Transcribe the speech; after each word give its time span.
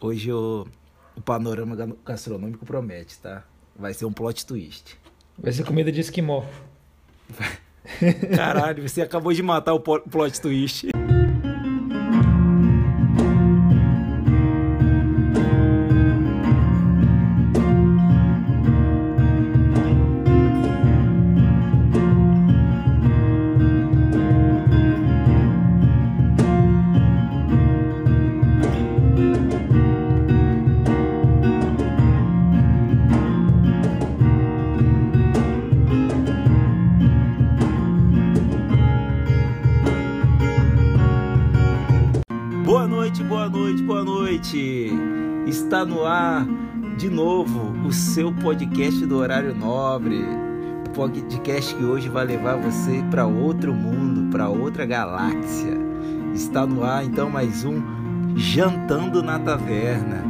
hoje 0.00 0.32
o, 0.32 0.66
o 1.16 1.20
panorama 1.20 1.76
gastronômico 2.04 2.64
promete, 2.64 3.18
tá? 3.18 3.44
Vai 3.76 3.94
ser 3.94 4.04
um 4.04 4.12
plot 4.12 4.44
twist. 4.46 4.96
Vai 5.38 5.52
ser 5.52 5.64
comida 5.64 5.90
de 5.90 6.00
esquimó. 6.00 6.44
Caralho, 8.36 8.88
você 8.88 9.02
acabou 9.02 9.32
de 9.32 9.42
matar 9.42 9.74
o 9.74 9.80
plot 9.80 10.40
twist. 10.40 10.88
Podcast 48.50 49.06
do 49.06 49.18
Horário 49.18 49.54
Nobre. 49.54 50.24
Podcast 50.92 51.72
que 51.72 51.84
hoje 51.84 52.08
vai 52.08 52.24
levar 52.24 52.56
você 52.56 53.00
para 53.08 53.24
outro 53.24 53.72
mundo, 53.72 54.28
para 54.28 54.48
outra 54.48 54.84
galáxia. 54.84 55.78
Está 56.34 56.66
no 56.66 56.82
ar 56.82 57.04
então 57.04 57.30
mais 57.30 57.64
um 57.64 57.80
Jantando 58.34 59.22
na 59.22 59.38
Taverna. 59.38 60.24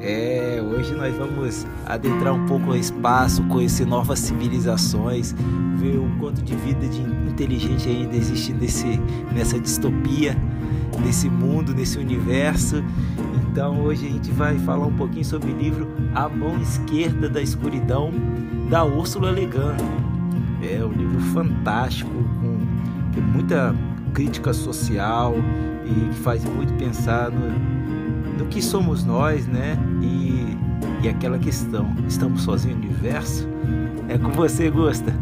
É, 0.00 0.60
hoje 0.60 0.92
nós 0.94 1.14
vamos 1.14 1.64
adentrar 1.86 2.34
um 2.34 2.44
pouco 2.46 2.72
o 2.72 2.76
espaço, 2.76 3.44
conhecer 3.44 3.86
novas 3.86 4.18
civilizações, 4.18 5.32
ver 5.76 5.96
o 5.96 6.10
quanto 6.18 6.42
de 6.42 6.56
vida 6.56 6.88
de 6.88 7.02
inteligente 7.30 7.88
ainda 7.88 8.16
existe 8.16 8.52
nesse, 8.52 9.00
nessa 9.32 9.60
distopia, 9.60 10.36
nesse 11.04 11.30
mundo, 11.30 11.72
nesse 11.72 11.98
universo. 12.00 12.82
Então 13.50 13.80
hoje 13.80 14.06
a 14.06 14.10
gente 14.10 14.30
vai 14.30 14.56
falar 14.60 14.86
um 14.86 14.96
pouquinho 14.96 15.24
sobre 15.24 15.50
o 15.50 15.58
livro 15.58 15.88
A 16.14 16.28
Mão 16.28 16.60
Esquerda 16.60 17.28
da 17.28 17.42
Escuridão, 17.42 18.12
da 18.70 18.84
Úrsula 18.84 19.32
Le 19.32 19.44
Guin. 19.44 19.76
É 20.62 20.84
um 20.84 20.92
livro 20.92 21.20
fantástico, 21.32 22.12
com 22.40 23.20
muita 23.20 23.74
crítica 24.14 24.52
social 24.52 25.34
e 25.84 26.10
que 26.10 26.14
faz 26.20 26.44
muito 26.44 26.72
pensar 26.74 27.28
no, 27.32 28.38
no 28.38 28.46
que 28.46 28.62
somos 28.62 29.04
nós, 29.04 29.48
né? 29.48 29.76
E, 30.00 30.56
e 31.02 31.08
aquela 31.08 31.38
questão, 31.38 31.92
estamos 32.06 32.42
sozinhos 32.42 32.78
no 32.78 32.84
universo? 32.84 33.48
É 34.08 34.16
com 34.16 34.30
você, 34.30 34.70
Gusta. 34.70 35.12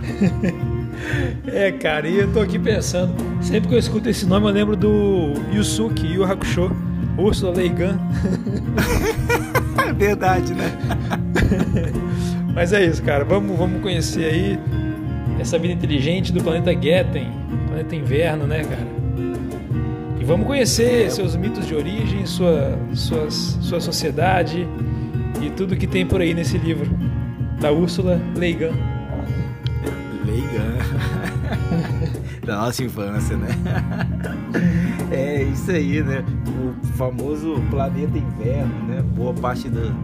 é, 1.47 1.73
cara, 1.73 2.07
e 2.07 2.19
eu 2.19 2.31
tô 2.31 2.41
aqui 2.41 2.59
pensando, 2.59 3.15
sempre 3.41 3.71
que 3.71 3.75
eu 3.75 3.79
escuto 3.79 4.11
esse 4.11 4.27
nome 4.27 4.47
eu 4.47 4.53
lembro 4.53 4.77
do 4.77 5.33
Yusuke 5.51 6.07
Yu 6.07 6.25
Hakusho 6.25 6.88
Ursula 7.19 7.53
Leigan. 7.53 7.99
é 9.87 9.93
verdade, 9.93 10.55
né? 10.55 10.71
Mas 12.55 12.73
é 12.73 12.85
isso, 12.85 13.03
cara. 13.03 13.25
Vamos, 13.25 13.59
vamos 13.59 13.83
conhecer 13.83 14.25
aí 14.25 14.59
essa 15.41 15.59
vida 15.59 15.75
inteligente 15.75 16.33
do 16.33 16.43
planeta 16.43 16.73
Getten, 16.73 17.29
planeta 17.67 17.95
Inverno, 17.95 18.47
né, 18.47 18.63
cara? 18.65 18.87
E 20.21 20.25
vamos 20.25 20.47
conhecer 20.47 21.07
é. 21.07 21.11
seus 21.11 21.35
mitos 21.37 21.67
de 21.67 21.75
origem, 21.75 22.25
sua, 22.25 22.79
suas, 22.95 23.59
sua 23.61 23.81
sociedade 23.81 24.67
e 25.43 25.51
tudo 25.51 25.77
que 25.77 25.87
tem 25.87 26.07
por 26.07 26.21
aí 26.21 26.35
nesse 26.35 26.57
livro 26.57 26.89
da 27.61 27.73
Úrsula 27.73 28.21
Leigan. 28.37 28.73
Leigan. 30.25 30.79
da 32.45 32.57
nossa 32.57 32.83
infância, 32.83 33.37
né? 33.37 33.49
é 35.11 35.43
isso 35.43 35.71
aí, 35.71 36.03
né? 36.03 36.25
Famoso 36.99 37.63
planeta 37.71 38.19
inverno, 38.19 38.75
né? 38.89 39.01
Boa 39.15 39.33
parte 39.33 39.69
do. 39.69 39.95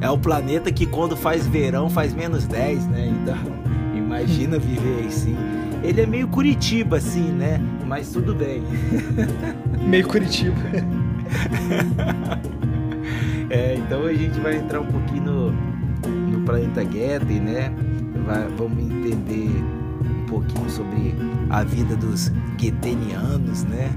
É 0.00 0.08
o 0.08 0.16
planeta 0.16 0.70
que 0.70 0.86
quando 0.86 1.16
faz 1.16 1.44
verão 1.44 1.90
faz 1.90 2.14
menos 2.14 2.46
10, 2.46 2.86
né? 2.86 3.08
Então, 3.08 3.36
imagina 3.98 4.56
viver 4.56 5.08
assim. 5.08 5.34
Ele 5.82 6.02
é 6.02 6.06
meio 6.06 6.28
Curitiba, 6.28 6.98
assim, 6.98 7.32
né? 7.32 7.60
Mas 7.84 8.12
tudo 8.12 8.32
bem. 8.32 8.62
meio 9.88 10.06
Curitiba. 10.06 10.54
é, 13.50 13.74
então 13.74 14.04
a 14.04 14.14
gente 14.14 14.38
vai 14.38 14.54
entrar 14.54 14.82
um 14.82 14.86
pouquinho 14.86 15.24
no, 15.24 15.52
no 16.30 16.44
planeta 16.44 16.82
Getten, 16.84 17.40
né? 17.40 17.72
Vai, 18.24 18.46
vamos 18.56 18.84
entender 18.84 19.50
um 19.50 20.26
pouquinho 20.26 20.70
sobre 20.70 21.12
a 21.50 21.64
vida 21.64 21.96
dos 21.96 22.28
guetenianos, 22.56 23.64
né? 23.64 23.90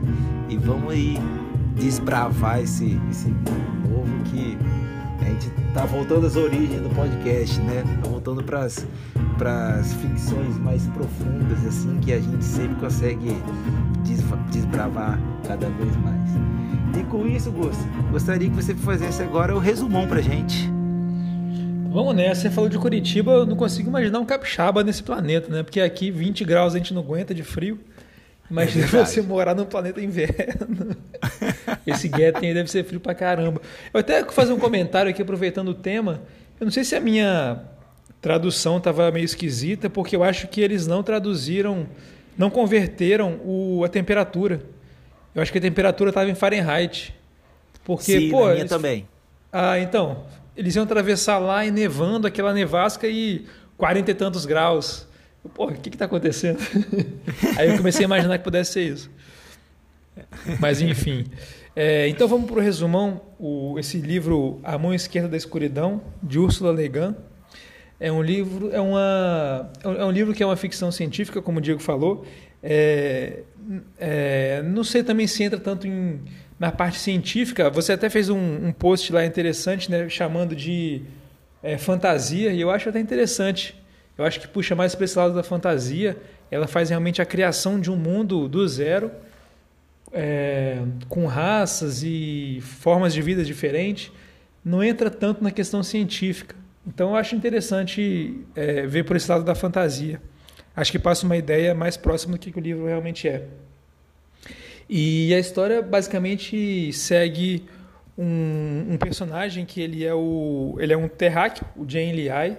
E 0.50 0.58
vamos 0.58 0.92
aí 0.92 1.16
desbravar 1.80 2.62
esse, 2.62 3.00
esse 3.10 3.30
novo 3.90 4.24
que 4.26 4.58
a 5.22 5.26
gente 5.26 5.50
tá 5.74 5.86
voltando 5.86 6.26
às 6.26 6.36
origens 6.36 6.82
do 6.82 6.90
podcast, 6.90 7.60
né? 7.62 7.84
Tá 8.02 8.10
voltando 8.10 8.44
para 8.44 8.66
as 8.66 9.94
ficções 9.94 10.58
mais 10.60 10.86
profundas, 10.88 11.66
assim, 11.66 11.98
que 12.00 12.14
a 12.14 12.20
gente 12.20 12.44
sempre 12.44 12.76
consegue 12.76 13.36
desbravar 14.52 15.20
cada 15.48 15.70
vez 15.70 15.96
mais. 15.98 16.30
E 16.98 17.04
com 17.04 17.26
isso, 17.28 17.52
Gusto, 17.52 17.84
gostaria 18.12 18.50
que 18.50 18.56
você 18.56 18.74
fizesse 18.74 19.22
agora 19.22 19.56
o 19.56 19.60
resumão 19.60 20.08
pra 20.08 20.22
gente. 20.22 20.70
Vamos 21.92 22.16
nessa, 22.16 22.42
você 22.42 22.50
falou 22.52 22.70
de 22.70 22.78
Curitiba, 22.78 23.32
eu 23.32 23.46
não 23.46 23.56
consigo 23.56 23.90
imaginar 23.90 24.20
um 24.20 24.26
capixaba 24.26 24.84
nesse 24.84 25.02
planeta, 25.02 25.50
né? 25.50 25.64
Porque 25.64 25.82
aqui 25.82 26.12
20 26.12 26.46
graus 26.46 26.76
a 26.76 26.78
gente 26.78 26.94
não 26.94 27.02
aguenta 27.02 27.34
de 27.34 27.42
frio. 27.42 27.80
Imagina 28.50 28.86
é 28.86 28.88
você 28.88 29.22
morar 29.22 29.54
num 29.54 29.66
planeta 29.66 30.02
inverno. 30.02 30.96
Esse 31.86 32.10
Getten 32.10 32.54
deve 32.54 32.70
ser 32.70 32.84
frio 32.84 33.00
pra 33.00 33.14
caramba. 33.14 33.62
Eu 33.94 34.00
até 34.00 34.24
vou 34.24 34.32
fazer 34.32 34.54
um 34.54 34.60
comentário 34.60 35.10
aqui 35.10 35.22
aproveitando 35.22 35.70
o 35.70 35.74
tema. 35.74 36.22
Eu 36.60 36.66
não 36.66 36.72
sei 36.72 36.84
se 36.84 36.96
a 36.96 37.00
minha 37.00 37.64
tradução 38.22 38.78
estava 38.78 39.12
meio 39.12 39.24
esquisita, 39.24 39.90
porque 39.90 40.16
eu 40.16 40.24
acho 40.24 40.48
que 40.48 40.62
eles 40.62 40.88
não 40.88 41.04
traduziram, 41.04 41.88
não 42.38 42.50
converteram 42.50 43.40
o, 43.44 43.84
a 43.84 43.90
temperatura. 43.90 44.62
Eu 45.34 45.42
acho 45.42 45.52
que 45.52 45.58
a 45.58 45.62
temperatura 45.62 46.10
estava 46.10 46.30
em 46.30 46.36
Fahrenheit. 46.36 47.16
Porque, 47.84 48.20
Sim, 48.20 48.30
pô, 48.30 48.42
na 48.42 48.46
minha 48.48 48.60
eles... 48.62 48.70
também. 48.70 49.08
Ah, 49.52 49.80
então, 49.80 50.26
eles 50.56 50.76
iam 50.76 50.84
atravessar 50.84 51.38
lá 51.38 51.66
e 51.66 51.72
nevando 51.72 52.28
aquela 52.28 52.54
nevasca 52.54 53.08
e 53.08 53.46
40 53.78 54.12
e 54.12 54.14
tantos 54.14 54.46
graus. 54.46 55.08
Porra, 55.54 55.74
o 55.74 55.76
que 55.76 55.90
está 55.90 56.06
acontecendo? 56.06 56.60
Aí 57.58 57.70
eu 57.70 57.78
comecei 57.78 58.04
a 58.04 58.08
imaginar 58.08 58.38
que 58.38 58.44
pudesse 58.44 58.74
ser 58.74 58.82
isso. 58.82 59.12
Mas 60.60 60.82
enfim. 60.82 61.26
É, 61.76 62.08
então 62.08 62.28
vamos 62.28 62.50
para 62.50 62.60
o 62.60 62.62
resumão. 62.62 63.22
O, 63.40 63.78
esse 63.80 63.98
livro 64.00 64.60
A 64.64 64.78
Mão 64.78 64.94
Esquerda 64.94 65.30
da 65.30 65.38
Escuridão, 65.38 66.02
de 66.22 66.38
Ursula 66.38 66.72
Le 66.74 66.90
Guin. 66.90 67.16
É 68.00 68.12
um 68.12 68.22
livro, 68.22 68.70
é 68.74 68.80
uma, 68.80 69.72
é 69.84 70.06
um 70.06 70.12
livro 70.12 70.34
que 70.34 70.42
é 70.42 70.46
uma 70.46 70.56
ficção 70.56 70.92
científica, 70.92 71.42
como 71.42 71.60
o 71.60 71.62
Diego 71.62 71.82
falou. 71.82 72.26
É, 72.62 73.44
é, 73.98 74.62
não 74.64 74.84
sei 74.84 75.04
também 75.04 75.28
se 75.28 75.44
entra 75.44 75.60
tanto 75.60 75.88
em 75.88 76.20
na 76.60 76.74
parte 76.74 77.00
científica, 77.00 77.70
você 77.70 77.94
até 77.94 78.10
fez 78.10 78.30
um, 78.30 78.68
um 78.68 78.74
post 78.74 79.14
lá 79.14 79.26
interessante, 79.26 79.90
né, 79.90 80.10
chamando 80.10 80.54
de 80.54 81.04
é, 81.64 81.78
fantasia, 81.78 82.52
e 82.52 82.60
eu 82.60 82.70
acho 82.70 82.90
até 82.90 83.00
interessante. 83.00 83.79
Eu 84.20 84.26
acho 84.26 84.38
que 84.38 84.50
puxa 84.50 84.76
mais 84.76 84.94
para 84.94 85.06
esse 85.06 85.18
lado 85.18 85.34
da 85.34 85.42
fantasia. 85.42 86.18
Ela 86.52 86.68
faz 86.68 86.90
realmente 86.90 87.22
a 87.22 87.26
criação 87.26 87.80
de 87.80 87.90
um 87.90 87.96
mundo 87.96 88.50
do 88.50 88.68
zero, 88.68 89.10
é, 90.12 90.80
com 91.08 91.26
raças 91.26 92.04
e 92.04 92.60
formas 92.62 93.14
de 93.14 93.22
vida 93.22 93.46
diferentes. 93.46 94.12
Não 94.64 94.84
entra 94.84 95.10
tanto 95.10 95.42
na 95.42 95.52
questão 95.52 95.82
científica. 95.82 96.54
Então 96.86 97.12
eu 97.12 97.16
acho 97.16 97.34
interessante 97.34 98.44
é, 98.54 98.86
ver 98.86 99.06
por 99.06 99.16
esse 99.16 99.32
lado 99.32 99.46
da 99.46 99.56
fantasia. 99.56 100.22
Acho 100.76 100.92
que 100.92 101.00
passa 101.00 101.26
uma 101.26 101.38
ideia 101.38 101.74
mais 101.74 101.96
próxima 101.96 102.38
do 102.38 102.40
que 102.40 102.58
o 102.58 102.62
livro 102.62 102.88
realmente 102.88 103.26
é. 103.26 103.46
E 104.90 105.34
a 105.34 105.40
história 105.40 105.82
basicamente 105.82 106.92
segue 106.92 107.64
um, 108.18 108.88
um, 108.90 108.98
personagem 108.98 109.66
que 109.66 109.80
ele 109.80 110.04
é 110.04 110.14
o 110.14 110.76
ele 110.78 110.92
é 110.92 110.98
um 110.98 111.08
terráqueo, 111.08 111.66
o 111.78 111.90
Jane 111.90 112.12
Liai. 112.12 112.58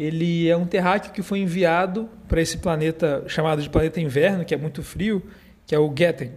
Ele 0.00 0.48
é 0.48 0.56
um 0.56 0.64
terráqueo 0.64 1.12
que 1.12 1.20
foi 1.20 1.40
enviado 1.40 2.08
para 2.26 2.40
esse 2.40 2.56
planeta 2.56 3.22
chamado 3.26 3.60
de 3.60 3.68
planeta 3.68 4.00
inverno, 4.00 4.46
que 4.46 4.54
é 4.54 4.56
muito 4.56 4.82
frio, 4.82 5.22
que 5.66 5.74
é 5.74 5.78
o 5.78 5.92
Getten. 5.94 6.32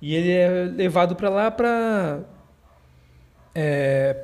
E 0.00 0.14
ele 0.14 0.30
é 0.30 0.48
levado 0.74 1.14
para 1.14 1.28
lá 1.28 1.50
para 1.50 2.20
é, 3.54 4.16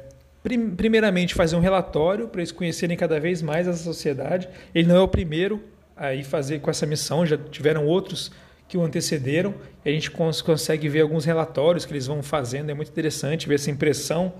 prim, 0.42 0.70
primeiramente 0.70 1.34
fazer 1.34 1.56
um 1.56 1.60
relatório 1.60 2.26
para 2.26 2.40
eles 2.40 2.52
conhecerem 2.52 2.96
cada 2.96 3.20
vez 3.20 3.42
mais 3.42 3.68
essa 3.68 3.84
sociedade. 3.84 4.48
Ele 4.74 4.88
não 4.88 4.96
é 4.96 5.00
o 5.00 5.08
primeiro 5.08 5.62
a 5.94 6.14
ir 6.14 6.24
fazer 6.24 6.60
com 6.60 6.70
essa 6.70 6.86
missão, 6.86 7.26
já 7.26 7.36
tiveram 7.36 7.84
outros 7.86 8.32
que 8.66 8.78
o 8.78 8.82
antecederam. 8.82 9.54
A 9.84 9.90
gente 9.90 10.10
cons 10.10 10.40
consegue 10.40 10.88
ver 10.88 11.02
alguns 11.02 11.26
relatórios 11.26 11.84
que 11.84 11.92
eles 11.92 12.06
vão 12.06 12.22
fazendo. 12.22 12.70
É 12.70 12.74
muito 12.74 12.90
interessante 12.90 13.46
ver 13.46 13.56
essa 13.56 13.70
impressão 13.70 14.32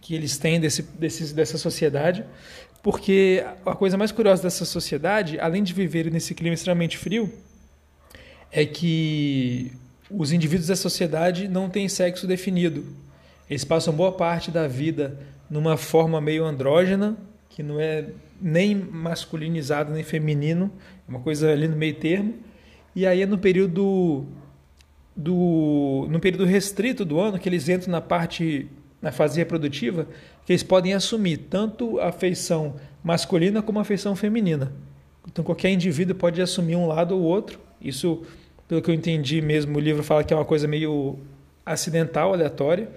que 0.00 0.14
eles 0.14 0.38
têm 0.38 0.60
desse, 0.60 0.82
desse, 0.82 1.34
dessa 1.34 1.56
sociedade, 1.56 2.24
porque 2.84 3.42
a 3.64 3.74
coisa 3.74 3.96
mais 3.96 4.12
curiosa 4.12 4.42
dessa 4.42 4.66
sociedade, 4.66 5.40
além 5.40 5.62
de 5.62 5.72
viver 5.72 6.12
nesse 6.12 6.34
clima 6.34 6.52
extremamente 6.52 6.98
frio, 6.98 7.32
é 8.52 8.66
que 8.66 9.72
os 10.10 10.32
indivíduos 10.32 10.66
da 10.68 10.76
sociedade 10.76 11.48
não 11.48 11.70
têm 11.70 11.88
sexo 11.88 12.26
definido. 12.26 12.84
Eles 13.48 13.64
passam 13.64 13.94
boa 13.94 14.12
parte 14.12 14.50
da 14.50 14.68
vida 14.68 15.18
numa 15.48 15.78
forma 15.78 16.20
meio 16.20 16.44
andrógena, 16.44 17.16
que 17.48 17.62
não 17.62 17.80
é 17.80 18.04
nem 18.38 18.74
masculinizado 18.74 19.90
nem 19.90 20.02
feminino, 20.02 20.70
é 21.08 21.10
uma 21.10 21.20
coisa 21.20 21.50
ali 21.50 21.66
no 21.66 21.76
meio 21.78 21.94
termo. 21.94 22.34
E 22.94 23.06
aí 23.06 23.22
é 23.22 23.26
no 23.26 23.38
período 23.38 24.26
do 25.16 26.06
no 26.10 26.20
período 26.20 26.44
restrito 26.44 27.02
do 27.02 27.18
ano 27.18 27.38
que 27.38 27.48
eles 27.48 27.66
entram 27.66 27.92
na 27.92 28.02
parte 28.02 28.68
na 29.04 29.12
fase 29.12 29.38
reprodutiva, 29.38 30.08
que 30.46 30.52
eles 30.52 30.62
podem 30.62 30.94
assumir 30.94 31.36
tanto 31.36 32.00
a 32.00 32.10
feição 32.10 32.76
masculina 33.02 33.60
como 33.60 33.78
a 33.78 33.84
feição 33.84 34.16
feminina. 34.16 34.72
Então 35.30 35.44
qualquer 35.44 35.70
indivíduo 35.70 36.16
pode 36.16 36.40
assumir 36.40 36.74
um 36.74 36.86
lado 36.86 37.14
ou 37.14 37.20
outro. 37.20 37.60
Isso, 37.78 38.22
pelo 38.66 38.80
que 38.80 38.90
eu 38.90 38.94
entendi 38.94 39.42
mesmo, 39.42 39.76
o 39.76 39.80
livro 39.80 40.02
fala 40.02 40.24
que 40.24 40.32
é 40.32 40.36
uma 40.36 40.44
coisa 40.46 40.66
meio 40.66 41.18
acidental, 41.66 42.32
aleatória. 42.32 42.88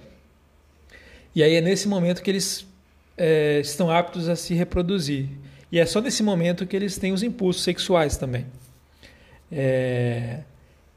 E 1.34 1.42
aí 1.42 1.56
é 1.56 1.60
nesse 1.60 1.86
momento 1.86 2.22
que 2.22 2.30
eles 2.30 2.66
é, 3.14 3.60
estão 3.60 3.90
aptos 3.90 4.30
a 4.30 4.34
se 4.34 4.54
reproduzir. 4.54 5.28
E 5.70 5.78
é 5.78 5.84
só 5.84 6.00
nesse 6.00 6.22
momento 6.22 6.66
que 6.66 6.74
eles 6.74 6.96
têm 6.96 7.12
os 7.12 7.22
impulsos 7.22 7.62
sexuais 7.62 8.16
também. 8.16 8.46
É, 9.52 10.38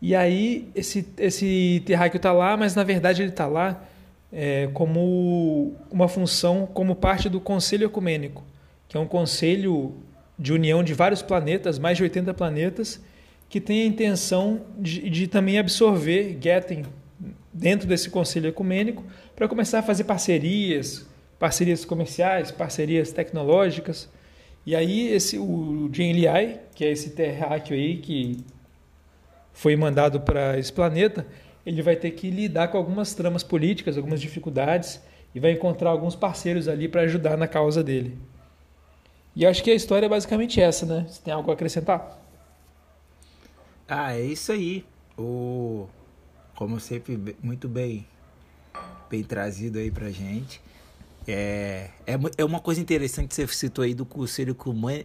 e 0.02 0.16
aí 0.16 0.70
esse, 0.74 1.06
esse 1.18 1.84
terráqueo 1.86 2.16
está 2.16 2.32
lá, 2.32 2.56
mas 2.56 2.76
na 2.76 2.84
verdade 2.86 3.22
ele 3.22 3.32
está 3.32 3.46
lá 3.46 3.91
é, 4.32 4.70
como 4.74 5.76
uma 5.92 6.08
função, 6.08 6.66
como 6.66 6.96
parte 6.96 7.28
do 7.28 7.40
Conselho 7.40 7.86
Ecumênico, 7.86 8.44
que 8.88 8.96
é 8.96 9.00
um 9.00 9.08
conselho 9.08 9.96
de 10.38 10.54
união 10.54 10.84
de 10.84 10.94
vários 10.94 11.22
planetas, 11.22 11.78
mais 11.78 11.98
de 11.98 12.04
80 12.04 12.34
planetas, 12.34 13.02
que 13.50 13.60
tem 13.60 13.84
a 13.84 13.86
intenção 13.86 14.62
de, 14.80 15.10
de 15.10 15.28
também 15.28 15.60
absorver 15.60 16.38
Getten 16.42 16.84
dentro 17.54 17.88
desse 17.88 18.10
conselho 18.10 18.48
ecumênico 18.48 19.04
para 19.36 19.48
começar 19.48 19.80
a 19.80 19.84
fazer 19.84 20.06
parcerias, 20.06 21.06
parcerias 21.38 21.84
comerciais, 21.84 22.50
parcerias 22.50 23.12
tecnológicas. 23.12 24.10
E 24.66 24.76
aí 24.76 25.10
esse 25.10 25.38
o 25.38 25.90
Genliai, 25.92 26.62
que 26.74 26.86
é 26.86 26.92
esse 26.92 27.12
terráqueo 27.12 27.76
aí 27.76 27.98
que 27.98 28.38
foi 29.52 29.76
mandado 29.76 30.22
para 30.22 30.58
esse 30.58 30.72
planeta, 30.72 31.28
ele 31.66 31.82
vai 31.82 31.96
ter 31.96 32.12
que 32.12 32.30
lidar 32.30 32.70
com 32.70 32.78
algumas 32.78 33.14
tramas 33.14 33.44
políticas, 33.44 33.98
algumas 33.98 34.22
dificuldades 34.22 35.02
e 35.34 35.40
vai 35.40 35.52
encontrar 35.52 35.90
alguns 35.90 36.16
parceiros 36.16 36.68
ali 36.68 36.88
para 36.88 37.02
ajudar 37.02 37.38
na 37.38 37.48
causa 37.48 37.84
dele. 37.84 38.18
E 39.36 39.46
acho 39.46 39.64
que 39.64 39.72
a 39.72 39.76
história 39.76 40.06
é 40.06 40.10
basicamente 40.10 40.60
essa, 40.60 40.86
né? 40.86 41.06
Você 41.08 41.22
tem 41.22 41.34
algo 41.34 41.50
a 41.52 41.54
acrescentar? 41.54 42.20
Ah, 43.88 44.16
é 44.16 44.22
isso 44.22 44.52
aí. 44.52 44.86
O 45.18 45.88
como 46.56 46.80
sempre 46.80 47.36
muito 47.42 47.68
bem 47.68 48.06
bem 49.10 49.24
trazido 49.24 49.80
aí 49.80 49.92
pra 49.92 50.10
gente. 50.10 50.62
É, 51.28 51.90
é, 52.08 52.18
é 52.38 52.46
uma 52.46 52.60
coisa 52.60 52.82
interessante 52.82 53.28
que 53.28 53.36
você 53.36 53.48
citou 53.48 53.84
aí 53.84 53.94
do 53.94 54.06
conselho 54.06 54.56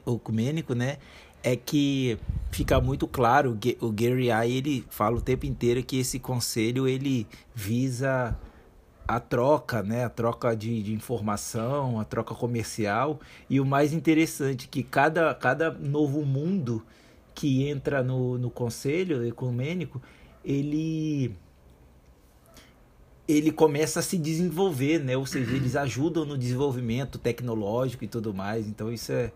ecumênico, 0.06 0.74
né? 0.74 0.98
É 1.46 1.54
que 1.54 2.18
fica 2.50 2.80
muito 2.80 3.06
claro, 3.06 3.56
o 3.80 3.92
Gary 3.92 4.30
I, 4.32 4.50
ele 4.50 4.84
fala 4.90 5.16
o 5.16 5.20
tempo 5.20 5.46
inteiro 5.46 5.80
que 5.80 5.96
esse 6.00 6.18
conselho 6.18 6.88
ele 6.88 7.24
visa 7.54 8.36
a 9.06 9.20
troca, 9.20 9.80
né? 9.80 10.04
A 10.04 10.08
troca 10.08 10.56
de, 10.56 10.82
de, 10.82 10.92
informação, 10.92 12.00
a 12.00 12.04
troca 12.04 12.34
comercial 12.34 13.20
e 13.48 13.60
o 13.60 13.64
mais 13.64 13.92
interessante 13.92 14.66
que 14.66 14.82
cada, 14.82 15.32
cada 15.36 15.70
novo 15.70 16.24
mundo 16.24 16.84
que 17.32 17.68
entra 17.68 18.02
no, 18.02 18.36
no 18.36 18.50
conselho 18.50 19.24
ecumênico, 19.24 20.02
ele 20.44 21.32
ele 23.28 23.52
começa 23.52 24.00
a 24.00 24.02
se 24.02 24.18
desenvolver, 24.18 24.98
né? 24.98 25.16
Ou 25.16 25.26
seja, 25.26 25.54
eles 25.54 25.76
ajudam 25.76 26.24
no 26.24 26.36
desenvolvimento 26.36 27.18
tecnológico 27.18 28.02
e 28.02 28.08
tudo 28.08 28.34
mais. 28.34 28.66
Então 28.66 28.92
isso 28.92 29.12
é 29.12 29.30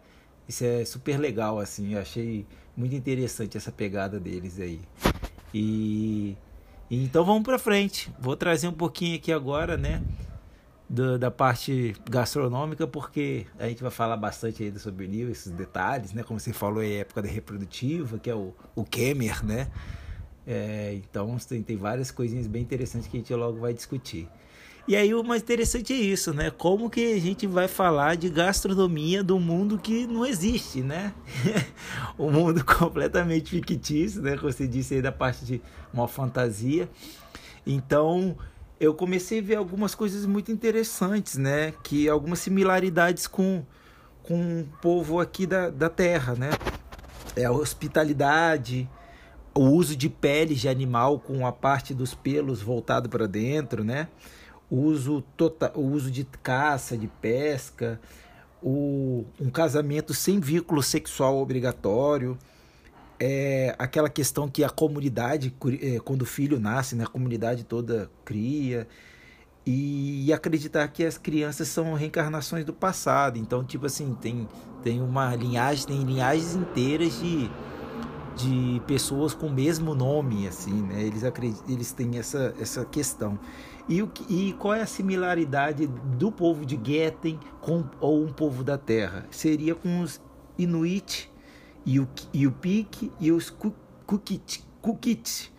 isso 0.50 0.64
é 0.64 0.84
super 0.84 1.16
legal, 1.16 1.60
assim. 1.60 1.94
Eu 1.94 2.00
achei 2.00 2.44
muito 2.76 2.94
interessante 2.94 3.56
essa 3.56 3.70
pegada 3.70 4.18
deles 4.18 4.58
aí. 4.58 4.80
E, 5.54 6.36
então 6.90 7.24
vamos 7.24 7.44
para 7.44 7.58
frente. 7.58 8.12
Vou 8.18 8.36
trazer 8.36 8.66
um 8.66 8.72
pouquinho 8.72 9.16
aqui 9.16 9.32
agora, 9.32 9.76
né? 9.76 10.02
Do, 10.88 11.16
da 11.16 11.30
parte 11.30 11.94
gastronômica, 12.10 12.84
porque 12.84 13.46
a 13.60 13.68
gente 13.68 13.80
vai 13.80 13.92
falar 13.92 14.16
bastante 14.16 14.64
ainda 14.64 14.80
sobre 14.80 15.06
o 15.06 15.08
nível, 15.08 15.30
esses 15.30 15.52
detalhes, 15.52 16.12
né? 16.12 16.24
Como 16.24 16.40
você 16.40 16.52
falou, 16.52 16.82
é 16.82 16.94
época 16.94 17.22
da 17.22 17.28
reprodutiva, 17.28 18.18
que 18.18 18.28
é 18.28 18.34
o, 18.34 18.52
o 18.74 18.84
Kemer, 18.84 19.46
né? 19.46 19.70
É, 20.44 20.94
então 20.94 21.36
tem, 21.48 21.62
tem 21.62 21.76
várias 21.76 22.10
coisinhas 22.10 22.48
bem 22.48 22.62
interessantes 22.62 23.06
que 23.06 23.16
a 23.16 23.20
gente 23.20 23.32
logo 23.32 23.60
vai 23.60 23.72
discutir. 23.72 24.28
E 24.88 24.96
aí 24.96 25.14
o 25.14 25.22
mais 25.22 25.42
interessante 25.42 25.92
é 25.92 25.96
isso, 25.96 26.32
né? 26.32 26.50
Como 26.50 26.90
que 26.90 27.12
a 27.12 27.20
gente 27.20 27.46
vai 27.46 27.68
falar 27.68 28.16
de 28.16 28.28
gastronomia 28.28 29.22
do 29.22 29.38
mundo 29.38 29.78
que 29.78 30.06
não 30.06 30.24
existe, 30.24 30.82
né? 30.82 31.14
um 32.18 32.30
mundo 32.30 32.64
completamente 32.64 33.50
fictício, 33.50 34.22
né? 34.22 34.36
Como 34.36 34.50
você 34.50 34.66
disse 34.66 34.94
aí 34.94 35.02
da 35.02 35.12
parte 35.12 35.44
de 35.44 35.62
uma 35.92 36.08
fantasia. 36.08 36.88
Então, 37.66 38.36
eu 38.80 38.94
comecei 38.94 39.40
a 39.40 39.42
ver 39.42 39.56
algumas 39.56 39.94
coisas 39.94 40.24
muito 40.24 40.50
interessantes, 40.50 41.36
né? 41.36 41.74
Que 41.82 42.08
algumas 42.08 42.38
similaridades 42.38 43.26
com, 43.26 43.62
com 44.22 44.62
o 44.62 44.68
povo 44.80 45.20
aqui 45.20 45.46
da, 45.46 45.68
da 45.68 45.90
terra, 45.90 46.34
né? 46.34 46.50
É 47.36 47.44
a 47.44 47.52
hospitalidade, 47.52 48.88
o 49.54 49.64
uso 49.64 49.94
de 49.94 50.08
peles 50.08 50.60
de 50.60 50.68
animal 50.68 51.20
com 51.20 51.46
a 51.46 51.52
parte 51.52 51.92
dos 51.92 52.14
pelos 52.14 52.62
voltado 52.62 53.08
para 53.08 53.28
dentro, 53.28 53.84
né? 53.84 54.08
O 54.70 54.76
uso, 54.76 55.22
total, 55.36 55.72
o 55.74 55.82
uso 55.82 56.10
de 56.10 56.24
caça, 56.24 56.96
de 56.96 57.08
pesca, 57.08 58.00
o, 58.62 59.24
um 59.40 59.50
casamento 59.50 60.14
sem 60.14 60.38
vínculo 60.38 60.82
sexual 60.82 61.38
obrigatório, 61.38 62.38
é, 63.18 63.74
aquela 63.78 64.08
questão 64.08 64.48
que 64.48 64.62
a 64.62 64.70
comunidade, 64.70 65.54
é, 65.82 65.98
quando 65.98 66.22
o 66.22 66.26
filho 66.26 66.58
nasce, 66.58 66.94
né, 66.94 67.04
a 67.04 67.08
comunidade 67.08 67.64
toda 67.64 68.10
cria, 68.24 68.86
e 69.66 70.32
acreditar 70.32 70.88
que 70.88 71.04
as 71.04 71.18
crianças 71.18 71.68
são 71.68 71.92
reencarnações 71.94 72.64
do 72.64 72.72
passado. 72.72 73.38
Então, 73.38 73.62
tipo 73.62 73.86
assim, 73.86 74.16
tem, 74.20 74.48
tem 74.82 75.02
uma 75.02 75.34
linhagem, 75.34 75.86
tem 75.86 76.02
linhagens 76.02 76.54
inteiras 76.54 77.20
de, 77.20 77.50
de 78.36 78.82
pessoas 78.86 79.34
com 79.34 79.48
o 79.48 79.52
mesmo 79.52 79.94
nome, 79.94 80.48
assim, 80.48 80.82
né? 80.82 81.02
Eles, 81.02 81.24
acreditam, 81.24 81.64
eles 81.68 81.92
têm 81.92 82.18
essa, 82.18 82.54
essa 82.58 82.84
questão. 82.84 83.38
E, 83.88 84.02
o, 84.02 84.10
e 84.28 84.52
qual 84.54 84.74
é 84.74 84.82
a 84.82 84.86
similaridade 84.86 85.86
do 85.86 86.30
povo 86.30 86.64
de 86.64 86.78
Getten 86.82 87.38
com 87.60 87.84
ou 88.00 88.22
um 88.24 88.32
povo 88.32 88.62
da 88.62 88.78
Terra? 88.78 89.26
Seria 89.30 89.74
com 89.74 90.00
os 90.00 90.20
Inuit 90.58 91.30
e 91.84 91.98
o, 91.98 92.08
e 92.32 92.46
o 92.46 92.52
Pik 92.52 93.10
e 93.18 93.32
os 93.32 93.50
Kukit, 94.06 94.64
Kukit, 94.80 95.52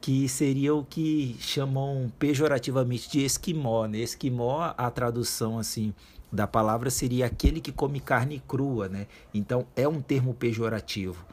que 0.00 0.28
seria 0.28 0.74
o 0.74 0.84
que 0.84 1.36
chamam 1.40 2.12
pejorativamente 2.18 3.10
de 3.10 3.24
esquimó. 3.24 3.86
Né? 3.86 3.98
Esquimó, 3.98 4.72
a 4.76 4.90
tradução 4.90 5.58
assim 5.58 5.92
da 6.32 6.46
palavra 6.46 6.90
seria 6.90 7.26
aquele 7.26 7.60
que 7.60 7.72
come 7.72 7.98
carne 7.98 8.40
crua, 8.46 8.88
né? 8.88 9.06
Então 9.34 9.66
é 9.74 9.88
um 9.88 10.00
termo 10.00 10.32
pejorativo. 10.32 11.26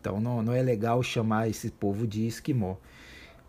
Então 0.00 0.18
não, 0.20 0.42
não 0.42 0.52
é 0.54 0.62
legal 0.62 1.02
chamar 1.02 1.48
esse 1.48 1.70
povo 1.70 2.06
de 2.06 2.26
esquimó. 2.26 2.76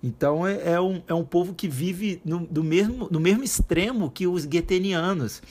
Então 0.03 0.47
é, 0.47 0.73
é, 0.73 0.81
um, 0.81 1.01
é 1.07 1.13
um 1.13 1.23
povo 1.23 1.53
que 1.53 1.67
vive 1.67 2.21
no, 2.25 2.39
do 2.47 2.63
mesmo, 2.63 3.07
no 3.11 3.19
mesmo 3.19 3.43
extremo 3.43 4.09
que 4.09 4.25
os 4.25 4.45
guetenianos. 4.45 5.41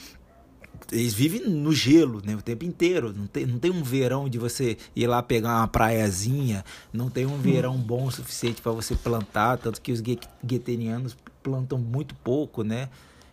Eles 0.91 1.13
vivem 1.13 1.47
no 1.47 1.71
gelo 1.71 2.21
né, 2.25 2.35
o 2.35 2.41
tempo 2.41 2.65
inteiro. 2.65 3.13
Não 3.13 3.25
tem, 3.25 3.45
não 3.45 3.59
tem 3.59 3.71
um 3.71 3.81
verão 3.81 4.27
de 4.27 4.37
você 4.37 4.77
ir 4.93 5.07
lá 5.07 5.23
pegar 5.23 5.59
uma 5.59 5.67
praiazinha. 5.67 6.65
Não 6.91 7.09
tem 7.09 7.25
um 7.25 7.37
verão 7.37 7.77
bom 7.77 8.07
o 8.07 8.11
suficiente 8.11 8.61
para 8.61 8.73
você 8.73 8.93
plantar. 8.93 9.57
Tanto 9.57 9.81
que 9.81 9.91
os 9.91 10.01
guetenianos 10.01 11.15
plantam 11.41 11.77
muito 11.77 12.13
pouco, 12.15 12.61
né? 12.61 12.89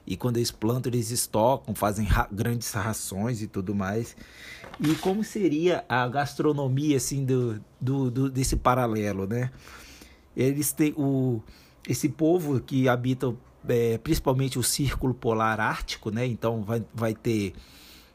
E 0.06 0.16
quando 0.16 0.38
eles 0.38 0.50
plantam, 0.50 0.90
eles 0.90 1.10
estocam, 1.10 1.74
fazem 1.74 2.06
ra 2.06 2.26
grandes 2.32 2.72
rações 2.72 3.42
e 3.42 3.46
tudo 3.46 3.74
mais. 3.74 4.16
E 4.80 4.94
como 4.94 5.24
seria 5.24 5.84
a 5.88 6.06
gastronomia 6.08 6.96
assim 6.96 7.24
do, 7.24 7.60
do, 7.80 8.10
do 8.10 8.30
desse 8.30 8.56
paralelo, 8.56 9.26
né? 9.26 9.50
Eles 10.38 10.72
têm 10.72 10.94
o, 10.96 11.42
esse 11.86 12.08
povo 12.08 12.60
que 12.60 12.88
habita 12.88 13.34
é, 13.68 13.98
principalmente 13.98 14.58
o 14.58 14.62
círculo 14.62 15.12
polar 15.12 15.60
ártico, 15.60 16.10
né? 16.10 16.24
Então 16.24 16.62
vai, 16.62 16.82
vai 16.94 17.14
ter 17.14 17.52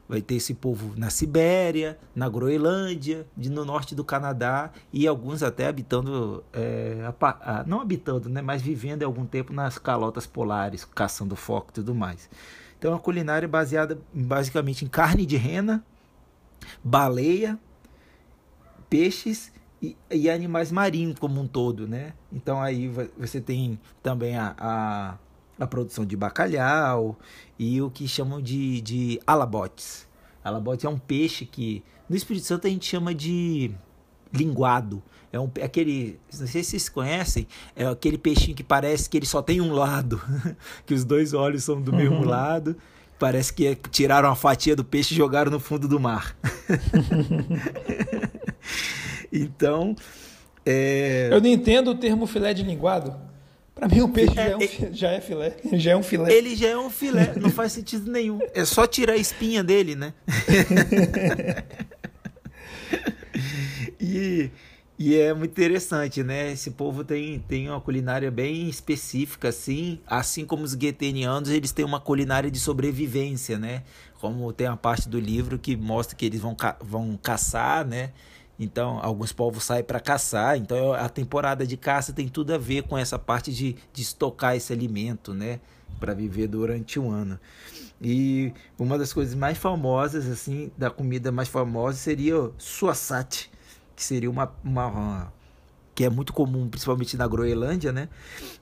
Vai 0.07 0.21
ter 0.21 0.35
esse 0.35 0.53
povo 0.53 0.93
na 0.97 1.09
Sibéria, 1.09 1.97
na 2.13 2.27
Groenlândia, 2.27 3.25
no 3.37 3.63
norte 3.63 3.95
do 3.95 4.03
Canadá 4.03 4.69
e 4.91 5.07
alguns 5.07 5.41
até 5.41 5.67
habitando, 5.67 6.43
é, 6.51 7.09
a, 7.21 7.63
não 7.65 7.79
habitando, 7.79 8.27
né, 8.27 8.41
mas 8.41 8.61
vivendo 8.61 9.03
algum 9.03 9.25
tempo 9.25 9.53
nas 9.53 9.77
calotas 9.77 10.27
polares, 10.27 10.83
caçando 10.83 11.37
foco 11.37 11.69
e 11.71 11.73
tudo 11.75 11.95
mais. 11.95 12.29
Então 12.77 12.93
a 12.93 12.99
culinária 12.99 13.45
é 13.45 13.47
baseada 13.47 13.97
basicamente 14.13 14.83
em 14.83 14.89
carne 14.89 15.25
de 15.25 15.37
rena, 15.37 15.83
baleia, 16.83 17.57
peixes 18.89 19.53
e, 19.83 19.97
e, 20.09 20.29
animais 20.29 20.71
marinhos 20.71 21.19
como 21.19 21.41
um 21.41 21.47
todo, 21.47 21.85
né? 21.85 22.13
Então 22.31 22.61
aí 22.61 22.89
você 23.17 23.41
tem 23.41 23.77
também 24.01 24.37
a, 24.37 24.55
a, 24.57 25.17
a, 25.59 25.67
produção 25.67 26.05
de 26.05 26.15
bacalhau 26.15 27.19
e 27.59 27.81
o 27.81 27.89
que 27.91 28.07
chamam 28.07 28.41
de, 28.41 28.79
de 28.79 29.19
alabotes. 29.27 30.07
Alabotes 30.41 30.85
é 30.85 30.89
um 30.89 30.97
peixe 30.97 31.45
que 31.45 31.83
no 32.09 32.15
Espírito 32.15 32.45
Santo 32.45 32.65
a 32.65 32.69
gente 32.69 32.85
chama 32.85 33.13
de 33.13 33.71
linguado. 34.31 35.03
É 35.33 35.39
um, 35.39 35.51
aquele, 35.61 36.17
não 36.39 36.47
sei 36.47 36.63
se 36.63 36.71
vocês 36.71 36.87
conhecem, 36.87 37.45
é 37.75 37.85
aquele 37.85 38.17
peixinho 38.17 38.55
que 38.55 38.63
parece 38.63 39.09
que 39.09 39.17
ele 39.17 39.25
só 39.25 39.41
tem 39.41 39.59
um 39.59 39.73
lado, 39.73 40.21
que 40.85 40.93
os 40.93 41.03
dois 41.03 41.33
olhos 41.33 41.65
são 41.65 41.81
do 41.81 41.91
uhum. 41.91 41.97
mesmo 41.97 42.23
lado. 42.23 42.77
Parece 43.19 43.53
que 43.53 43.75
tiraram 43.91 44.29
a 44.29 44.35
fatia 44.35 44.75
do 44.75 44.83
peixe 44.83 45.13
e 45.13 45.17
jogaram 45.17 45.51
no 45.51 45.59
fundo 45.59 45.87
do 45.87 45.99
mar. 45.99 46.35
Então. 49.33 49.95
É... 50.63 51.29
Eu 51.31 51.41
não 51.41 51.49
entendo 51.49 51.91
o 51.91 51.95
termo 51.95 52.27
filé 52.27 52.53
de 52.53 52.63
linguado. 52.63 53.15
Para 53.73 53.87
mim, 53.87 54.01
o 54.01 54.09
peixe 54.09 54.39
é, 54.39 54.43
já, 54.43 54.43
é 54.43 54.55
um, 54.55 54.61
é, 54.61 54.93
já 54.93 55.11
é 55.11 55.19
filé. 55.19 55.57
Já 55.73 55.91
é 55.91 55.97
um 55.97 56.03
filé. 56.03 56.31
Ele 56.31 56.55
já 56.55 56.69
é 56.69 56.77
um 56.77 56.91
filé, 56.91 57.33
não 57.35 57.49
faz 57.49 57.71
sentido 57.71 58.11
nenhum. 58.11 58.39
É 58.53 58.63
só 58.63 58.85
tirar 58.85 59.13
a 59.13 59.17
espinha 59.17 59.63
dele, 59.63 59.95
né? 59.95 60.13
e, 63.99 64.51
e 64.97 65.15
é 65.15 65.33
muito 65.33 65.51
interessante, 65.51 66.23
né? 66.23 66.51
Esse 66.51 66.71
povo 66.71 67.03
tem, 67.03 67.39
tem 67.39 67.67
uma 67.67 67.81
culinária 67.81 68.29
bem 68.29 68.69
específica, 68.69 69.49
assim. 69.49 69.99
Assim 70.05 70.45
como 70.45 70.63
os 70.63 70.75
guetenianos, 70.75 71.49
eles 71.49 71.71
têm 71.71 71.83
uma 71.83 71.99
culinária 71.99 72.51
de 72.51 72.59
sobrevivência, 72.59 73.57
né? 73.57 73.81
Como 74.21 74.53
tem 74.53 74.67
a 74.67 74.77
parte 74.77 75.09
do 75.09 75.19
livro 75.19 75.57
que 75.57 75.75
mostra 75.75 76.15
que 76.15 76.27
eles 76.27 76.39
vão, 76.39 76.53
ca 76.53 76.77
vão 76.79 77.19
caçar, 77.21 77.85
né? 77.85 78.11
Então, 78.59 78.99
alguns 79.01 79.31
povos 79.31 79.63
saem 79.63 79.83
para 79.83 79.99
caçar. 79.99 80.57
Então, 80.57 80.93
a 80.93 81.09
temporada 81.09 81.65
de 81.65 81.75
caça 81.75 82.13
tem 82.13 82.27
tudo 82.27 82.53
a 82.53 82.57
ver 82.57 82.83
com 82.83 82.97
essa 82.97 83.17
parte 83.17 83.51
de, 83.51 83.75
de 83.91 84.01
estocar 84.01 84.55
esse 84.55 84.71
alimento, 84.71 85.33
né? 85.33 85.59
Para 85.99 86.13
viver 86.13 86.47
durante 86.47 86.99
um 86.99 87.11
ano. 87.11 87.39
E 88.01 88.53
uma 88.77 88.97
das 88.97 89.13
coisas 89.13 89.33
mais 89.33 89.57
famosas, 89.57 90.27
assim, 90.27 90.71
da 90.77 90.89
comida 90.89 91.31
mais 91.31 91.47
famosa 91.47 91.97
seria 91.97 92.37
o 92.37 92.53
suassate, 92.57 93.49
que 93.95 94.03
seria 94.03 94.29
uma, 94.29 94.53
uma, 94.63 95.31
que 95.95 96.03
é 96.03 96.09
muito 96.09 96.33
comum, 96.33 96.67
principalmente 96.67 97.15
na 97.15 97.27
Groenlândia, 97.27 97.91
né? 97.91 98.09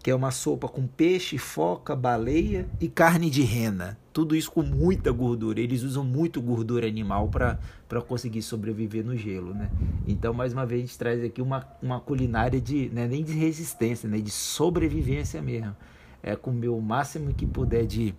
Que 0.04 0.12
é 0.12 0.16
uma 0.16 0.32
sopa 0.32 0.68
com 0.68 0.86
peixe, 0.86 1.38
foca, 1.38 1.96
baleia 1.96 2.68
e 2.80 2.90
carne 2.90 3.30
de 3.30 3.42
rena. 3.42 3.98
Tudo 4.12 4.36
isso 4.36 4.52
com 4.52 4.62
muita 4.62 5.12
gordura. 5.12 5.62
Eles 5.62 5.84
usam 5.84 6.04
muito 6.04 6.42
gordura 6.42 6.86
animal 6.86 7.30
para 7.30 8.02
conseguir 8.02 8.42
sobreviver 8.42 9.06
no 9.06 9.16
gelo, 9.16 9.54
né? 9.54 9.70
Então, 10.06 10.34
mais 10.34 10.52
uma 10.52 10.66
vez, 10.66 10.84
a 10.84 10.86
gente 10.86 10.98
traz 10.98 11.24
aqui 11.24 11.42
uma, 11.42 11.66
uma 11.82 12.02
culinária 12.02 12.60
de, 12.60 12.90
né, 12.90 13.08
nem 13.08 13.24
de 13.24 13.32
resistência, 13.32 14.10
né? 14.10 14.20
De 14.20 14.32
sobrevivência 14.32 15.42
mesmo. 15.42 15.76
É 16.22 16.36
comer 16.36 16.68
o 16.68 16.82
máximo 16.82 17.34
que 17.34 17.46
puder 17.46 17.86
de, 17.86 18.14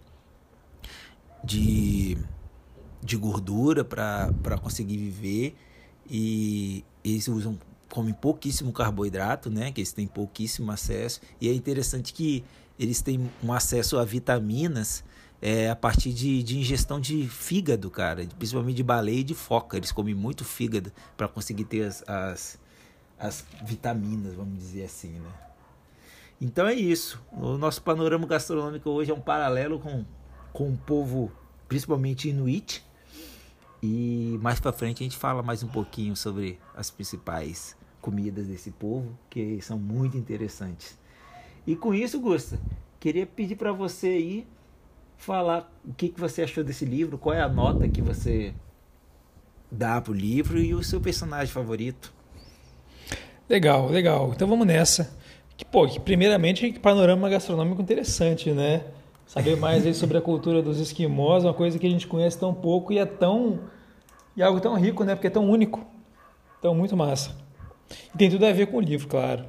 de, 1.44 2.16
de 3.02 3.16
gordura 3.18 3.84
para 3.84 4.58
conseguir 4.62 4.96
viver. 4.96 5.54
E 6.08 6.82
eles 7.04 7.28
usam 7.28 7.58
comem 7.92 8.14
pouquíssimo 8.14 8.72
carboidrato, 8.72 9.50
né? 9.50 9.70
Que 9.70 9.82
eles 9.82 9.92
têm 9.92 10.06
pouquíssimo 10.06 10.72
acesso. 10.72 11.20
E 11.38 11.48
é 11.48 11.52
interessante 11.52 12.14
que 12.14 12.42
eles 12.78 13.02
têm 13.02 13.30
um 13.44 13.52
acesso 13.52 13.98
a 13.98 14.04
vitaminas 14.04 15.04
é, 15.42 15.68
a 15.68 15.76
partir 15.76 16.10
de, 16.14 16.42
de 16.42 16.58
ingestão 16.58 16.98
de 16.98 17.28
fígado, 17.28 17.90
cara. 17.90 18.26
Principalmente 18.38 18.76
de 18.76 18.82
baleia 18.82 19.20
e 19.20 19.22
de 19.22 19.34
foca. 19.34 19.76
Eles 19.76 19.92
comem 19.92 20.14
muito 20.14 20.42
fígado 20.42 20.90
para 21.18 21.28
conseguir 21.28 21.64
ter 21.64 21.82
as, 21.82 22.02
as, 22.08 22.58
as 23.18 23.44
vitaminas, 23.62 24.34
vamos 24.34 24.56
dizer 24.56 24.84
assim, 24.84 25.10
né? 25.10 25.30
Então 26.40 26.66
é 26.66 26.74
isso. 26.74 27.22
O 27.30 27.58
nosso 27.58 27.82
panorama 27.82 28.26
gastronômico 28.26 28.88
hoje 28.88 29.10
é 29.10 29.14
um 29.14 29.20
paralelo 29.20 29.78
com, 29.78 30.02
com 30.50 30.70
o 30.70 30.78
povo, 30.78 31.30
principalmente 31.68 32.30
inuit. 32.30 32.82
E 33.82 34.38
mais 34.40 34.58
para 34.58 34.72
frente 34.72 35.02
a 35.02 35.04
gente 35.04 35.18
fala 35.18 35.42
mais 35.42 35.62
um 35.62 35.68
pouquinho 35.68 36.16
sobre 36.16 36.58
as 36.74 36.90
principais 36.90 37.76
comidas 38.02 38.48
desse 38.48 38.72
povo, 38.72 39.16
que 39.30 39.58
são 39.62 39.78
muito 39.78 40.18
interessantes. 40.18 40.98
E 41.66 41.74
com 41.74 41.94
isso, 41.94 42.20
Gusta, 42.20 42.58
queria 43.00 43.24
pedir 43.24 43.56
para 43.56 43.72
você 43.72 44.08
aí 44.08 44.46
falar 45.16 45.72
o 45.88 45.94
que, 45.94 46.08
que 46.08 46.20
você 46.20 46.42
achou 46.42 46.64
desse 46.64 46.84
livro, 46.84 47.16
qual 47.16 47.34
é 47.34 47.40
a 47.40 47.48
nota 47.48 47.88
que 47.88 48.02
você 48.02 48.52
dá 49.70 50.00
pro 50.00 50.12
livro 50.12 50.58
e 50.58 50.74
o 50.74 50.82
seu 50.82 51.00
personagem 51.00 51.52
favorito. 51.52 52.12
Legal, 53.48 53.88
legal. 53.88 54.32
Então 54.34 54.48
vamos 54.48 54.66
nessa. 54.66 55.16
Que, 55.56 55.64
pô, 55.64 55.86
que 55.86 56.00
primeiramente 56.00 56.72
que 56.72 56.80
panorama 56.80 57.28
gastronômico 57.30 57.80
interessante, 57.80 58.50
né? 58.50 58.84
Saber 59.26 59.56
mais 59.56 59.86
aí 59.86 59.94
sobre 59.94 60.18
a 60.18 60.20
cultura 60.20 60.60
dos 60.60 60.80
esquimós, 60.80 61.44
uma 61.44 61.54
coisa 61.54 61.78
que 61.78 61.86
a 61.86 61.90
gente 61.90 62.06
conhece 62.06 62.38
tão 62.38 62.52
pouco 62.52 62.92
e 62.92 62.98
é 62.98 63.06
tão 63.06 63.60
e 64.36 64.42
algo 64.42 64.60
tão 64.60 64.74
rico, 64.74 65.04
né? 65.04 65.14
Porque 65.14 65.28
é 65.28 65.30
tão 65.30 65.48
único. 65.48 65.86
Então 66.58 66.74
muito 66.74 66.96
massa. 66.96 67.36
Tem 68.16 68.30
tudo 68.30 68.46
a 68.46 68.52
ver 68.52 68.66
com 68.66 68.78
o 68.78 68.80
livro, 68.80 69.08
claro. 69.08 69.44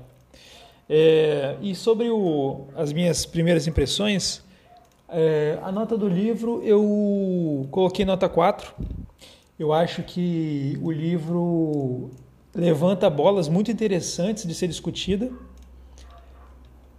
É, 0.90 1.56
e 1.62 1.74
sobre 1.74 2.10
o, 2.10 2.68
as 2.76 2.92
minhas 2.92 3.26
primeiras 3.26 3.68
impressões, 3.68 4.44
é, 5.10 5.58
a 5.62 5.72
nota 5.72 5.98
do 5.98 6.08
livro 6.08 6.62
eu 6.64 7.68
coloquei 7.72 8.06
nota 8.06 8.28
4. 8.28 8.74
Eu 9.58 9.72
acho 9.72 10.04
que 10.04 10.78
o 10.82 10.92
livro 10.92 12.12
levanta 12.54 13.10
bolas 13.10 13.48
muito 13.48 13.72
interessantes 13.72 14.46
de 14.46 14.54
ser 14.54 14.68
discutida, 14.68 15.32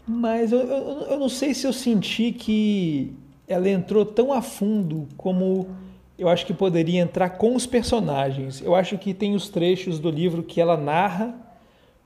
mas 0.07 0.53
eu, 0.53 0.61
eu, 0.61 1.01
eu 1.11 1.19
não 1.19 1.29
sei 1.29 1.55
se 1.55 1.67
eu 1.67 1.73
senti 1.73 2.33
que 2.33 3.15
ela 3.47 3.69
entrou 3.69 4.05
tão 4.05 4.33
a 4.33 4.43
fundo 4.43 5.09
como 5.17 5.69
eu 6.19 6.29
acho 6.29 6.47
que 6.47 6.55
poderia 6.55 7.01
entrar 7.01 7.31
com 7.31 7.55
os 7.55 7.67
personagens. 7.67 8.61
Eu 8.61 8.75
acho 8.75 8.97
que 8.97 9.13
tem 9.13 9.35
os 9.35 9.49
trechos 9.49 9.99
do 9.99 10.11
livro 10.11 10.43
que 10.43 10.61
ela 10.61 10.77
narra 10.77 11.35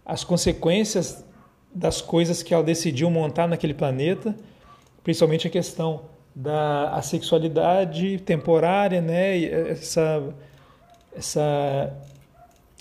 as 0.05 0.25
consequências 0.25 1.25
das 1.75 2.01
coisas 2.01 2.43
que 2.43 2.55
ela 2.55 2.63
decidiu 2.63 3.11
montar 3.11 3.47
naquele 3.47 3.75
planeta, 3.75 4.35
principalmente 5.05 5.47
a 5.47 5.51
questão 5.51 6.03
da 6.35 6.91
a 6.91 7.03
sexualidade 7.03 8.19
temporária, 8.21 9.01
né, 9.01 9.43
essa 9.71 10.35
essa 11.15 11.93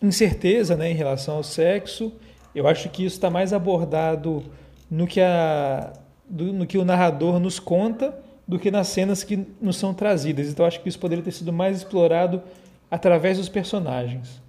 incerteza, 0.02 0.76
né, 0.76 0.92
em 0.92 0.94
relação 0.94 1.38
ao 1.38 1.44
sexo. 1.44 2.14
Eu 2.54 2.68
acho 2.68 2.88
que 2.90 3.04
isso 3.04 3.16
está 3.16 3.30
mais 3.30 3.52
abordado 3.52 4.44
no 4.90 5.06
que 5.06 5.20
a 5.20 5.92
do, 6.30 6.54
no 6.54 6.66
que 6.66 6.78
o 6.78 6.86
narrador 6.86 7.40
nos 7.40 7.60
conta 7.60 8.18
do 8.48 8.58
que 8.58 8.72
nas 8.72 8.88
cenas 8.88 9.24
que 9.24 9.46
nos 9.62 9.76
são 9.76 9.94
trazidas. 9.94 10.48
Então 10.50 10.66
acho 10.66 10.80
que 10.82 10.88
isso 10.88 11.00
poderia 11.00 11.24
ter 11.24 11.32
sido 11.32 11.52
mais 11.52 11.78
explorado 11.78 12.42
através 12.90 13.38
dos 13.38 13.50
personagens. 13.50 14.42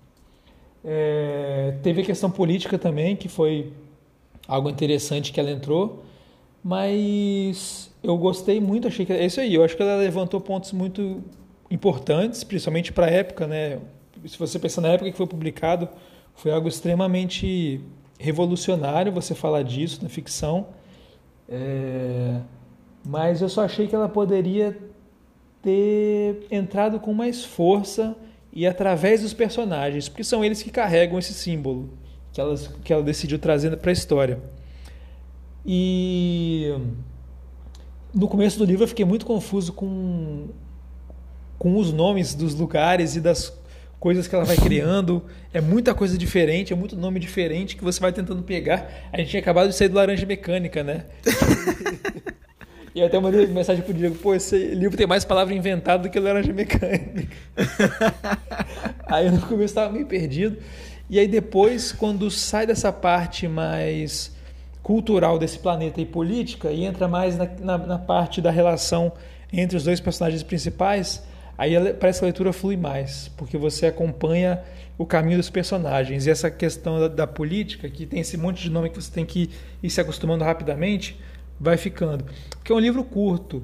É, 0.84 1.74
teve 1.82 2.02
a 2.02 2.04
questão 2.04 2.30
política 2.30 2.78
também, 2.78 3.16
que 3.16 3.28
foi 3.28 3.72
algo 4.46 4.70
interessante 4.70 5.32
que 5.32 5.40
ela 5.40 5.50
entrou, 5.50 6.04
mas 6.62 7.92
eu 8.02 8.16
gostei 8.16 8.60
muito, 8.60 8.86
achei 8.86 9.04
que 9.04 9.12
é 9.12 9.24
isso 9.24 9.40
aí. 9.40 9.54
Eu 9.54 9.64
acho 9.64 9.76
que 9.76 9.82
ela 9.82 9.96
levantou 9.96 10.40
pontos 10.40 10.72
muito 10.72 11.22
importantes, 11.70 12.44
principalmente 12.44 12.92
para 12.92 13.06
a 13.06 13.10
época, 13.10 13.46
né? 13.46 13.80
Se 14.24 14.38
você 14.38 14.58
pensar 14.58 14.80
na 14.80 14.88
época 14.88 15.10
que 15.10 15.16
foi 15.16 15.26
publicado, 15.26 15.88
foi 16.34 16.52
algo 16.52 16.68
extremamente 16.68 17.80
revolucionário 18.18 19.12
você 19.12 19.34
falar 19.34 19.62
disso 19.62 20.00
na 20.02 20.08
ficção. 20.08 20.68
É 21.48 22.40
mas 23.08 23.40
eu 23.40 23.48
só 23.48 23.64
achei 23.64 23.86
que 23.86 23.94
ela 23.94 24.06
poderia 24.06 24.76
ter 25.62 26.46
entrado 26.50 27.00
com 27.00 27.14
mais 27.14 27.42
força 27.42 28.14
e 28.52 28.66
através 28.66 29.22
dos 29.22 29.32
personagens, 29.32 30.10
porque 30.10 30.22
são 30.22 30.44
eles 30.44 30.62
que 30.62 30.68
carregam 30.68 31.18
esse 31.18 31.32
símbolo 31.32 31.88
que 32.30 32.38
ela, 32.38 32.54
que 32.84 32.92
ela 32.92 33.02
decidiu 33.02 33.38
trazer 33.38 33.74
para 33.78 33.90
a 33.90 33.94
história. 33.94 34.38
E 35.64 36.70
no 38.12 38.28
começo 38.28 38.58
do 38.58 38.66
livro 38.66 38.84
eu 38.84 38.88
fiquei 38.88 39.06
muito 39.06 39.24
confuso 39.24 39.72
com, 39.72 40.48
com 41.58 41.78
os 41.78 41.90
nomes 41.90 42.34
dos 42.34 42.54
lugares 42.54 43.16
e 43.16 43.22
das 43.22 43.58
coisas 43.98 44.28
que 44.28 44.34
ela 44.34 44.44
vai 44.44 44.58
criando. 44.58 45.24
É 45.50 45.62
muita 45.62 45.94
coisa 45.94 46.18
diferente, 46.18 46.74
é 46.74 46.76
muito 46.76 46.94
nome 46.94 47.18
diferente 47.18 47.74
que 47.74 47.82
você 47.82 47.98
vai 47.98 48.12
tentando 48.12 48.42
pegar. 48.42 49.08
A 49.10 49.16
gente 49.16 49.30
tinha 49.30 49.40
acabado 49.40 49.70
de 49.70 49.74
sair 49.74 49.88
do 49.88 49.94
Laranja 49.94 50.26
Mecânica, 50.26 50.84
né? 50.84 51.06
E 52.98 53.02
até 53.04 53.16
mandei 53.20 53.46
mensagem 53.46 53.80
pro 53.80 53.94
Diego, 53.94 54.16
pô, 54.16 54.34
esse 54.34 54.56
livro 54.74 54.96
tem 54.96 55.06
mais 55.06 55.24
palavra 55.24 55.54
inventada 55.54 56.02
do 56.02 56.10
que 56.10 56.18
laranja 56.18 56.52
mecânica. 56.52 57.36
aí 59.06 59.30
no 59.30 59.40
começo 59.42 59.66
estava 59.66 59.92
meio 59.92 60.04
perdido. 60.04 60.56
E 61.08 61.16
aí 61.16 61.28
depois, 61.28 61.92
quando 61.92 62.28
sai 62.28 62.66
dessa 62.66 62.92
parte 62.92 63.46
mais 63.46 64.36
cultural 64.82 65.38
desse 65.38 65.60
planeta 65.60 66.00
e 66.00 66.04
política 66.04 66.72
e 66.72 66.84
entra 66.84 67.06
mais 67.06 67.38
na, 67.38 67.48
na, 67.60 67.78
na 67.78 67.98
parte 68.00 68.40
da 68.40 68.50
relação 68.50 69.12
entre 69.52 69.76
os 69.76 69.84
dois 69.84 70.00
personagens 70.00 70.42
principais, 70.42 71.22
aí 71.56 71.74
parece 71.94 72.18
que 72.18 72.24
a 72.24 72.26
leitura 72.26 72.52
flui 72.52 72.76
mais, 72.76 73.28
porque 73.36 73.56
você 73.56 73.86
acompanha 73.86 74.60
o 74.98 75.06
caminho 75.06 75.36
dos 75.36 75.48
personagens. 75.48 76.26
E 76.26 76.30
essa 76.30 76.50
questão 76.50 76.98
da, 76.98 77.06
da, 77.06 77.26
política, 77.28 77.88
que 77.88 78.04
tem 78.04 78.22
esse 78.22 78.36
monte 78.36 78.60
de 78.60 78.70
nome 78.70 78.90
que 78.90 78.96
você 79.00 79.12
tem 79.12 79.24
que 79.24 79.50
ir 79.80 79.88
se 79.88 80.00
acostumando 80.00 80.42
rapidamente, 80.42 81.16
vai 81.60 81.76
ficando. 81.76 82.24
Porque 82.50 82.72
é 82.72 82.74
um 82.74 82.80
livro 82.80 83.02
curto, 83.04 83.62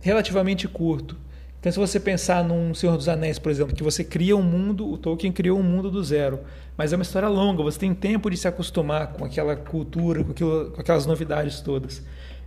relativamente 0.00 0.66
curto. 0.68 1.16
Então, 1.60 1.70
se 1.70 1.78
você 1.78 2.00
pensar 2.00 2.42
num 2.42 2.74
Senhor 2.74 2.96
dos 2.96 3.08
Anéis, 3.08 3.38
por 3.38 3.50
exemplo, 3.50 3.74
que 3.74 3.84
você 3.84 4.02
cria 4.02 4.36
um 4.36 4.42
mundo, 4.42 4.90
o 4.90 4.98
Tolkien 4.98 5.32
criou 5.32 5.58
um 5.60 5.62
mundo 5.62 5.90
do 5.90 6.02
zero. 6.02 6.40
Mas 6.76 6.92
é 6.92 6.96
uma 6.96 7.02
história 7.02 7.28
longa, 7.28 7.62
você 7.62 7.78
tem 7.78 7.94
tempo 7.94 8.28
de 8.28 8.36
se 8.36 8.48
acostumar 8.48 9.12
com 9.12 9.24
aquela 9.24 9.54
cultura, 9.54 10.24
com, 10.24 10.32
aquilo, 10.32 10.70
com 10.72 10.80
aquelas 10.80 11.06
novidades 11.06 11.60
todas. 11.60 12.02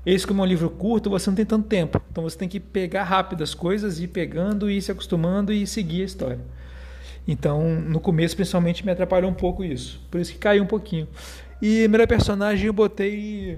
Esse, 0.05 0.27
como 0.27 0.41
é 0.41 0.43
um 0.43 0.47
livro 0.47 0.69
curto, 0.69 1.09
você 1.09 1.29
não 1.29 1.35
tem 1.35 1.45
tanto 1.45 1.67
tempo. 1.67 2.01
Então 2.11 2.23
você 2.23 2.37
tem 2.37 2.49
que 2.49 2.59
pegar 2.59 3.03
rápido 3.03 3.43
as 3.43 3.53
coisas, 3.53 3.99
ir 3.99 4.09
pegando, 4.09 4.69
ir 4.69 4.81
se 4.81 4.91
acostumando 4.91 5.53
e 5.53 5.65
seguir 5.65 6.01
a 6.01 6.05
história. 6.05 6.39
Então, 7.27 7.79
no 7.79 7.99
começo, 7.99 8.35
principalmente, 8.35 8.85
me 8.85 8.91
atrapalhou 8.91 9.31
um 9.31 9.33
pouco 9.33 9.63
isso. 9.63 9.99
Por 10.11 10.19
isso 10.19 10.31
que 10.31 10.37
caiu 10.37 10.63
um 10.63 10.67
pouquinho. 10.67 11.07
E 11.61 11.87
melhor 11.87 12.07
personagem 12.07 12.67
eu 12.67 12.73
botei. 12.73 13.57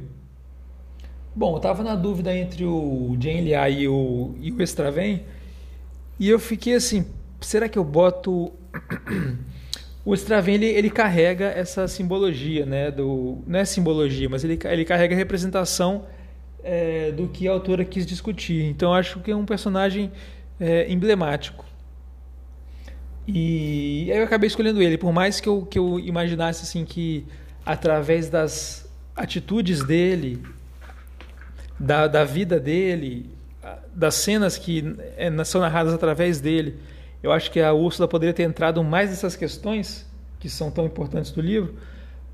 Bom, 1.38 1.56
eu 1.56 1.60
tava 1.60 1.84
na 1.84 1.94
dúvida 1.94 2.36
entre 2.36 2.66
o 2.66 3.16
Jane 3.20 3.42
Liao 3.42 3.70
e 3.70 3.88
o, 3.88 4.36
e 4.42 4.52
o 4.52 4.64
Straven. 4.64 5.22
E 6.20 6.28
eu 6.28 6.40
fiquei 6.40 6.74
assim: 6.74 7.06
será 7.40 7.70
que 7.70 7.78
eu 7.78 7.84
boto. 7.84 8.52
o 10.04 10.16
Straven 10.16 10.56
ele, 10.56 10.66
ele, 10.66 10.90
carrega 10.90 11.46
essa 11.46 11.88
simbologia, 11.88 12.66
né? 12.66 12.90
Do, 12.90 13.44
não 13.46 13.60
é 13.60 13.66
simbologia, 13.66 14.28
mas 14.28 14.44
ele, 14.44 14.58
ele 14.64 14.84
carrega 14.84 15.14
a 15.14 15.18
representação 15.18 16.06
é, 16.64 17.12
do 17.12 17.28
que 17.28 17.48
a 17.48 17.52
autora 17.52 17.86
quis 17.86 18.04
discutir. 18.04 18.64
Então 18.64 18.92
acho 18.92 19.20
que 19.20 19.30
é 19.30 19.36
um 19.36 19.46
personagem 19.46 20.12
é, 20.60 20.92
emblemático. 20.92 21.64
E 23.28 24.10
aí 24.12 24.18
eu 24.18 24.24
acabei 24.24 24.48
escolhendo 24.48 24.82
ele, 24.82 24.98
por 24.98 25.14
mais 25.14 25.40
que 25.40 25.48
eu, 25.48 25.68
que 25.68 25.78
eu 25.78 26.00
imaginasse 26.00 26.64
assim 26.64 26.84
que 26.84 27.28
através 27.64 28.28
das 28.28 28.90
atitudes 29.16 29.84
dele, 29.84 30.42
da, 31.80 32.08
da 32.08 32.24
vida 32.24 32.60
dele, 32.60 33.30
das 33.94 34.16
cenas 34.16 34.58
que 34.58 34.96
é, 35.18 35.32
são 35.44 35.62
narradas 35.62 35.94
através 35.94 36.40
dele, 36.40 36.78
eu 37.22 37.32
acho 37.32 37.52
que 37.52 37.60
a 37.60 37.74
Úrsula 37.74 38.08
poderia 38.08 38.34
ter 38.34 38.44
entrado 38.44 38.84
mais 38.84 39.10
nessas 39.10 39.36
questões 39.36 40.06
que 40.40 40.50
são 40.50 40.70
tão 40.70 40.86
importantes 40.86 41.32
do 41.32 41.42
livro, 41.42 41.76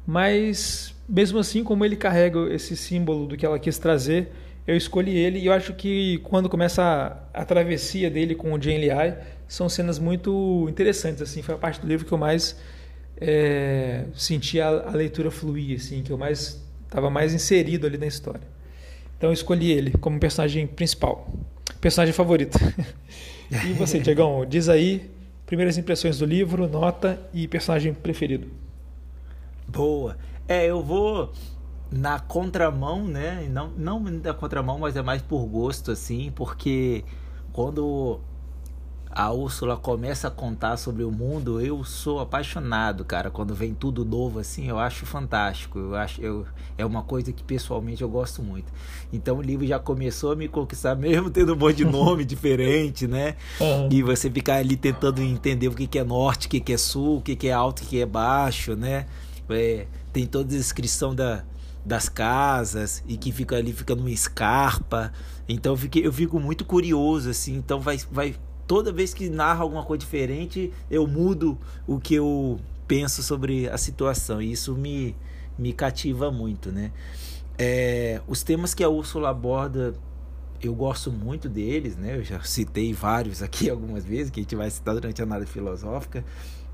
mas 0.05 0.93
mesmo 1.07 1.39
assim, 1.39 1.63
como 1.63 1.83
ele 1.83 1.95
carrega 1.95 2.53
esse 2.53 2.75
símbolo 2.75 3.25
do 3.25 3.37
que 3.37 3.45
ela 3.45 3.59
quis 3.59 3.77
trazer, 3.77 4.31
eu 4.65 4.75
escolhi 4.75 5.15
ele. 5.15 5.39
E 5.39 5.45
eu 5.47 5.53
acho 5.53 5.73
que 5.73 6.19
quando 6.19 6.49
começa 6.49 6.81
a, 7.33 7.41
a 7.41 7.45
travessia 7.45 8.09
dele 8.09 8.35
com 8.35 8.53
o 8.53 8.61
Jane 8.61 8.79
Liai, 8.79 9.17
são 9.47 9.69
cenas 9.69 9.99
muito 9.99 10.65
interessantes, 10.69 11.21
assim, 11.21 11.41
foi 11.41 11.55
a 11.55 11.57
parte 11.57 11.79
do 11.79 11.87
livro 11.87 12.05
que 12.05 12.11
eu 12.11 12.17
mais 12.17 12.57
é, 13.17 14.05
senti 14.15 14.59
a, 14.59 14.67
a, 14.67 14.91
leitura 14.91 15.29
fluir, 15.29 15.77
assim, 15.77 16.01
que 16.01 16.11
eu 16.11 16.17
mais 16.17 16.61
estava 16.85 17.09
mais 17.09 17.33
inserido 17.33 17.85
ali 17.85 17.97
na 17.97 18.07
história. 18.07 18.52
Então 19.23 19.29
eu 19.29 19.33
escolhi 19.33 19.71
ele 19.71 19.91
como 19.91 20.19
personagem 20.19 20.67
principal, 20.67 21.31
personagem 21.79 22.13
favorito. 22.13 22.59
e 23.49 23.71
você, 23.71 23.97
Diegão, 23.97 24.45
diz 24.45 24.67
aí 24.67 25.09
primeiras 25.45 25.77
impressões 25.77 26.17
do 26.17 26.25
livro, 26.25 26.67
nota 26.67 27.17
e 27.33 27.47
personagem 27.47 27.93
preferido. 27.93 28.51
Boa. 29.65 30.17
É, 30.45 30.65
eu 30.65 30.83
vou 30.83 31.31
na 31.89 32.19
contramão, 32.19 33.07
né? 33.07 33.47
Não, 33.49 33.69
não 33.77 34.03
da 34.19 34.33
contramão, 34.33 34.77
mas 34.77 34.97
é 34.97 35.01
mais 35.01 35.21
por 35.21 35.45
gosto, 35.45 35.91
assim, 35.91 36.29
porque 36.35 37.05
quando 37.53 38.19
a 39.15 39.31
Úrsula 39.31 39.77
começa 39.77 40.27
a 40.27 40.31
contar 40.31 40.75
sobre 40.77 41.03
o 41.03 41.11
mundo, 41.11 41.61
eu 41.61 41.83
sou 41.83 42.19
apaixonado, 42.19 43.05
cara. 43.05 43.29
Quando 43.29 43.53
vem 43.53 43.73
tudo 43.73 44.03
novo 44.03 44.39
assim, 44.39 44.67
eu 44.67 44.79
acho 44.79 45.05
fantástico. 45.05 45.77
Eu 45.77 45.95
acho 45.95 46.19
eu, 46.19 46.45
é 46.77 46.85
uma 46.85 47.03
coisa 47.03 47.31
que 47.31 47.43
pessoalmente 47.43 48.01
eu 48.01 48.09
gosto 48.09 48.41
muito. 48.41 48.73
Então 49.11 49.37
o 49.37 49.41
livro 49.41 49.67
já 49.67 49.77
começou 49.77 50.31
a 50.31 50.35
me 50.35 50.47
conquistar, 50.47 50.95
mesmo 50.97 51.29
tendo 51.29 51.53
um 51.53 51.55
monte 51.55 51.77
de 51.77 51.85
nome 51.85 52.25
diferente, 52.25 53.07
né? 53.07 53.35
Uhum. 53.59 53.89
E 53.91 54.01
você 54.01 54.31
ficar 54.31 54.55
ali 54.55 54.75
tentando 54.75 55.21
entender 55.21 55.67
o 55.67 55.75
que, 55.75 55.85
que 55.85 55.99
é 55.99 56.03
norte, 56.03 56.47
o 56.47 56.49
que, 56.49 56.59
que 56.59 56.73
é 56.73 56.77
sul, 56.77 57.17
o 57.17 57.21
que, 57.21 57.35
que 57.35 57.47
é 57.47 57.53
alto, 57.53 57.83
o 57.83 57.85
que 57.85 58.01
é 58.01 58.05
baixo, 58.05 58.75
né? 58.75 59.05
É, 59.49 59.85
tem 60.11 60.25
toda 60.25 60.45
a 60.45 60.57
descrição 60.57 61.13
da, 61.13 61.43
das 61.85 62.09
casas 62.09 63.03
e 63.07 63.17
que 63.17 63.31
fica 63.31 63.57
ali, 63.57 63.73
fica 63.73 63.93
numa 63.93 64.09
escarpa. 64.09 65.11
Então 65.47 65.73
eu, 65.73 65.77
fiquei, 65.77 66.07
eu 66.07 66.13
fico 66.13 66.39
muito 66.39 66.65
curioso, 66.65 67.29
assim. 67.29 67.55
Então 67.55 67.79
vai, 67.79 67.99
vai. 68.11 68.35
Toda 68.67 68.91
vez 68.91 69.13
que 69.13 69.29
narra 69.29 69.63
alguma 69.63 69.83
coisa 69.83 69.99
diferente, 69.99 70.71
eu 70.89 71.05
mudo 71.05 71.57
o 71.85 71.99
que 71.99 72.15
eu 72.15 72.59
penso 72.87 73.21
sobre 73.21 73.67
a 73.67 73.77
situação. 73.77 74.41
E 74.41 74.51
isso 74.51 74.73
me, 74.75 75.15
me 75.57 75.73
cativa 75.73 76.31
muito, 76.31 76.71
né? 76.71 76.91
É, 77.57 78.21
os 78.27 78.43
temas 78.43 78.73
que 78.73 78.83
a 78.83 78.89
Úrsula 78.89 79.29
aborda, 79.29 79.93
eu 80.67 80.75
gosto 80.75 81.11
muito 81.11 81.49
deles, 81.49 81.95
né? 81.97 82.17
Eu 82.17 82.23
já 82.23 82.41
citei 82.43 82.93
vários 82.93 83.41
aqui 83.41 83.69
algumas 83.69 84.05
vezes, 84.05 84.29
que 84.29 84.39
a 84.39 84.43
gente 84.43 84.55
vai 84.55 84.69
citar 84.69 84.93
durante 84.93 85.21
a 85.21 85.25
análise 85.25 85.51
filosófica. 85.51 86.23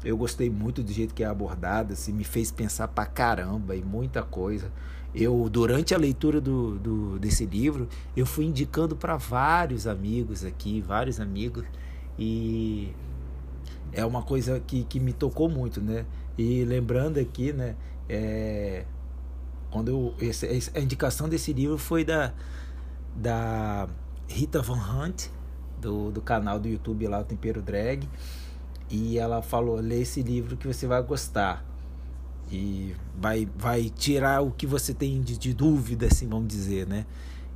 Eu 0.04 0.15
gostei 0.15 0.49
muito 0.49 0.82
do 0.82 0.91
jeito 0.91 1.13
que 1.13 1.23
é 1.23 1.25
abordada, 1.25 1.93
assim, 1.93 2.13
me 2.13 2.23
fez 2.23 2.52
pensar 2.52 2.88
pra 2.88 3.06
caramba 3.06 3.75
e 3.75 3.84
muita 3.84 4.23
coisa. 4.23 4.71
Eu, 5.13 5.49
durante 5.49 5.93
a 5.93 5.97
leitura 5.97 6.39
do, 6.39 6.78
do 6.78 7.19
desse 7.19 7.45
livro, 7.45 7.88
eu 8.15 8.25
fui 8.25 8.45
indicando 8.45 8.95
para 8.95 9.17
vários 9.17 9.88
amigos 9.88 10.45
aqui, 10.45 10.80
vários 10.80 11.19
amigos, 11.19 11.65
e 12.17 12.93
é 13.91 14.06
uma 14.06 14.21
coisa 14.21 14.62
que, 14.65 14.84
que 14.84 14.99
me 14.99 15.12
tocou 15.12 15.49
muito, 15.49 15.82
né? 15.82 16.06
E 16.38 16.63
lembrando 16.63 17.19
aqui, 17.19 17.52
né, 17.52 17.75
é, 18.08 18.86
quando 19.69 19.89
eu, 19.89 20.15
esse, 20.19 20.71
a 20.73 20.80
indicação 20.80 21.28
desse 21.28 21.52
livro 21.52 21.78
foi 21.78 22.06
da, 22.06 22.34
da 23.19 23.88
Rita 24.27 24.62
Von 24.62 24.77
Hunt, 24.77 25.27
do, 25.79 26.12
do 26.12 26.21
canal 26.21 26.60
do 26.60 26.67
YouTube 26.67 27.08
lá, 27.08 27.19
o 27.19 27.23
Tempero 27.23 27.62
Drag. 27.62 28.08
E 28.89 29.17
ela 29.17 29.41
falou: 29.41 29.79
lê 29.79 30.01
esse 30.01 30.21
livro 30.21 30.58
que 30.58 30.67
você 30.67 30.88
vai 30.88 31.01
gostar. 31.03 31.65
E 32.51 32.95
vai, 33.15 33.47
vai 33.55 33.89
tirar 33.89 34.41
o 34.41 34.49
que 34.49 34.65
você 34.65 34.93
tem 34.93 35.21
de, 35.21 35.38
de 35.38 35.53
dúvida, 35.53 36.08
assim, 36.08 36.27
vamos 36.27 36.47
dizer, 36.47 36.88
né? 36.88 37.05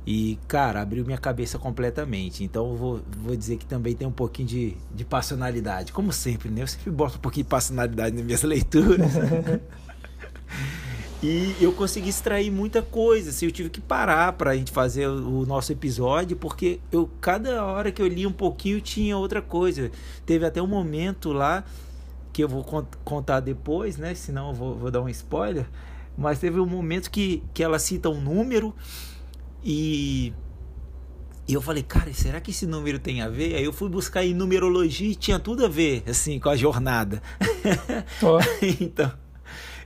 E, 0.06 0.38
cara, 0.46 0.82
abriu 0.82 1.04
minha 1.04 1.18
cabeça 1.18 1.58
completamente. 1.58 2.44
Então, 2.44 2.70
eu 2.70 2.76
vou, 2.76 3.00
vou 3.22 3.34
dizer 3.34 3.56
que 3.56 3.64
também 3.64 3.94
tem 3.94 4.06
um 4.06 4.12
pouquinho 4.12 4.46
de, 4.46 4.76
de 4.94 5.04
passionalidade. 5.04 5.92
Como 5.92 6.12
sempre, 6.12 6.50
né? 6.50 6.62
Eu 6.62 6.66
sempre 6.66 6.90
boto 6.90 7.16
um 7.16 7.20
pouquinho 7.20 7.44
de 7.44 7.48
passionalidade 7.48 8.14
nas 8.14 8.24
minhas 8.24 8.42
leituras. 8.42 9.12
E 11.24 11.56
eu 11.58 11.72
consegui 11.72 12.10
extrair 12.10 12.50
muita 12.50 12.82
coisa. 12.82 13.30
Assim, 13.30 13.46
eu 13.46 13.50
tive 13.50 13.70
que 13.70 13.80
parar 13.80 14.34
para 14.34 14.50
a 14.50 14.56
gente 14.56 14.70
fazer 14.70 15.06
o 15.06 15.46
nosso 15.46 15.72
episódio, 15.72 16.36
porque 16.36 16.80
eu 16.92 17.08
cada 17.18 17.64
hora 17.64 17.90
que 17.90 18.02
eu 18.02 18.06
li 18.06 18.26
um 18.26 18.32
pouquinho 18.32 18.78
tinha 18.78 19.16
outra 19.16 19.40
coisa. 19.40 19.90
Teve 20.26 20.44
até 20.44 20.60
um 20.60 20.66
momento 20.66 21.32
lá 21.32 21.64
que 22.30 22.44
eu 22.44 22.48
vou 22.48 22.62
contar 23.02 23.40
depois, 23.40 23.96
né? 23.96 24.14
Senão 24.14 24.48
eu 24.50 24.54
vou, 24.54 24.74
vou 24.74 24.90
dar 24.90 25.00
um 25.00 25.08
spoiler. 25.08 25.64
Mas 26.14 26.38
teve 26.38 26.60
um 26.60 26.66
momento 26.66 27.10
que, 27.10 27.42
que 27.54 27.62
ela 27.62 27.78
cita 27.78 28.10
um 28.10 28.20
número 28.20 28.74
e 29.64 30.30
e 31.48 31.54
eu 31.54 31.62
falei, 31.62 31.82
cara, 31.82 32.12
será 32.12 32.38
que 32.38 32.50
esse 32.50 32.66
número 32.66 32.98
tem 32.98 33.22
a 33.22 33.28
ver? 33.30 33.56
Aí 33.56 33.64
eu 33.64 33.72
fui 33.72 33.88
buscar 33.88 34.24
em 34.24 34.34
numerologia 34.34 35.10
e 35.10 35.14
tinha 35.14 35.38
tudo 35.38 35.64
a 35.64 35.68
ver, 35.68 36.02
assim, 36.06 36.38
com 36.38 36.50
a 36.50 36.56
jornada. 36.56 37.22
Oh. 38.22 38.38
então, 38.80 39.10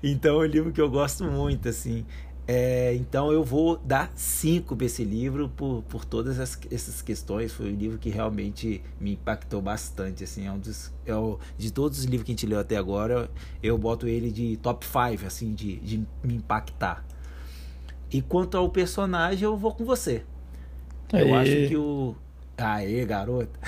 então 0.03 0.43
é 0.43 0.47
um 0.47 0.51
livro 0.51 0.73
que 0.73 0.81
eu 0.81 0.91
gosto 0.91 1.25
muito, 1.25 1.69
assim. 1.69 2.05
É, 2.51 2.95
então 2.95 3.31
eu 3.31 3.45
vou 3.45 3.77
dar 3.77 4.11
cinco 4.15 4.75
para 4.75 4.87
esse 4.87 5.05
livro 5.05 5.51
por, 5.51 5.83
por 5.83 6.07
todas 6.07 6.41
as, 6.41 6.59
essas 6.71 7.03
questões. 7.03 7.53
Foi 7.53 7.71
um 7.71 7.77
livro 7.77 7.99
que 7.99 8.09
realmente 8.09 8.83
me 8.99 9.13
impactou 9.13 9.61
bastante. 9.61 10.25
Assim, 10.25 10.47
é 10.47 10.51
um 10.51 10.59
dos, 10.59 10.91
é 11.05 11.15
o, 11.15 11.39
de 11.59 11.71
todos 11.71 11.99
os 11.99 12.05
livros 12.07 12.25
que 12.25 12.33
a 12.33 12.35
gente 12.35 12.47
leu 12.47 12.59
até 12.59 12.77
agora, 12.77 13.31
eu 13.63 13.77
boto 13.77 14.09
ele 14.09 14.31
de 14.31 14.57
top 14.57 14.87
5, 14.87 15.27
assim, 15.27 15.53
de, 15.53 15.77
de 15.77 15.99
me 16.25 16.37
impactar. 16.37 17.05
E 18.11 18.23
quanto 18.23 18.57
ao 18.57 18.71
personagem, 18.71 19.45
eu 19.45 19.55
vou 19.55 19.75
com 19.75 19.85
você. 19.85 20.25
Aê. 21.13 21.31
Eu 21.31 21.35
acho 21.35 21.69
que 21.69 21.77
o. 21.77 22.17
Aê, 22.57 23.05
garota! 23.05 23.61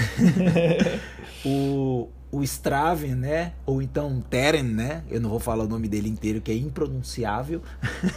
o, 1.44 2.08
o 2.30 2.42
Straven, 2.42 3.14
né? 3.14 3.54
Ou 3.66 3.82
então 3.82 4.20
Teren, 4.20 4.62
né? 4.62 5.02
Eu 5.10 5.20
não 5.20 5.30
vou 5.30 5.40
falar 5.40 5.64
o 5.64 5.68
nome 5.68 5.88
dele 5.88 6.08
inteiro, 6.08 6.40
que 6.40 6.50
é 6.50 6.54
impronunciável. 6.54 7.62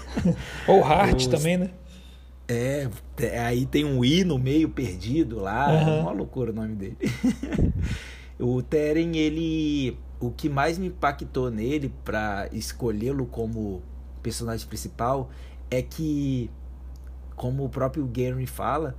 Ou 0.68 0.84
Hart 0.84 1.28
também, 1.28 1.58
né? 1.58 1.72
É, 2.48 2.90
aí 3.40 3.66
tem 3.66 3.86
um 3.86 4.04
I 4.04 4.24
no 4.24 4.38
meio 4.38 4.70
perdido 4.70 5.40
lá, 5.40 5.70
uhum. 5.72 5.90
é 5.90 6.02
uma 6.02 6.12
loucura 6.12 6.52
o 6.52 6.54
nome 6.54 6.76
dele. 6.76 6.98
o 8.40 8.62
Teren, 8.62 9.18
ele. 9.18 9.98
O 10.20 10.32
que 10.32 10.48
mais 10.48 10.78
me 10.78 10.88
impactou 10.88 11.50
nele 11.52 11.94
para 12.04 12.48
escolhê-lo 12.54 13.26
como 13.26 13.82
personagem 14.22 14.66
principal 14.68 15.30
é 15.70 15.82
que, 15.82 16.50
como 17.36 17.66
o 17.66 17.70
próprio 17.70 18.06
Gary 18.06 18.46
fala, 18.46 18.96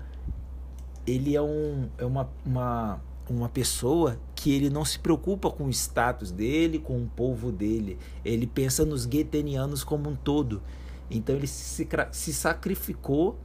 ele 1.07 1.35
é, 1.35 1.40
um, 1.40 1.88
é 1.96 2.05
uma, 2.05 2.29
uma, 2.44 3.00
uma 3.29 3.49
pessoa 3.49 4.19
que 4.35 4.53
ele 4.53 4.69
não 4.69 4.85
se 4.85 4.99
preocupa 4.99 5.51
com 5.51 5.65
o 5.65 5.71
status 5.71 6.31
dele, 6.31 6.79
com 6.79 7.03
o 7.03 7.07
povo 7.07 7.51
dele. 7.51 7.99
Ele 8.25 8.47
pensa 8.47 8.85
nos 8.85 9.07
guetenianos 9.07 9.83
como 9.83 10.11
um 10.11 10.17
todo. 10.17 10.63
Então 11.11 11.35
ele 11.35 11.47
se, 11.47 11.89
se 12.13 12.35
sacrificou 12.35 13.39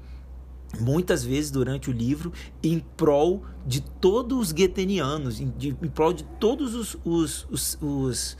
muitas 0.79 1.23
vezes 1.23 1.49
durante 1.49 1.89
o 1.89 1.93
livro 1.93 2.31
em 2.61 2.79
prol 2.79 3.43
de 3.65 3.81
todos 3.81 4.37
os 4.37 4.51
guetenianos, 4.51 5.39
em, 5.39 5.49
de, 5.57 5.69
em 5.69 5.87
prol 5.87 6.13
de 6.13 6.23
todos 6.39 6.75
os, 6.75 6.97
os, 7.03 7.47
os, 7.49 7.77
os, 7.81 8.37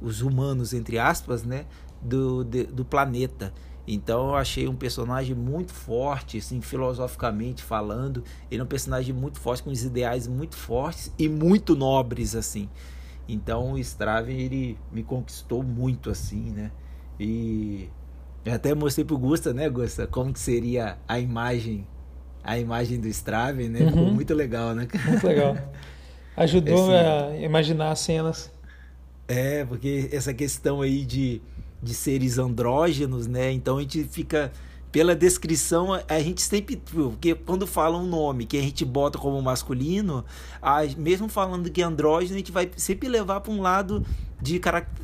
os 0.00 0.22
humanos, 0.22 0.72
entre 0.72 0.98
aspas, 0.98 1.42
né, 1.42 1.66
do, 2.00 2.44
de, 2.44 2.64
do 2.64 2.84
planeta. 2.84 3.52
Então 3.86 4.28
eu 4.28 4.36
achei 4.36 4.68
um 4.68 4.76
personagem 4.76 5.34
muito 5.34 5.72
forte, 5.72 6.38
assim, 6.38 6.60
filosoficamente 6.60 7.62
falando. 7.62 8.22
Ele 8.50 8.60
é 8.60 8.64
um 8.64 8.68
personagem 8.68 9.14
muito 9.14 9.40
forte, 9.40 9.62
com 9.62 9.70
os 9.70 9.82
ideais 9.82 10.26
muito 10.26 10.56
fortes 10.56 11.12
e 11.18 11.28
muito 11.28 11.74
nobres, 11.74 12.34
assim. 12.34 12.68
Então 13.28 13.72
o 13.72 13.78
Straven, 13.78 14.38
ele 14.38 14.78
me 14.92 15.02
conquistou 15.02 15.62
muito, 15.62 16.10
assim, 16.10 16.50
né? 16.50 16.70
E 17.18 17.88
eu 18.44 18.54
até 18.54 18.74
mostrei 18.74 19.04
pro 19.04 19.18
Gusta, 19.18 19.52
né, 19.52 19.68
Gusta, 19.68 20.06
como 20.06 20.32
que 20.32 20.40
seria 20.40 20.98
a 21.06 21.18
imagem, 21.18 21.86
a 22.42 22.58
imagem 22.58 23.00
do 23.00 23.08
Straven, 23.08 23.68
né? 23.68 23.80
Uhum. 23.80 23.88
Ficou 23.88 24.10
muito 24.12 24.34
legal, 24.34 24.74
né? 24.74 24.86
Muito 25.06 25.26
legal. 25.26 25.56
Ajudou 26.36 26.74
Esse... 26.74 26.94
a 26.94 27.36
imaginar 27.36 27.90
as 27.90 28.00
cenas. 28.00 28.50
É, 29.28 29.64
porque 29.64 30.08
essa 30.12 30.34
questão 30.34 30.80
aí 30.80 31.04
de, 31.04 31.40
de 31.82 31.94
seres 31.94 32.38
andrógenos, 32.38 33.26
né? 33.26 33.50
Então 33.50 33.78
a 33.78 33.80
gente 33.80 34.04
fica 34.04 34.52
pela 34.92 35.16
descrição, 35.16 35.88
a 36.06 36.20
gente 36.20 36.42
sempre. 36.42 36.76
Porque 36.76 37.34
quando 37.34 37.66
fala 37.66 37.98
um 37.98 38.06
nome 38.06 38.44
que 38.44 38.58
a 38.58 38.60
gente 38.60 38.84
bota 38.84 39.18
como 39.18 39.40
masculino, 39.40 40.24
a, 40.60 40.82
mesmo 40.96 41.28
falando 41.28 41.70
que 41.70 41.80
é 41.80 41.84
andrógeno, 41.84 42.34
a 42.34 42.38
gente 42.38 42.52
vai 42.52 42.70
sempre 42.76 43.08
levar 43.08 43.40
para 43.40 43.52
um 43.52 43.60
lado 43.60 44.04
de 44.40 44.60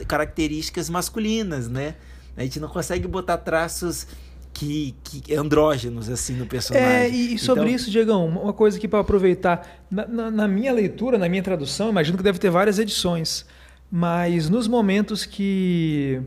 características 0.06 0.90
masculinas, 0.90 1.68
né? 1.68 1.94
A 2.36 2.42
gente 2.42 2.60
não 2.60 2.68
consegue 2.68 3.08
botar 3.08 3.38
traços 3.38 4.06
que, 4.52 4.94
que 5.04 5.34
andrógenos 5.34 6.08
assim 6.08 6.34
no 6.34 6.46
personagem. 6.46 6.88
É, 6.88 7.08
e, 7.08 7.38
sobre 7.38 7.64
então... 7.64 7.74
isso, 7.74 7.90
Diegão, 7.90 8.26
uma 8.26 8.52
coisa 8.52 8.76
aqui 8.76 8.88
para 8.88 9.00
aproveitar. 9.00 9.84
Na, 9.90 10.06
na, 10.06 10.30
na, 10.30 10.48
minha 10.48 10.72
leitura, 10.72 11.16
na 11.16 11.28
minha 11.28 11.42
tradução, 11.42 11.88
imagino 11.88 12.16
que 12.16 12.22
deve 12.22 12.38
ter 12.38 12.50
várias 12.50 12.78
edições, 12.78 13.46
mas 13.90 14.50
nos 14.50 14.66
momentos 14.66 15.24
que, 15.24 16.20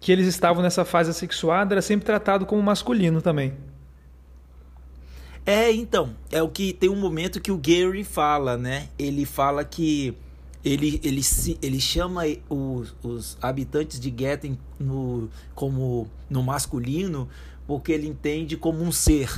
que 0.00 0.10
eles 0.10 0.26
estavam 0.26 0.62
nessa 0.62 0.84
fase 0.84 1.10
assexuada, 1.10 1.74
era 1.74 1.82
sempre 1.82 2.06
tratado 2.06 2.46
como 2.46 2.62
masculino 2.62 3.20
também. 3.20 3.52
É, 5.44 5.70
então, 5.70 6.14
é 6.32 6.42
o 6.42 6.48
que 6.48 6.72
tem 6.72 6.88
um 6.88 6.96
momento 6.96 7.40
que 7.40 7.52
o 7.52 7.58
Gary 7.58 8.02
fala, 8.02 8.56
né? 8.56 8.88
Ele 8.98 9.24
fala 9.26 9.64
que 9.64 10.16
ele, 10.64 11.00
ele, 11.04 11.22
ele 11.62 11.80
chama 11.80 12.22
os, 12.48 12.94
os 13.02 13.38
habitantes 13.40 13.98
de 13.98 14.12
Getten 14.16 14.58
no, 14.78 15.28
como 15.54 16.08
no 16.28 16.42
masculino 16.42 17.28
porque 17.66 17.92
ele 17.92 18.08
entende 18.08 18.56
como 18.56 18.82
um 18.82 18.90
ser. 18.90 19.30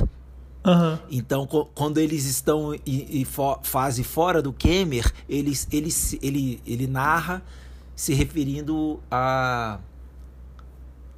Uhum. 0.65 0.99
Então, 1.11 1.47
quando 1.75 1.99
eles 1.99 2.25
estão 2.25 2.75
em, 2.75 3.21
em 3.21 3.27
fase 3.63 4.03
fora 4.03 4.41
do 4.41 4.55
Kemer, 4.55 5.13
ele, 5.29 5.53
ele, 5.71 5.91
ele, 6.23 6.61
ele 6.67 6.87
narra 6.87 7.43
se 7.95 8.15
referindo 8.15 9.01
a, 9.11 9.79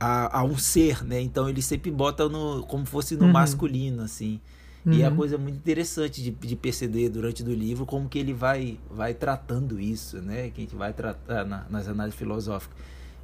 a, 0.05 0.41
a, 0.41 0.45
um 0.45 0.59
ser, 0.59 1.03
né? 1.03 1.21
Então 1.21 1.49
ele 1.49 1.63
sempre 1.63 1.91
bota 1.91 2.29
no, 2.29 2.63
como 2.65 2.85
fosse 2.85 3.17
no 3.17 3.25
uhum. 3.25 3.33
masculino, 3.33 4.03
assim. 4.03 4.39
Uhum. 4.85 4.93
E 4.93 5.03
é 5.03 5.09
uma 5.09 5.17
coisa 5.17 5.39
muito 5.39 5.57
interessante 5.57 6.23
de, 6.23 6.31
de 6.31 6.55
perceber 6.55 7.09
durante 7.09 7.43
do 7.43 7.55
livro 7.55 7.87
como 7.87 8.07
que 8.07 8.19
ele 8.19 8.35
vai, 8.35 8.79
vai 8.91 9.15
tratando 9.15 9.81
isso, 9.81 10.21
né? 10.21 10.51
Que 10.51 10.61
a 10.61 10.65
gente 10.65 10.77
vai 10.77 10.93
tratar 10.93 11.47
na, 11.47 11.65
nas 11.71 11.89
análises 11.89 12.19
filosóficas. 12.19 12.77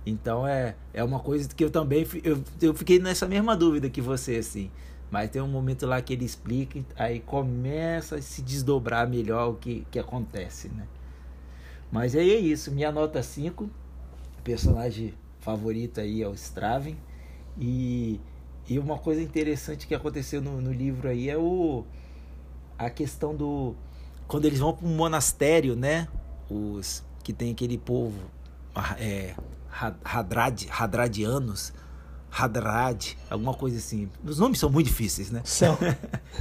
Então 0.07 0.47
é, 0.47 0.75
é 0.95 1.05
uma 1.05 1.21
coisa 1.21 1.47
que 1.51 1.63
eu 1.63 1.71
também 1.71 2.07
eu, 2.25 2.43
eu 2.63 2.73
fiquei 2.73 2.99
nessa 2.99 3.29
mesma 3.29 3.55
dúvida 3.55 3.91
que 3.91 4.01
você, 4.01 4.37
assim. 4.37 4.71
Mas 5.11 5.29
tem 5.29 5.43
um 5.43 5.49
momento 5.49 5.87
lá 5.87 6.01
que 6.01 6.15
ele 6.15 6.25
explica, 6.25 6.81
aí 6.97 7.21
começa 7.21 8.17
a 8.17 8.23
se 8.23 8.41
desdobrar 8.41 9.07
melhor 9.07 9.51
o 9.51 9.55
que, 9.55 9.85
que 9.91 9.99
acontece, 9.99 10.69
né? 10.69 10.87
Mas 11.93 12.15
aí 12.15 12.31
é 12.31 12.39
isso, 12.39 12.71
minha 12.71 12.93
nota 12.93 13.21
5, 13.23 13.69
personagem 14.45 15.13
favorito 15.41 16.01
aí 16.01 16.23
é 16.23 16.29
o 16.29 16.35
Straven. 16.35 16.97
E 17.59 18.21
e 18.69 18.79
uma 18.79 18.99
coisa 18.99 19.21
interessante 19.21 19.87
que 19.87 19.95
aconteceu 19.95 20.41
no, 20.41 20.61
no 20.61 20.73
livro 20.73 21.09
aí 21.09 21.29
é 21.29 21.37
o 21.37 21.85
a 22.79 22.89
questão 22.89 23.35
do 23.35 23.75
quando 24.29 24.45
eles 24.45 24.61
vão 24.61 24.73
para 24.73 24.87
um 24.87 24.95
monastério, 24.95 25.75
né? 25.75 26.07
Os 26.49 27.03
que 27.25 27.33
tem 27.33 27.51
aquele 27.51 27.77
povo 27.77 28.19
é, 28.99 29.35
Hadrad, 30.05 30.69
Hadradianos, 30.71 31.73
Hadrad, 32.31 33.17
alguma 33.29 33.55
coisa 33.55 33.79
assim. 33.79 34.09
Os 34.25 34.39
nomes 34.39 34.59
são 34.59 34.71
muito 34.71 34.87
difíceis, 34.87 35.31
né? 35.31 35.43
São. 35.45 35.77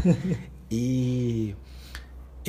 e 0.70 1.56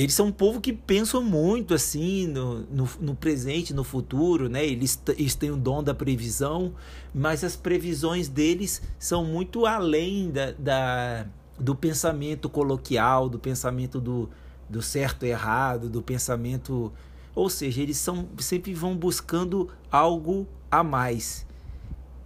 eles 0.03 0.15
são 0.15 0.29
um 0.29 0.33
povo 0.33 0.63
que 0.63 0.73
pensam 0.73 1.23
muito 1.23 1.75
assim 1.75 2.27
no, 2.27 2.61
no, 2.61 2.89
no 3.01 3.15
presente, 3.15 3.75
no 3.75 3.85
futuro, 3.85 4.49
né? 4.49 4.65
Eles, 4.65 5.01
eles 5.09 5.35
têm 5.35 5.51
o 5.51 5.57
dom 5.59 5.83
da 5.83 5.95
previsão, 5.95 6.73
mas 7.15 7.45
as 7.45 7.55
previsões 7.55 8.27
deles 8.27 8.81
são 8.99 9.25
muito 9.27 9.67
além 9.67 10.31
da, 10.31 10.53
da 10.53 11.27
do 11.59 11.75
pensamento 11.75 12.49
coloquial, 12.49 13.29
do 13.29 13.39
pensamento 13.39 14.01
do, 14.01 14.31
do 14.71 14.81
certo 14.81 15.27
e 15.27 15.29
errado, 15.29 15.91
do 15.91 16.01
pensamento. 16.01 16.91
Ou 17.35 17.51
seja, 17.51 17.83
eles 17.83 17.99
são, 17.99 18.27
sempre 18.39 18.73
vão 18.73 18.97
buscando 18.97 19.69
algo 19.93 20.49
a 20.71 20.83
mais. 20.83 21.47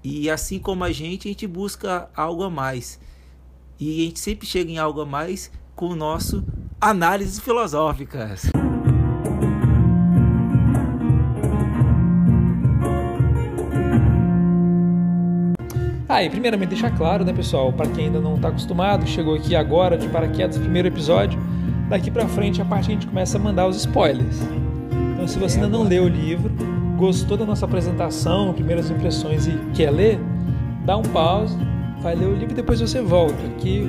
E 0.05 0.31
assim 0.31 0.61
como 0.61 0.85
a 0.85 0.93
gente, 0.93 1.27
a 1.27 1.31
gente 1.33 1.47
busca 1.49 2.09
algo 2.15 2.45
a 2.45 2.51
mais. 2.51 3.01
E 3.81 4.03
a 4.03 4.05
gente 4.05 4.21
sempre 4.21 4.47
chega 4.47 4.71
em 4.71 4.79
algo 4.79 5.01
a 5.01 5.07
mais 5.07 5.51
com 5.75 5.89
o 5.89 5.97
nosso 5.97 6.45
análises 6.81 7.39
filosóficas. 7.39 8.51
Ah, 16.09 16.23
e 16.23 16.31
primeiramente 16.31 16.69
deixar 16.69 16.97
claro, 16.97 17.25
né, 17.25 17.33
pessoal, 17.33 17.73
para 17.73 17.89
quem 17.89 18.07
ainda 18.07 18.21
não 18.21 18.37
está 18.37 18.49
acostumado, 18.49 19.05
chegou 19.07 19.35
aqui 19.35 19.57
agora 19.57 19.99
de 19.99 20.09
paraquedas, 20.09 20.57
primeiro 20.59 20.87
episódio, 20.87 21.41
daqui 21.89 22.11
para 22.11 22.29
frente 22.29 22.63
a 22.63 22.65
parte 22.65 22.91
a 22.91 22.95
gente 22.95 23.07
começa 23.07 23.37
a 23.37 23.41
mandar 23.41 23.67
os 23.67 23.79
spoilers. 23.79 24.41
Então, 25.13 25.27
se 25.27 25.39
você 25.39 25.57
ainda 25.57 25.69
não 25.69 25.83
leu 25.83 26.05
o 26.05 26.09
livro, 26.09 26.53
gostou 26.97 27.37
da 27.37 27.45
nossa 27.45 27.65
apresentação, 27.65 28.53
primeiras 28.53 28.91
impressões 28.91 29.47
e 29.47 29.59
quer 29.75 29.91
ler, 29.91 30.21
dá 30.85 30.97
um 30.97 31.03
pause, 31.03 31.59
vai 32.01 32.15
ler 32.15 32.27
o 32.27 32.35
livro 32.35 32.53
e 32.53 32.55
depois 32.55 32.81
você 32.81 33.01
volta. 33.01 33.43
Aqui 33.57 33.85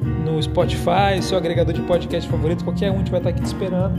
no 0.00 0.42
Spotify, 0.42 1.22
seu 1.22 1.36
agregador 1.36 1.74
de 1.74 1.82
podcast 1.82 2.28
favorito, 2.28 2.64
qualquer 2.64 2.90
um, 2.90 2.98
gente 2.98 3.10
vai 3.10 3.20
estar 3.20 3.30
aqui 3.30 3.40
te 3.40 3.46
esperando 3.46 3.94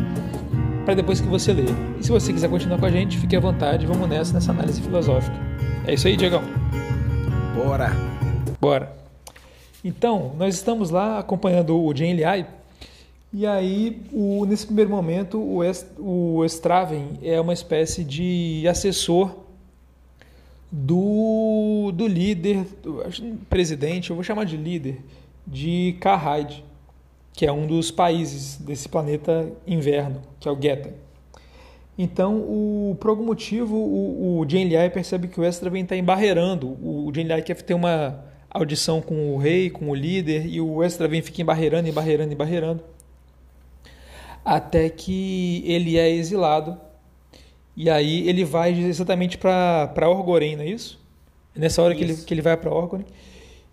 para 0.85 0.95
depois 0.95 1.21
que 1.21 1.27
você 1.27 1.53
ler. 1.53 1.69
E 1.99 2.03
se 2.03 2.11
você 2.11 2.33
quiser 2.33 2.49
continuar 2.49 2.79
com 2.79 2.85
a 2.85 2.91
gente, 2.91 3.17
fique 3.17 3.35
à 3.35 3.39
vontade, 3.39 3.85
vamos 3.85 4.07
nessa, 4.09 4.33
nessa 4.33 4.51
análise 4.51 4.81
filosófica. 4.81 5.35
É 5.85 5.93
isso 5.93 6.07
aí, 6.07 6.17
Diegão. 6.17 6.43
Bora! 7.55 7.91
Bora! 8.59 8.95
Então, 9.83 10.33
nós 10.37 10.55
estamos 10.55 10.89
lá 10.89 11.19
acompanhando 11.19 11.79
o 11.79 11.95
Jane 11.95 12.13
Liai, 12.13 12.47
e 13.33 13.47
aí, 13.47 14.01
o, 14.11 14.45
nesse 14.45 14.65
primeiro 14.65 14.91
momento, 14.91 15.41
o, 15.41 15.63
Est, 15.63 15.87
o 15.97 16.43
Straven 16.45 17.17
é 17.23 17.39
uma 17.39 17.53
espécie 17.53 18.03
de 18.03 18.67
assessor 18.67 19.33
do, 20.69 21.93
do 21.93 22.05
líder, 22.07 22.65
do, 22.83 23.01
presidente, 23.49 24.09
eu 24.09 24.17
vou 24.17 24.23
chamar 24.23 24.43
de 24.43 24.57
líder, 24.57 24.99
de 25.45 25.95
Karhide, 25.99 26.63
que 27.33 27.45
é 27.45 27.51
um 27.51 27.65
dos 27.65 27.91
países 27.91 28.57
desse 28.57 28.87
planeta 28.87 29.51
inverno, 29.65 30.21
que 30.39 30.47
é 30.47 30.51
o 30.51 30.61
Geta. 30.61 30.93
Então, 31.97 32.37
o, 32.37 32.97
por 32.99 33.09
algum 33.09 33.25
motivo, 33.25 33.75
o, 33.75 34.39
o 34.39 34.49
Jane 34.49 34.69
Liai 34.69 34.89
percebe 34.89 35.27
que 35.27 35.39
o 35.39 35.45
Estraven 35.45 35.83
está 35.83 35.95
embarreirando. 35.95 36.67
O, 36.67 37.07
o 37.07 37.13
Jane 37.13 37.27
Liai 37.27 37.41
quer 37.41 37.61
ter 37.61 37.73
uma 37.73 38.23
audição 38.49 39.01
com 39.01 39.35
o 39.35 39.37
rei, 39.37 39.69
com 39.69 39.89
o 39.89 39.95
líder, 39.95 40.45
e 40.45 40.59
o 40.59 40.83
Estraven 40.83 41.21
fica 41.21 41.41
embarreirando, 41.41 41.87
embarreirando, 41.87 42.33
embarreirando. 42.33 42.83
Até 44.43 44.89
que 44.89 45.63
ele 45.65 45.97
é 45.97 46.09
exilado. 46.09 46.77
E 47.75 47.89
aí 47.89 48.27
ele 48.27 48.43
vai 48.43 48.73
exatamente 48.73 49.37
para 49.37 50.09
Orgoren, 50.09 50.55
não 50.55 50.63
é 50.63 50.67
isso? 50.67 50.99
Nessa 51.55 51.81
hora 51.81 51.93
que 51.93 52.03
ele, 52.03 52.15
que 52.15 52.33
ele 52.33 52.41
vai 52.41 52.57
para 52.57 52.73
Orgoren. 52.73 53.05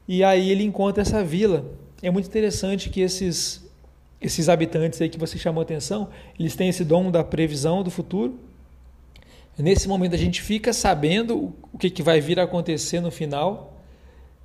E 0.08 0.24
aí 0.24 0.50
ele 0.50 0.64
encontra 0.64 1.02
essa 1.02 1.22
vila 1.22 1.78
é 2.02 2.10
muito 2.10 2.26
interessante 2.26 2.90
que 2.90 3.00
esses 3.00 3.66
esses 4.20 4.48
habitantes 4.48 5.00
aí 5.00 5.08
que 5.08 5.18
você 5.18 5.38
chamou 5.38 5.62
atenção, 5.62 6.08
eles 6.36 6.56
têm 6.56 6.68
esse 6.68 6.84
dom 6.84 7.08
da 7.08 7.22
previsão 7.22 7.84
do 7.84 7.90
futuro. 7.90 8.36
Nesse 9.56 9.86
momento 9.86 10.14
a 10.14 10.18
gente 10.18 10.42
fica 10.42 10.72
sabendo 10.72 11.54
o 11.72 11.78
que, 11.78 11.88
que 11.88 12.02
vai 12.02 12.20
vir 12.20 12.40
a 12.40 12.42
acontecer 12.42 13.00
no 13.00 13.12
final, 13.12 13.76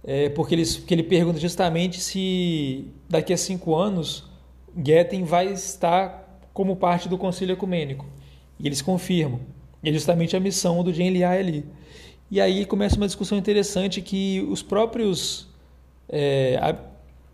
é, 0.03 0.29
porque, 0.29 0.53
eles, 0.53 0.77
porque 0.77 0.93
ele 0.93 1.01
pergunta 1.01 1.39
justamente 1.39 1.99
se 1.99 2.85
daqui 3.09 3.33
a 3.33 3.37
cinco 3.37 3.75
anos 3.75 4.29
Guetem 4.77 5.23
vai 5.23 5.51
estar 5.51 6.39
como 6.53 6.75
parte 6.75 7.09
do 7.09 7.17
Conselho 7.17 7.53
Ecumênico. 7.53 8.05
E 8.59 8.67
eles 8.67 8.79
confirmam. 8.79 9.39
E 9.81 9.89
é 9.89 9.93
justamente 9.93 10.35
a 10.35 10.39
missão 10.39 10.83
do 10.83 10.93
Jean 10.93 11.27
ali. 11.27 11.65
E 12.29 12.39
aí 12.39 12.63
começa 12.63 12.95
uma 12.95 13.07
discussão 13.07 13.39
interessante 13.39 14.01
que 14.01 14.45
os 14.51 14.61
próprios 14.61 15.51
é, 16.15 16.75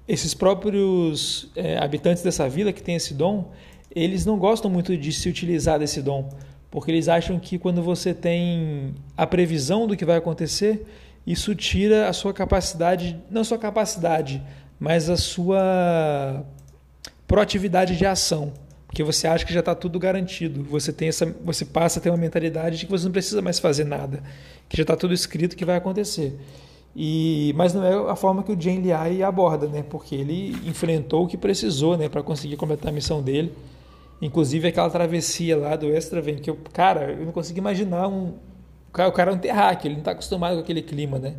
esses 0.07 0.33
próprios 0.33 1.51
é, 1.53 1.77
habitantes 1.77 2.23
dessa 2.23 2.47
vila 2.47 2.71
que 2.71 2.81
têm 2.81 2.95
esse 2.95 3.13
dom, 3.13 3.51
eles 3.93 4.25
não 4.25 4.39
gostam 4.39 4.71
muito 4.71 4.95
de 4.95 5.11
se 5.11 5.27
utilizar 5.27 5.77
desse 5.77 6.01
dom, 6.01 6.29
porque 6.71 6.89
eles 6.89 7.09
acham 7.09 7.37
que 7.37 7.59
quando 7.59 7.83
você 7.83 8.13
tem 8.13 8.95
a 9.17 9.27
previsão 9.27 9.85
do 9.85 9.97
que 9.97 10.05
vai 10.05 10.15
acontecer, 10.15 10.85
isso 11.27 11.53
tira 11.53 12.07
a 12.07 12.13
sua 12.13 12.33
capacidade, 12.33 13.19
não 13.29 13.41
a 13.41 13.43
sua 13.43 13.57
capacidade, 13.57 14.41
mas 14.79 15.09
a 15.09 15.17
sua 15.17 16.45
proatividade 17.27 17.97
de 17.97 18.05
ação, 18.05 18.53
porque 18.87 19.03
você 19.03 19.27
acha 19.27 19.45
que 19.45 19.53
já 19.53 19.59
está 19.59 19.75
tudo 19.75 19.99
garantido. 19.99 20.63
Você 20.63 20.93
tem 20.93 21.09
essa, 21.09 21.25
você 21.43 21.65
passa 21.65 21.99
a 21.99 22.01
ter 22.01 22.09
uma 22.09 22.17
mentalidade 22.17 22.77
de 22.77 22.85
que 22.85 22.91
você 22.91 23.05
não 23.05 23.11
precisa 23.11 23.41
mais 23.41 23.59
fazer 23.59 23.83
nada, 23.83 24.23
que 24.69 24.77
já 24.77 24.83
está 24.83 24.95
tudo 24.95 25.13
escrito 25.13 25.57
que 25.57 25.65
vai 25.65 25.75
acontecer. 25.75 26.39
E, 26.95 27.53
mas 27.55 27.73
não 27.73 27.83
é 27.83 28.11
a 28.11 28.15
forma 28.15 28.43
que 28.43 28.51
o 28.51 28.59
Jane 28.59 28.81
Liai 28.81 29.21
aborda, 29.21 29.67
né? 29.67 29.83
Porque 29.87 30.15
ele 30.15 30.55
enfrentou 30.65 31.25
o 31.25 31.27
que 31.27 31.37
precisou, 31.37 31.95
né, 31.95 32.09
para 32.09 32.21
conseguir 32.23 32.57
completar 32.57 32.91
a 32.91 32.93
missão 32.93 33.21
dele. 33.21 33.53
Inclusive 34.21 34.67
aquela 34.67 34.89
travessia 34.89 35.55
lá 35.55 35.75
do 35.75 35.89
Extra 35.89 36.21
vem 36.21 36.35
que 36.35 36.49
eu, 36.49 36.57
cara, 36.73 37.11
eu 37.11 37.25
não 37.25 37.31
consigo 37.31 37.57
imaginar 37.57 38.07
um 38.07 38.33
o 38.89 38.91
cara, 38.91 39.09
o 39.09 39.11
cara 39.11 39.31
é 39.31 39.33
um 39.35 39.37
terráqueo, 39.37 39.87
ele 39.87 39.95
não 39.95 39.99
está 39.99 40.11
acostumado 40.11 40.55
com 40.55 40.61
aquele 40.61 40.81
clima, 40.81 41.19
né? 41.19 41.35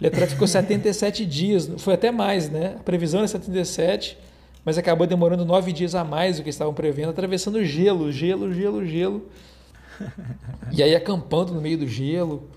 Ele 0.00 0.10
ficou 0.26 0.46
77 0.46 1.24
dias, 1.26 1.70
foi 1.78 1.94
até 1.94 2.10
mais, 2.10 2.50
né? 2.50 2.74
A 2.78 2.82
previsão 2.82 3.20
era 3.20 3.28
77, 3.28 4.18
mas 4.64 4.76
acabou 4.76 5.06
demorando 5.06 5.44
nove 5.44 5.72
dias 5.72 5.94
a 5.94 6.04
mais 6.04 6.38
do 6.38 6.42
que 6.42 6.50
estavam 6.50 6.74
prevendo, 6.74 7.10
atravessando 7.10 7.64
gelo, 7.64 8.10
gelo, 8.10 8.52
gelo, 8.52 8.84
gelo. 8.84 9.26
E 10.70 10.82
aí 10.82 10.94
acampando 10.94 11.54
no 11.54 11.60
meio 11.62 11.78
do 11.78 11.86
gelo 11.86 12.48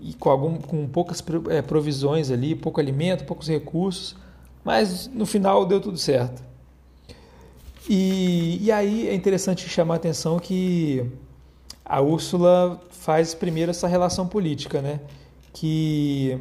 e 0.00 0.14
com, 0.14 0.30
algum, 0.30 0.56
com 0.58 0.86
poucas 0.86 1.22
é, 1.50 1.62
provisões 1.62 2.30
ali, 2.30 2.54
pouco 2.54 2.80
alimento, 2.80 3.24
poucos 3.24 3.48
recursos, 3.48 4.16
mas 4.64 5.08
no 5.08 5.26
final 5.26 5.64
deu 5.66 5.80
tudo 5.80 5.98
certo. 5.98 6.42
E, 7.88 8.58
e 8.62 8.70
aí 8.70 9.08
é 9.08 9.14
interessante 9.14 9.68
chamar 9.68 9.94
a 9.94 9.96
atenção 9.96 10.38
que 10.38 11.04
a 11.84 12.00
Úrsula 12.00 12.80
faz 12.90 13.34
primeiro 13.34 13.70
essa 13.70 13.88
relação 13.88 14.26
política, 14.26 14.82
né? 14.82 15.00
que 15.52 16.38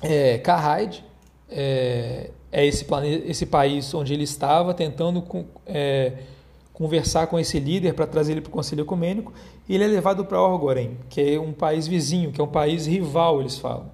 é, 0.00 0.38
Carride 0.38 1.04
é, 1.50 2.30
é 2.50 2.64
esse, 2.64 2.86
esse 3.26 3.46
país 3.46 3.92
onde 3.92 4.14
ele 4.14 4.24
estava 4.24 4.72
tentando 4.72 5.22
é, 5.66 6.12
conversar 6.74 7.28
com 7.28 7.38
esse 7.38 7.58
líder 7.58 7.94
para 7.94 8.06
trazer 8.06 8.32
ele 8.32 8.40
para 8.40 8.50
o 8.50 8.52
Conselho 8.52 8.82
Ecumênico, 8.82 9.32
e 9.66 9.74
ele 9.74 9.84
é 9.84 9.86
levado 9.86 10.24
para 10.24 10.42
Orgoren, 10.42 10.96
que 11.08 11.20
é 11.20 11.40
um 11.40 11.52
país 11.52 11.86
vizinho, 11.86 12.32
que 12.32 12.40
é 12.40 12.44
um 12.44 12.48
país 12.48 12.84
rival, 12.84 13.40
eles 13.40 13.56
falam. 13.56 13.90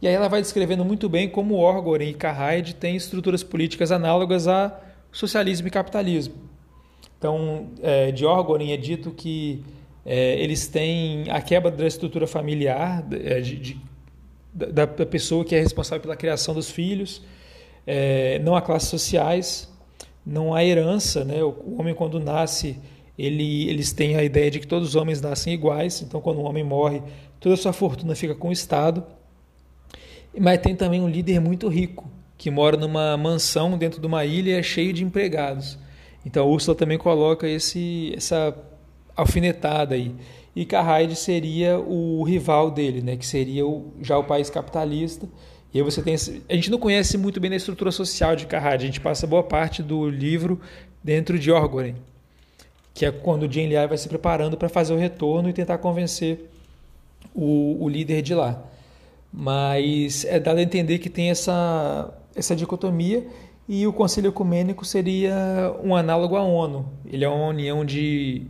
E 0.00 0.06
aí 0.06 0.14
ela 0.14 0.28
vai 0.28 0.40
descrevendo 0.40 0.84
muito 0.84 1.08
bem 1.08 1.28
como 1.28 1.56
Orgoren 1.56 2.08
e 2.08 2.14
Carraide 2.14 2.76
têm 2.76 2.94
estruturas 2.94 3.42
políticas 3.42 3.90
análogas 3.90 4.46
a 4.46 4.80
socialismo 5.10 5.66
e 5.66 5.70
capitalismo. 5.70 6.34
Então, 7.18 7.70
é, 7.82 8.12
de 8.12 8.24
Orgoren 8.24 8.72
é 8.72 8.76
dito 8.76 9.10
que 9.10 9.64
é, 10.04 10.40
eles 10.40 10.68
têm 10.68 11.28
a 11.28 11.40
quebra 11.40 11.72
da 11.72 11.86
estrutura 11.86 12.26
familiar, 12.26 13.04
é, 13.10 13.40
de, 13.40 13.56
de, 13.56 13.80
da, 14.54 14.86
pessoa 14.86 15.44
que 15.44 15.56
é 15.56 15.60
responsável 15.60 16.00
pela 16.00 16.16
criação 16.16 16.54
dos 16.54 16.70
filhos, 16.70 17.20
não 18.42 18.56
há 18.56 18.62
classes 18.62 18.88
sociais, 18.88 19.68
não 20.26 20.52
há 20.52 20.64
herança, 20.64 21.24
né? 21.24 21.42
O 21.44 21.76
homem 21.78 21.94
quando 21.94 22.18
nasce, 22.18 22.76
ele, 23.16 23.68
eles 23.68 23.92
têm 23.92 24.16
a 24.16 24.24
ideia 24.24 24.50
de 24.50 24.58
que 24.58 24.66
todos 24.66 24.88
os 24.88 24.94
homens 24.96 25.20
nascem 25.20 25.54
iguais, 25.54 26.02
então 26.02 26.20
quando 26.20 26.40
um 26.40 26.44
homem 26.44 26.64
morre, 26.64 27.00
toda 27.38 27.54
a 27.54 27.58
sua 27.58 27.72
fortuna 27.72 28.14
fica 28.16 28.34
com 28.34 28.48
o 28.48 28.52
Estado. 28.52 29.04
Mas 30.38 30.60
tem 30.60 30.74
também 30.74 31.00
um 31.00 31.08
líder 31.08 31.40
muito 31.40 31.68
rico, 31.68 32.10
que 32.36 32.50
mora 32.50 32.76
numa 32.76 33.16
mansão 33.16 33.78
dentro 33.78 34.00
de 34.00 34.06
uma 34.06 34.24
ilha 34.24 34.62
cheio 34.62 34.92
de 34.92 35.04
empregados. 35.04 35.78
Então 36.24 36.50
Úrsula 36.50 36.76
também 36.76 36.98
coloca 36.98 37.48
esse, 37.48 38.12
essa 38.16 38.54
alfinetada 39.16 39.94
aí. 39.94 40.12
E 40.54 40.64
Carraide 40.64 41.14
seria 41.14 41.78
o 41.78 42.22
rival 42.24 42.70
dele, 42.70 43.00
né? 43.00 43.16
que 43.16 43.26
seria 43.26 43.66
o, 43.66 43.92
já 44.02 44.18
o 44.18 44.24
país 44.24 44.50
capitalista, 44.50 45.28
e 45.76 45.78
aí 45.78 45.82
você 45.82 46.00
tem. 46.00 46.14
A 46.48 46.54
gente 46.54 46.70
não 46.70 46.78
conhece 46.78 47.18
muito 47.18 47.38
bem 47.38 47.52
a 47.52 47.56
estrutura 47.56 47.92
social 47.92 48.34
de 48.34 48.46
Carrad, 48.46 48.82
a 48.82 48.86
gente 48.86 48.98
passa 48.98 49.26
boa 49.26 49.42
parte 49.42 49.82
do 49.82 50.08
livro 50.08 50.58
dentro 51.04 51.38
de 51.38 51.52
Orgoren, 51.52 51.94
que 52.94 53.04
é 53.04 53.10
quando 53.10 53.42
o 53.42 53.52
Jane 53.52 53.68
Liai 53.68 53.86
vai 53.86 53.98
se 53.98 54.08
preparando 54.08 54.56
para 54.56 54.70
fazer 54.70 54.94
o 54.94 54.96
retorno 54.96 55.50
e 55.50 55.52
tentar 55.52 55.76
convencer 55.76 56.50
o, 57.34 57.76
o 57.78 57.90
líder 57.90 58.22
de 58.22 58.34
lá. 58.34 58.64
Mas 59.30 60.24
é 60.24 60.40
dado 60.40 60.56
a 60.56 60.62
entender 60.62 60.98
que 60.98 61.10
tem 61.10 61.28
essa, 61.28 62.10
essa 62.34 62.56
dicotomia 62.56 63.26
e 63.68 63.86
o 63.86 63.92
Conselho 63.92 64.28
Ecumênico 64.28 64.82
seria 64.82 65.76
um 65.84 65.94
análogo 65.94 66.36
à 66.36 66.42
ONU. 66.42 66.88
Ele 67.04 67.22
é 67.22 67.28
uma 67.28 67.48
união 67.48 67.84
de 67.84 68.46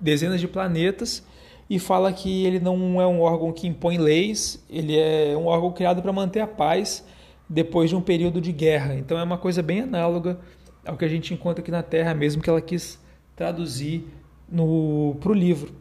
dezenas 0.00 0.40
de 0.40 0.48
planetas 0.48 1.22
e 1.68 1.78
fala 1.78 2.12
que 2.12 2.44
ele 2.44 2.60
não 2.60 3.00
é 3.00 3.06
um 3.06 3.20
órgão 3.20 3.52
que 3.52 3.66
impõe 3.66 3.98
leis, 3.98 4.64
ele 4.68 4.98
é 4.98 5.36
um 5.36 5.46
órgão 5.46 5.72
criado 5.72 6.02
para 6.02 6.12
manter 6.12 6.40
a 6.40 6.46
paz 6.46 7.04
depois 7.48 7.90
de 7.90 7.96
um 7.96 8.00
período 8.00 8.40
de 8.40 8.52
guerra. 8.52 8.94
Então 8.94 9.18
é 9.18 9.22
uma 9.22 9.38
coisa 9.38 9.62
bem 9.62 9.80
análoga 9.80 10.38
ao 10.84 10.96
que 10.96 11.04
a 11.04 11.08
gente 11.08 11.32
encontra 11.32 11.62
aqui 11.62 11.70
na 11.70 11.82
Terra, 11.82 12.14
mesmo 12.14 12.42
que 12.42 12.50
ela 12.50 12.60
quis 12.60 12.98
traduzir 13.36 14.04
para 14.48 15.30
o 15.30 15.34
livro. 15.34 15.72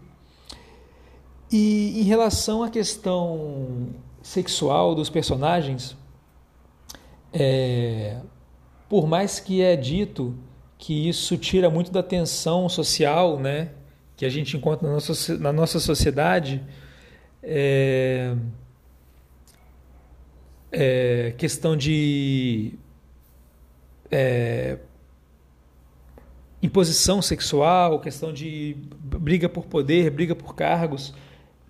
E 1.51 1.99
em 1.99 2.03
relação 2.03 2.63
à 2.63 2.69
questão 2.69 3.89
sexual 4.21 4.95
dos 4.95 5.09
personagens, 5.09 5.97
é, 7.33 8.17
por 8.87 9.07
mais 9.07 9.39
que 9.39 9.61
é 9.61 9.75
dito 9.75 10.35
que 10.77 11.09
isso 11.09 11.37
tira 11.37 11.69
muito 11.69 11.91
da 11.91 12.01
tensão 12.01 12.69
social, 12.69 13.37
né, 13.37 13.71
que 14.21 14.25
a 14.27 14.29
gente 14.29 14.55
encontra 14.55 14.87
na 14.87 14.93
nossa, 14.93 15.37
na 15.39 15.51
nossa 15.51 15.79
sociedade 15.79 16.61
é, 17.41 18.35
é 20.71 21.33
questão 21.39 21.75
de 21.75 22.73
é, 24.11 24.77
imposição 26.61 27.19
sexual, 27.19 27.99
questão 27.99 28.31
de 28.31 28.77
briga 28.93 29.49
por 29.49 29.65
poder, 29.65 30.11
briga 30.11 30.35
por 30.35 30.53
cargos. 30.53 31.15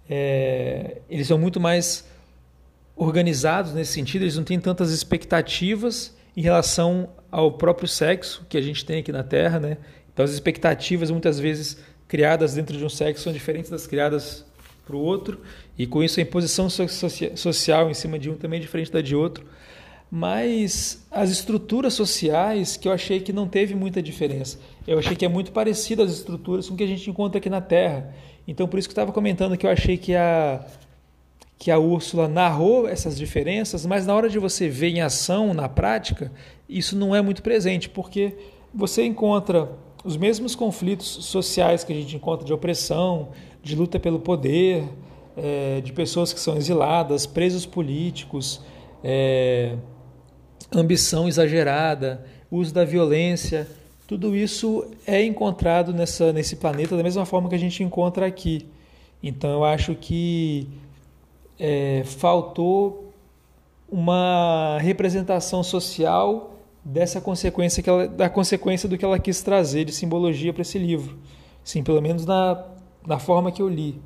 É, 0.09 0.97
eles 1.09 1.27
são 1.27 1.37
muito 1.37 1.57
mais 1.57 2.05
organizados 2.97 3.73
nesse 3.73 3.93
sentido, 3.93 4.23
eles 4.23 4.35
não 4.35 4.43
têm 4.43 4.59
tantas 4.59 4.91
expectativas 4.91 6.13
em 6.35 6.41
relação 6.41 7.07
ao 7.31 7.53
próprio 7.53 7.87
sexo 7.87 8.45
que 8.49 8.57
a 8.57 8.61
gente 8.61 8.83
tem 8.83 8.99
aqui 8.99 9.13
na 9.13 9.23
Terra, 9.23 9.57
né? 9.57 9.77
Então 10.11 10.25
as 10.25 10.31
expectativas 10.31 11.09
muitas 11.09 11.39
vezes 11.39 11.77
criadas 12.11 12.55
dentro 12.55 12.77
de 12.77 12.83
um 12.83 12.89
sexo 12.89 13.23
são 13.23 13.31
diferentes 13.31 13.71
das 13.71 13.87
criadas 13.87 14.43
para 14.85 14.97
o 14.97 14.99
outro, 14.99 15.39
e 15.77 15.87
com 15.87 16.03
isso 16.03 16.19
a 16.19 16.23
imposição 16.23 16.69
social 16.69 17.89
em 17.89 17.93
cima 17.93 18.19
de 18.19 18.29
um 18.29 18.35
também 18.35 18.59
é 18.59 18.61
diferente 18.61 18.91
da 18.91 18.99
de 18.99 19.15
outro. 19.15 19.45
Mas 20.11 21.07
as 21.09 21.29
estruturas 21.29 21.93
sociais 21.93 22.75
que 22.75 22.85
eu 22.85 22.91
achei 22.91 23.21
que 23.21 23.31
não 23.31 23.47
teve 23.47 23.73
muita 23.73 24.01
diferença. 24.01 24.59
Eu 24.85 24.99
achei 24.99 25.15
que 25.15 25.23
é 25.23 25.29
muito 25.29 25.53
parecido 25.53 26.03
as 26.03 26.11
estruturas 26.11 26.67
com 26.67 26.73
o 26.73 26.77
que 26.77 26.83
a 26.83 26.87
gente 26.87 27.09
encontra 27.09 27.37
aqui 27.37 27.49
na 27.49 27.61
Terra. 27.61 28.13
Então 28.45 28.67
por 28.67 28.77
isso 28.77 28.89
que 28.89 28.91
eu 28.91 29.01
estava 29.01 29.13
comentando 29.13 29.55
que 29.55 29.65
eu 29.65 29.71
achei 29.71 29.95
que 29.95 30.13
a 30.13 30.65
que 31.57 31.71
a 31.71 31.79
Úrsula 31.79 32.27
narrou 32.27 32.89
essas 32.89 33.17
diferenças, 33.17 33.85
mas 33.85 34.05
na 34.05 34.13
hora 34.13 34.27
de 34.27 34.37
você 34.37 34.67
ver 34.67 34.89
em 34.89 34.99
ação, 34.99 35.53
na 35.53 35.69
prática, 35.69 36.29
isso 36.67 36.97
não 36.97 37.15
é 37.15 37.21
muito 37.21 37.41
presente, 37.41 37.87
porque 37.87 38.35
você 38.73 39.03
encontra 39.05 39.69
os 40.03 40.17
mesmos 40.17 40.55
conflitos 40.55 41.07
sociais 41.07 41.83
que 41.83 41.93
a 41.93 41.95
gente 41.95 42.15
encontra 42.15 42.45
de 42.45 42.53
opressão, 42.53 43.29
de 43.61 43.75
luta 43.75 43.99
pelo 43.99 44.19
poder, 44.19 44.83
é, 45.37 45.81
de 45.81 45.93
pessoas 45.93 46.33
que 46.33 46.39
são 46.39 46.57
exiladas, 46.57 47.25
presos 47.25 47.65
políticos, 47.65 48.61
é, 49.03 49.75
ambição 50.71 51.27
exagerada, 51.27 52.25
uso 52.49 52.73
da 52.73 52.83
violência, 52.83 53.67
tudo 54.07 54.35
isso 54.35 54.85
é 55.07 55.23
encontrado 55.23 55.93
nessa, 55.93 56.33
nesse 56.33 56.57
planeta 56.57 56.97
da 56.97 57.03
mesma 57.03 57.25
forma 57.25 57.47
que 57.47 57.55
a 57.55 57.59
gente 57.59 57.81
encontra 57.81 58.25
aqui. 58.25 58.67
Então 59.23 59.51
eu 59.51 59.63
acho 59.63 59.95
que 59.95 60.67
é, 61.57 62.03
faltou 62.05 63.13
uma 63.89 64.77
representação 64.79 65.63
social 65.63 66.55
dessa 66.83 67.21
consequência 67.21 67.81
que 67.83 67.89
ela, 67.89 68.07
da 68.07 68.29
consequência 68.29 68.89
do 68.89 68.97
que 68.97 69.05
ela 69.05 69.19
quis 69.19 69.41
trazer 69.41 69.85
de 69.85 69.91
simbologia 69.91 70.51
para 70.51 70.61
esse 70.61 70.77
livro. 70.77 71.17
Sim, 71.63 71.83
pelo 71.83 72.01
menos 72.01 72.25
na, 72.25 72.65
na 73.05 73.19
forma 73.19 73.51
que 73.51 73.61
eu 73.61 73.69
li. 73.69 74.01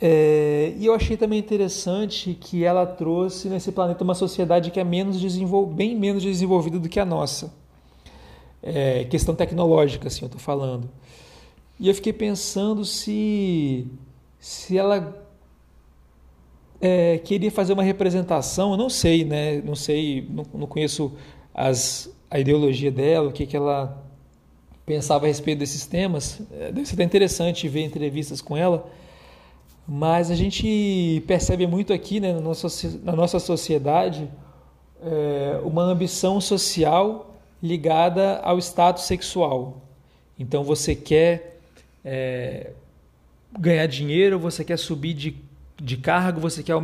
É, 0.00 0.74
e 0.76 0.84
eu 0.84 0.94
achei 0.94 1.16
também 1.16 1.38
interessante 1.38 2.36
que 2.38 2.64
ela 2.64 2.86
trouxe 2.86 3.48
nesse 3.48 3.72
planeta 3.72 4.04
uma 4.04 4.14
sociedade 4.14 4.70
que 4.70 4.78
é 4.78 4.84
menos 4.84 5.18
desenvol... 5.20 5.66
bem 5.66 5.96
menos 5.96 6.22
desenvolvida 6.22 6.78
do 6.78 6.88
que 6.88 7.00
a 7.00 7.04
nossa. 7.04 7.52
É, 8.62 9.04
questão 9.04 9.34
tecnológica, 9.34 10.08
assim, 10.08 10.22
eu 10.22 10.26
estou 10.26 10.40
falando. 10.40 10.88
E 11.78 11.88
eu 11.88 11.94
fiquei 11.94 12.12
pensando 12.12 12.84
se, 12.84 13.86
se 14.38 14.76
ela 14.76 15.25
é, 16.80 17.18
queria 17.18 17.50
fazer 17.50 17.72
uma 17.72 17.82
representação, 17.82 18.76
não 18.76 18.88
sei, 18.88 19.24
né? 19.24 19.62
Não 19.62 19.74
sei, 19.74 20.26
não, 20.30 20.44
não 20.52 20.66
conheço 20.66 21.12
as, 21.54 22.10
a 22.30 22.38
ideologia 22.38 22.90
dela, 22.90 23.28
o 23.28 23.32
que, 23.32 23.46
que 23.46 23.56
ela 23.56 24.02
pensava 24.84 25.26
a 25.26 25.28
respeito 25.28 25.58
desses 25.58 25.86
temas. 25.86 26.40
É, 26.52 26.70
deve 26.70 26.86
ser 26.86 26.94
até 26.94 27.04
interessante 27.04 27.68
ver 27.68 27.84
entrevistas 27.84 28.40
com 28.40 28.56
ela, 28.56 28.88
mas 29.86 30.30
a 30.30 30.34
gente 30.34 31.22
percebe 31.26 31.66
muito 31.66 31.92
aqui 31.92 32.20
né, 32.20 32.32
na, 32.32 32.40
nossa, 32.40 32.68
na 33.02 33.12
nossa 33.12 33.38
sociedade 33.38 34.28
é, 35.02 35.60
uma 35.64 35.82
ambição 35.82 36.40
social 36.40 37.34
ligada 37.62 38.38
ao 38.40 38.58
status 38.58 39.04
sexual. 39.04 39.82
Então 40.38 40.62
você 40.62 40.94
quer 40.94 41.58
é, 42.04 42.70
ganhar 43.58 43.86
dinheiro, 43.86 44.38
você 44.38 44.64
quer 44.64 44.78
subir 44.78 45.14
de 45.14 45.45
de 45.76 45.96
cargo, 45.96 46.40
você 46.40 46.62
quer 46.62 46.74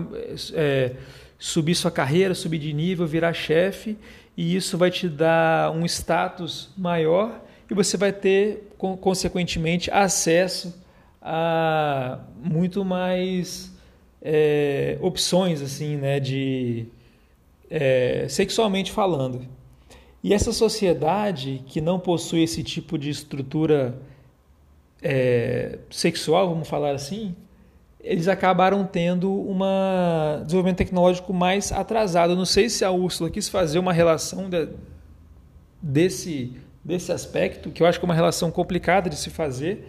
é, 0.54 0.92
subir 1.38 1.74
sua 1.74 1.90
carreira, 1.90 2.34
subir 2.34 2.58
de 2.58 2.72
nível, 2.72 3.06
virar 3.06 3.32
chefe, 3.32 3.96
e 4.36 4.54
isso 4.54 4.78
vai 4.78 4.90
te 4.90 5.08
dar 5.08 5.70
um 5.72 5.84
status 5.84 6.70
maior 6.76 7.40
e 7.70 7.74
você 7.74 7.96
vai 7.96 8.12
ter, 8.12 8.70
consequentemente, 9.00 9.90
acesso 9.90 10.74
a 11.20 12.20
muito 12.36 12.84
mais 12.84 13.72
é, 14.20 14.98
opções, 15.00 15.62
assim, 15.62 15.96
né, 15.96 16.20
de 16.20 16.86
é, 17.70 18.26
sexualmente 18.28 18.92
falando. 18.92 19.46
E 20.22 20.32
essa 20.32 20.52
sociedade 20.52 21.62
que 21.66 21.80
não 21.80 21.98
possui 21.98 22.42
esse 22.42 22.62
tipo 22.62 22.96
de 22.96 23.10
estrutura 23.10 23.98
é, 25.02 25.78
sexual, 25.90 26.48
vamos 26.48 26.68
falar 26.68 26.92
assim, 26.92 27.34
eles 28.02 28.26
acabaram 28.26 28.84
tendo 28.84 29.30
um 29.32 29.58
desenvolvimento 30.44 30.78
tecnológico 30.78 31.32
mais 31.32 31.70
atrasado. 31.70 32.34
não 32.34 32.44
sei 32.44 32.68
se 32.68 32.84
a 32.84 32.90
Úrsula 32.90 33.30
quis 33.30 33.48
fazer 33.48 33.78
uma 33.78 33.92
relação 33.92 34.50
de, 34.50 34.68
desse, 35.80 36.52
desse 36.84 37.12
aspecto, 37.12 37.70
que 37.70 37.82
eu 37.82 37.86
acho 37.86 38.00
que 38.00 38.04
é 38.04 38.08
uma 38.08 38.14
relação 38.14 38.50
complicada 38.50 39.08
de 39.08 39.16
se 39.16 39.30
fazer, 39.30 39.88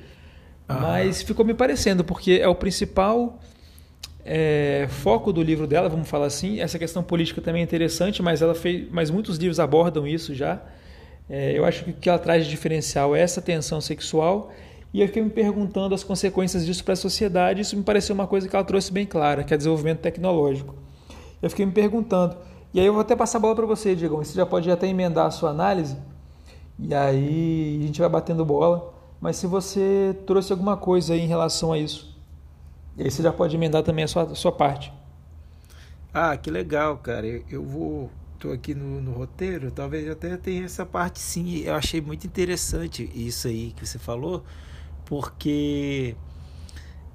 ah. 0.68 0.76
mas 0.76 1.24
ficou 1.24 1.44
me 1.44 1.56
parecendo, 1.56 2.04
porque 2.04 2.40
é 2.42 2.48
o 2.48 2.56
principal 2.56 3.40
é, 4.24 4.86
foco 4.90 5.34
do 5.34 5.42
livro 5.42 5.66
dela, 5.66 5.90
vamos 5.90 6.08
falar 6.08 6.28
assim. 6.28 6.60
Essa 6.60 6.78
questão 6.78 7.02
política 7.02 7.42
também 7.42 7.62
é 7.62 7.64
interessante, 7.64 8.22
mas, 8.22 8.42
ela 8.44 8.54
fez, 8.54 8.88
mas 8.92 9.10
muitos 9.10 9.38
livros 9.38 9.60
abordam 9.60 10.06
isso 10.06 10.36
já. 10.36 10.62
É, 11.28 11.58
eu 11.58 11.66
acho 11.66 11.84
que 11.84 11.90
o 11.90 11.94
que 11.94 12.10
ela 12.10 12.20
traz 12.20 12.46
de 12.46 12.52
diferencial 12.52 13.16
é 13.16 13.22
essa 13.22 13.42
tensão 13.42 13.82
sexual 13.82 14.52
e 14.94 15.02
eu 15.02 15.08
fiquei 15.08 15.24
me 15.24 15.30
perguntando 15.30 15.96
as 15.96 16.04
consequências 16.04 16.66
disso 16.66 16.84
para 16.84 16.94
a 16.94 16.96
sociedade. 16.96 17.62
Isso 17.62 17.76
me 17.76 17.82
pareceu 17.82 18.14
uma 18.14 18.28
coisa 18.28 18.48
que 18.48 18.56
ela 18.56 18.64
trouxe 18.64 18.92
bem 18.94 19.08
clara, 19.08 19.44
que 19.44 19.52
é 19.52 19.58
desenvolvimento 19.58 20.02
tecnológico. 20.02 20.76
Eu 21.42 21.50
fiquei 21.50 21.66
me 21.66 21.72
perguntando. 21.72 22.38
E 22.72 22.80
aí 22.80 22.86
eu 22.86 22.94
vou 22.94 23.02
até 23.02 23.16
passar 23.16 23.40
a 23.40 23.42
bola 23.42 23.56
para 23.56 23.66
você, 23.66 23.96
Diego. 23.96 24.18
Você 24.18 24.36
já 24.36 24.46
pode 24.46 24.70
até 24.70 24.88
emendar 24.88 25.26
a 25.26 25.32
sua 25.32 25.50
análise. 25.50 25.98
E 26.78 26.94
aí 26.94 27.80
a 27.82 27.88
gente 27.88 28.00
vai 28.00 28.10
batendo 28.10 28.46
bola. 28.46 28.94
Mas 29.20 29.38
se 29.38 29.48
você 29.48 30.16
trouxe 30.28 30.52
alguma 30.52 30.78
coisa 30.78 31.14
aí 31.14 31.22
em 31.22 31.28
relação 31.28 31.72
a 31.72 31.80
isso, 31.80 32.16
e 32.96 33.04
aí 33.04 33.10
você 33.10 33.24
já 33.24 33.34
pode 33.34 33.56
emendar 33.56 33.82
também 33.82 34.04
a 34.06 34.08
sua, 34.08 34.24
a 34.24 34.36
sua 34.36 34.52
parte. 34.52 34.94
Ah, 36.14 36.38
que 36.38 36.52
legal, 36.52 36.98
cara. 36.98 37.26
Eu, 37.50 37.64
vou. 37.64 38.12
Estou 38.36 38.52
aqui 38.52 38.76
no, 38.76 39.02
no, 39.02 39.14
roteiro, 39.14 39.72
talvez 39.72 40.10
até 40.10 40.36
tenha 40.36 40.66
essa 40.66 40.86
parte 40.86 41.20
sim. 41.20 41.60
Eu 41.60 41.76
achei 41.76 42.02
muito 42.02 42.28
interessante 42.28 43.10
isso 43.16 43.48
aí 43.48 43.72
que 43.72 43.88
você 43.88 43.98
falou 43.98 44.44
porque 45.06 46.16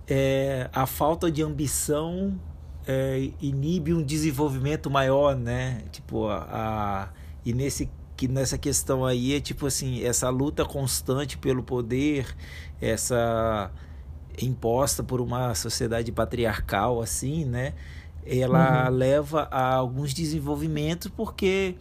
é, 0.07 0.69
a 0.73 0.87
falta 0.87 1.31
de 1.31 1.43
ambição 1.43 2.39
é, 2.87 3.31
inibe 3.41 3.93
um 3.93 4.03
desenvolvimento 4.03 4.91
maior, 4.91 5.37
né? 5.37 5.83
Tipo, 5.93 6.27
a, 6.29 6.47
a, 6.51 7.09
e 7.45 7.53
nesse 7.53 7.91
que 8.17 8.27
nessa 8.27 8.59
questão 8.59 9.07
aí 9.07 9.37
é 9.37 9.41
tipo 9.41 9.65
assim, 9.65 10.03
essa 10.03 10.29
luta 10.29 10.65
constante 10.65 11.39
pelo 11.39 11.63
poder, 11.63 12.35
essa 12.81 13.71
imposta 14.43 15.05
por 15.05 15.21
uma 15.21 15.55
sociedade 15.55 16.11
patriarcal 16.11 17.01
assim, 17.01 17.45
né? 17.45 17.75
Ela 18.27 18.89
uhum. 18.91 18.97
leva 18.97 19.43
a 19.53 19.75
alguns 19.75 20.13
desenvolvimentos 20.13 21.09
porque 21.17 21.77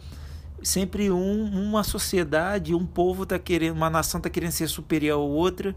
sempre 0.62 1.10
um, 1.10 1.44
uma 1.44 1.82
sociedade, 1.84 2.74
um 2.74 2.86
povo 2.86 3.22
está 3.22 3.38
querendo, 3.38 3.76
uma 3.76 3.90
nação 3.90 4.18
está 4.18 4.30
querendo 4.30 4.52
ser 4.52 4.68
superior 4.68 5.14
à 5.14 5.16
outra 5.16 5.74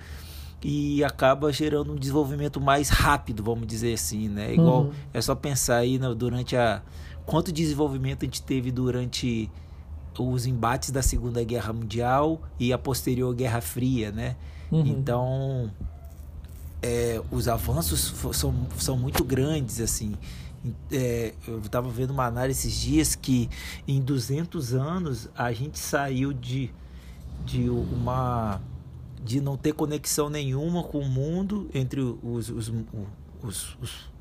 e 0.63 1.03
acaba 1.03 1.51
gerando 1.51 1.93
um 1.93 1.95
desenvolvimento 1.95 2.61
mais 2.61 2.89
rápido, 2.89 3.43
vamos 3.43 3.65
dizer 3.65 3.93
assim, 3.93 4.29
né? 4.29 4.53
Igual 4.53 4.83
uhum. 4.83 4.91
é 5.13 5.21
só 5.21 5.33
pensar 5.33 5.77
aí 5.77 5.97
durante 6.15 6.55
a 6.55 6.81
quanto 7.25 7.51
desenvolvimento 7.51 8.23
a 8.23 8.25
gente 8.25 8.41
teve 8.41 8.71
durante 8.71 9.49
os 10.19 10.45
embates 10.45 10.91
da 10.91 11.01
Segunda 11.01 11.43
Guerra 11.43 11.73
Mundial 11.73 12.41
e 12.59 12.71
a 12.73 12.77
posterior 12.77 13.33
Guerra 13.33 13.61
Fria, 13.61 14.11
né? 14.11 14.35
Uhum. 14.71 14.85
Então, 14.85 15.71
é, 16.81 17.21
os 17.31 17.47
avanços 17.47 18.13
são, 18.33 18.53
são 18.77 18.97
muito 18.97 19.23
grandes, 19.23 19.79
assim. 19.79 20.13
É, 20.91 21.33
eu 21.47 21.59
estava 21.59 21.89
vendo 21.89 22.11
uma 22.11 22.25
análise 22.25 22.67
esses 22.67 22.79
dias 22.79 23.15
que 23.15 23.49
em 23.87 23.99
200 23.99 24.73
anos 24.73 25.27
a 25.35 25.51
gente 25.51 25.79
saiu 25.79 26.31
de, 26.33 26.71
de 27.45 27.67
uma 27.67 28.61
de 29.23 29.39
não 29.39 29.55
ter 29.55 29.73
conexão 29.73 30.29
nenhuma 30.29 30.83
com 30.83 30.99
o 30.99 31.05
mundo 31.05 31.69
entre 31.73 32.01
os, 32.01 32.49
os, 32.49 32.71
os, 33.43 33.77
os, 33.79 34.11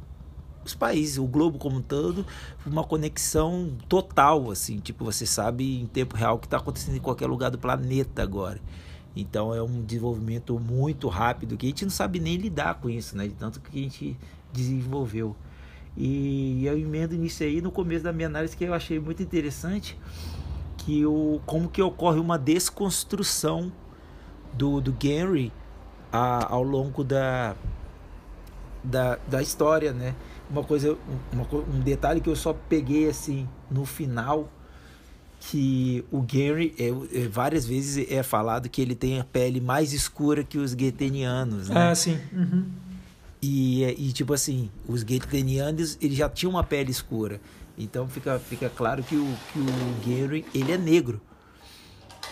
os 0.65 0.75
países, 0.75 1.19
o 1.19 1.27
globo 1.27 1.59
como 1.59 1.79
um 1.79 1.83
todo, 1.83 2.27
uma 2.67 2.85
conexão 2.85 3.77
total, 3.89 4.51
assim, 4.51 4.79
tipo, 4.79 5.05
você 5.05 5.25
sabe 5.25 5.81
em 5.81 5.87
tempo 5.87 6.17
real 6.17 6.37
o 6.37 6.39
que 6.39 6.47
está 6.47 6.59
acontecendo 6.59 6.97
em 6.97 7.01
qualquer 7.01 7.27
lugar 7.27 7.51
do 7.51 7.59
planeta 7.59 8.23
agora. 8.23 8.61
Então 9.17 9.55
é 9.55 9.63
um 9.63 9.83
desenvolvimento 9.83 10.59
muito 10.59 11.09
rápido 11.09 11.57
que 11.57 11.67
a 11.67 11.69
gente 11.69 11.85
não 11.85 11.91
sabe 11.91 12.21
nem 12.21 12.37
lidar 12.37 12.75
com 12.75 12.89
isso, 12.89 13.17
né? 13.17 13.27
De 13.27 13.35
tanto 13.35 13.61
que 13.61 13.79
a 13.79 13.83
gente 13.83 14.17
desenvolveu. 14.53 15.35
E 15.97 16.65
eu 16.65 16.79
emendo 16.79 17.15
nisso 17.17 17.43
aí 17.43 17.61
no 17.61 17.71
começo 17.71 18.05
da 18.05 18.13
minha 18.13 18.29
análise 18.29 18.57
que 18.57 18.65
eu 18.65 18.73
achei 18.73 18.99
muito 18.99 19.23
interessante 19.23 19.99
que 20.79 21.05
o 21.05 21.41
como 21.45 21.69
que 21.69 21.83
ocorre 21.83 22.19
uma 22.19 22.39
desconstrução 22.39 23.73
do, 24.53 24.81
do 24.81 24.93
Gary 24.93 25.53
a, 26.13 26.53
ao 26.53 26.63
longo 26.63 27.05
da, 27.05 27.55
da, 28.83 29.19
da 29.29 29.43
história, 29.43 29.93
né? 29.93 30.15
Uma 30.49 30.65
coisa, 30.65 30.97
uma, 31.33 31.47
um 31.53 31.81
detalhe 31.81 32.21
que 32.21 32.29
eu 32.29 32.37
só 32.37 32.53
peguei 32.53 33.09
assim 33.09 33.49
no 33.71 33.85
final 33.85 34.49
que 35.41 36.05
o 36.11 36.21
Gary 36.21 36.75
é, 36.79 36.89
é, 37.23 37.29
várias 37.29 37.65
vezes 37.65 38.11
é 38.11 38.23
falado 38.23 38.69
que 38.69 38.83
ele 38.83 38.95
tem 38.95 39.19
a 39.19 39.25
pele 39.25 39.61
mais 39.61 39.93
escura 39.93 40.45
que 40.45 40.59
os 40.59 40.73
getenianos, 40.73 41.71
né? 41.71 41.91
Ah, 41.91 41.95
sim. 41.95 42.19
Uhum. 42.33 42.67
E, 43.43 43.85
e 43.85 44.13
tipo 44.13 44.35
assim, 44.35 44.71
os 44.87 45.01
getenianos 45.01 45.97
eles 46.01 46.17
já 46.17 46.29
tinham 46.29 46.51
uma 46.51 46.65
pele 46.65 46.91
escura. 46.91 47.41
Então 47.79 48.07
fica, 48.09 48.39
fica 48.39 48.69
claro 48.69 49.03
que 49.03 49.17
o, 49.17 49.37
que 49.53 49.59
o 49.59 49.67
Gary 50.07 50.45
ele 50.55 50.73
é 50.73 50.79
negro. 50.79 51.21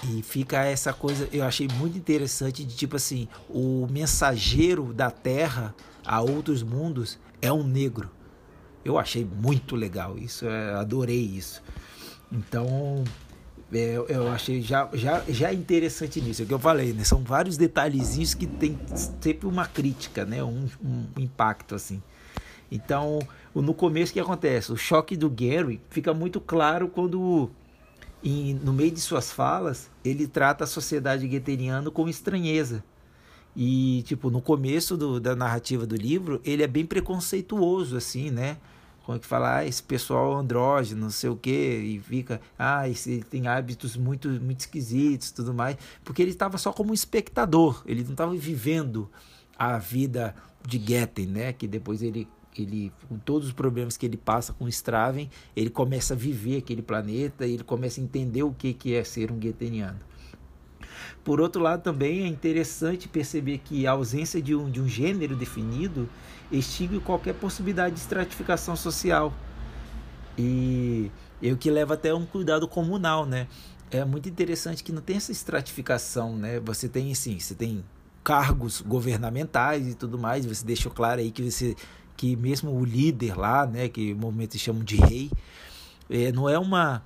E 0.05 0.23
fica 0.23 0.65
essa 0.65 0.93
coisa, 0.93 1.29
eu 1.33 1.45
achei 1.45 1.67
muito 1.77 1.99
interessante 1.99 2.65
de 2.65 2.77
tipo 2.77 2.97
assim, 2.97 3.27
o 3.49 3.87
mensageiro 3.91 4.93
da 4.93 5.11
Terra 5.11 5.75
a 6.05 6.21
outros 6.21 6.63
mundos 6.63 7.19
é 7.43 7.53
um 7.53 7.65
negro. 7.65 8.11
Eu 8.85 8.99
achei 8.99 9.25
muito 9.25 9.75
legal 9.75 10.17
isso, 10.17 10.47
adorei 10.79 11.21
isso. 11.21 11.63
Então, 12.31 13.03
é, 13.73 13.97
eu 14.09 14.29
achei 14.29 14.63
já, 14.63 14.89
já, 14.95 15.23
já 15.29 15.53
interessante 15.53 16.21
nisso. 16.21 16.43
É 16.43 16.45
o 16.45 16.49
que 16.49 16.55
eu 16.55 16.59
falei, 16.59 16.93
né? 16.93 17.05
São 17.05 17.23
vários 17.23 17.57
detalhezinhos 17.57 18.35
que 18.35 18.47
tem 18.47 18.79
sempre 19.21 19.47
uma 19.47 19.67
crítica, 19.67 20.25
né? 20.25 20.43
Um, 20.43 20.69
um 20.83 21.07
impacto 21.21 21.75
assim. 21.75 22.03
Então, 22.71 23.19
no 23.55 23.75
começo 23.75 24.11
o 24.11 24.15
que 24.15 24.21
acontece? 24.21 24.73
O 24.73 24.77
choque 24.77 25.17
do 25.17 25.29
Gary 25.29 25.81
fica 25.91 26.13
muito 26.13 26.41
claro 26.41 26.89
quando 26.89 27.51
e 28.23 28.55
no 28.55 28.73
meio 28.73 28.91
de 28.91 29.01
suas 29.01 29.31
falas, 29.31 29.91
ele 30.05 30.27
trata 30.27 30.65
a 30.65 30.67
sociedade 30.67 31.27
gueteriana 31.27 31.91
com 31.91 32.09
estranheza. 32.09 32.83
E, 33.57 34.03
tipo, 34.07 34.31
no 34.31 34.41
começo 34.41 34.97
do, 34.97 35.21
da 35.21 35.35
narrativa 35.35 35.87
do 35.87 35.97
livro, 35.97 36.41
ele 36.45 36.63
é 36.63 36.67
bem 36.67 36.85
preconceituoso, 36.85 37.97
assim, 37.97 38.31
né? 38.31 38.57
Como 39.09 39.17
é 39.17 39.21
que 39.21 39.27
fala, 39.27 39.57
ah, 39.57 39.67
esse 39.67 39.83
pessoal 39.83 40.37
andrógeno, 40.37 41.01
não 41.01 41.11
sei 41.11 41.31
o 41.31 41.35
que, 41.37 41.51
e 41.51 41.99
fica, 41.99 42.43
ah, 42.59 42.87
esse 42.87 43.25
tem 43.31 43.47
hábitos 43.47 43.97
muito, 43.97 44.29
muito 44.29 44.61
esquisitos 44.61 45.31
tudo 45.31 45.55
mais, 45.55 45.79
porque 46.05 46.21
ele 46.21 46.31
estava 46.31 46.59
só 46.59 46.75
como 46.75 46.93
espectador, 46.93 47.83
ele 47.87 48.05
não 48.05 48.11
estava 48.11 48.35
vivendo 48.35 49.11
a 49.59 49.79
vida 49.79 50.35
de 50.63 50.79
Getten, 50.79 51.25
né? 51.25 51.53
Que 51.55 51.67
depois 51.67 52.03
ele, 52.03 52.29
ele, 52.55 52.93
com 53.09 53.17
todos 53.17 53.49
os 53.49 53.55
problemas 53.55 53.97
que 53.97 54.05
ele 54.05 54.19
passa 54.19 54.53
com 54.53 54.69
Straven, 54.69 55.31
ele 55.57 55.71
começa 55.71 56.13
a 56.13 56.17
viver 56.17 56.59
aquele 56.59 56.83
planeta 56.83 57.47
e 57.47 57.55
ele 57.55 57.65
começa 57.65 58.03
a 58.03 58.05
entender 58.05 58.43
o 58.43 58.53
que, 58.53 58.75
que 58.75 58.95
é 58.95 59.03
ser 59.05 59.33
um 59.33 59.41
Getteniano. 59.41 60.01
Por 61.25 61.41
outro 61.41 61.63
lado, 61.63 61.83
também 61.83 62.25
é 62.25 62.27
interessante 62.27 63.09
perceber 63.09 63.59
que 63.59 63.87
a 63.87 63.93
ausência 63.93 64.41
de 64.41 64.55
um, 64.55 64.71
de 64.71 64.81
um 64.81 64.89
gênero 64.89 65.37
definido 65.37 66.09
extingue 66.51 67.01
qualquer 67.01 67.35
possibilidade 67.35 67.95
de 67.95 68.01
estratificação 68.01 68.77
social. 68.77 69.33
E, 70.37 71.11
e 71.43 71.53
o 71.53 71.57
que 71.57 71.71
leva 71.71 71.95
até 71.95 72.15
um 72.15 72.25
cuidado 72.25 72.67
comunal, 72.69 73.27
né? 73.27 73.47
É 73.91 74.05
muito 74.05 74.29
interessante 74.29 74.85
que 74.85 74.93
não 74.93 75.01
tem 75.01 75.17
essa 75.17 75.33
estratificação, 75.33 76.37
né? 76.37 76.61
Você 76.61 76.89
tem, 76.89 77.15
sim, 77.15 77.39
você 77.41 77.55
tem 77.55 77.85
cargos 78.23 78.83
governamentais 78.83 79.89
e 79.89 79.95
tudo 79.95 80.19
mais, 80.19 80.45
você 80.45 80.65
deixou 80.65 80.93
claro 80.93 81.21
aí 81.21 81.31
que 81.31 81.51
você 81.51 81.75
que 82.15 82.35
mesmo 82.37 82.73
o 82.73 82.85
líder 82.85 83.39
lá, 83.39 83.65
né, 83.65 83.89
que 83.89 84.13
momentos 84.13 84.61
chamam 84.61 84.83
de 84.83 84.97
rei, 84.97 85.31
é, 86.11 86.33
não 86.33 86.49
é 86.49 86.59
uma 86.59 87.03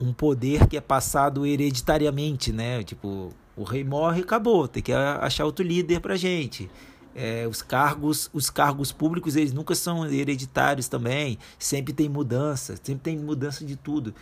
um 0.00 0.12
poder 0.12 0.66
que 0.66 0.76
é 0.76 0.80
passado 0.80 1.44
hereditariamente, 1.44 2.52
né? 2.52 2.82
Tipo, 2.82 3.30
o 3.56 3.64
rei 3.64 3.82
morre, 3.82 4.22
acabou, 4.22 4.68
tem 4.68 4.82
que 4.82 4.92
achar 4.92 5.44
outro 5.44 5.64
líder 5.64 6.00
pra 6.00 6.16
gente. 6.16 6.70
É, 7.14 7.48
os 7.48 7.62
cargos 7.62 8.30
os 8.32 8.48
cargos 8.48 8.92
públicos 8.92 9.34
eles 9.34 9.52
nunca 9.52 9.74
são 9.74 10.06
hereditários 10.06 10.86
também 10.88 11.38
sempre 11.58 11.92
tem 11.92 12.08
mudança 12.08 12.76
sempre 12.76 13.02
tem 13.02 13.18
mudança 13.18 13.64
de 13.64 13.74
tudo 13.74 14.14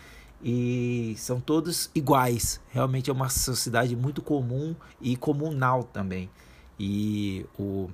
e 0.42 1.14
são 1.18 1.38
todos 1.40 1.90
iguais 1.94 2.58
realmente 2.70 3.10
é 3.10 3.12
uma 3.12 3.28
sociedade 3.28 3.94
muito 3.94 4.22
comum 4.22 4.74
e 5.00 5.14
comunal 5.14 5.82
também 5.82 6.30
e 6.78 7.44
o 7.58 7.90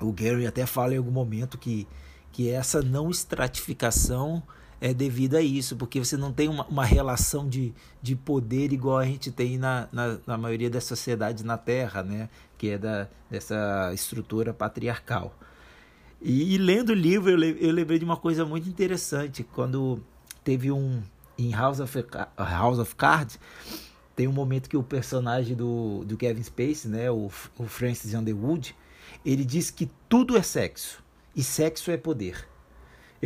o 0.00 0.12
Gary 0.12 0.46
até 0.46 0.64
fala 0.64 0.94
em 0.94 0.98
algum 0.98 1.10
momento 1.10 1.58
que 1.58 1.86
que 2.32 2.48
essa 2.48 2.80
não 2.80 3.10
estratificação 3.10 4.42
é 4.80 4.92
devido 4.92 5.36
a 5.36 5.42
isso, 5.42 5.76
porque 5.76 5.98
você 5.98 6.16
não 6.16 6.32
tem 6.32 6.48
uma, 6.48 6.66
uma 6.66 6.84
relação 6.84 7.48
de, 7.48 7.72
de 8.02 8.14
poder 8.14 8.72
igual 8.72 8.98
a 8.98 9.04
gente 9.04 9.30
tem 9.30 9.56
na, 9.56 9.88
na, 9.90 10.18
na 10.26 10.38
maioria 10.38 10.68
das 10.68 10.84
sociedades 10.84 11.42
na 11.42 11.56
Terra, 11.56 12.02
né? 12.02 12.28
que 12.58 12.70
é 12.70 12.78
da, 12.78 13.08
dessa 13.30 13.90
estrutura 13.94 14.52
patriarcal. 14.52 15.34
E, 16.20 16.54
e 16.54 16.58
lendo 16.58 16.90
o 16.90 16.94
livro, 16.94 17.30
eu, 17.30 17.38
eu 17.38 17.72
lembrei 17.72 17.98
de 17.98 18.04
uma 18.04 18.16
coisa 18.16 18.44
muito 18.44 18.68
interessante. 18.68 19.42
Quando 19.42 20.02
teve 20.42 20.70
um. 20.70 21.02
Em 21.38 21.52
House 21.52 21.80
of, 21.80 22.04
House 22.38 22.78
of 22.78 22.94
Cards, 22.94 23.38
tem 24.14 24.26
um 24.26 24.32
momento 24.32 24.70
que 24.70 24.76
o 24.76 24.82
personagem 24.82 25.54
do, 25.54 26.02
do 26.06 26.16
Kevin 26.16 26.42
Spacey, 26.42 26.90
né, 26.90 27.10
o, 27.10 27.30
o 27.58 27.64
Francis 27.66 28.14
Underwood, 28.14 28.74
ele 29.22 29.44
diz 29.44 29.70
que 29.70 29.90
tudo 30.08 30.34
é 30.34 30.40
sexo 30.40 31.04
e 31.34 31.42
sexo 31.42 31.90
é 31.90 31.98
poder. 31.98 32.48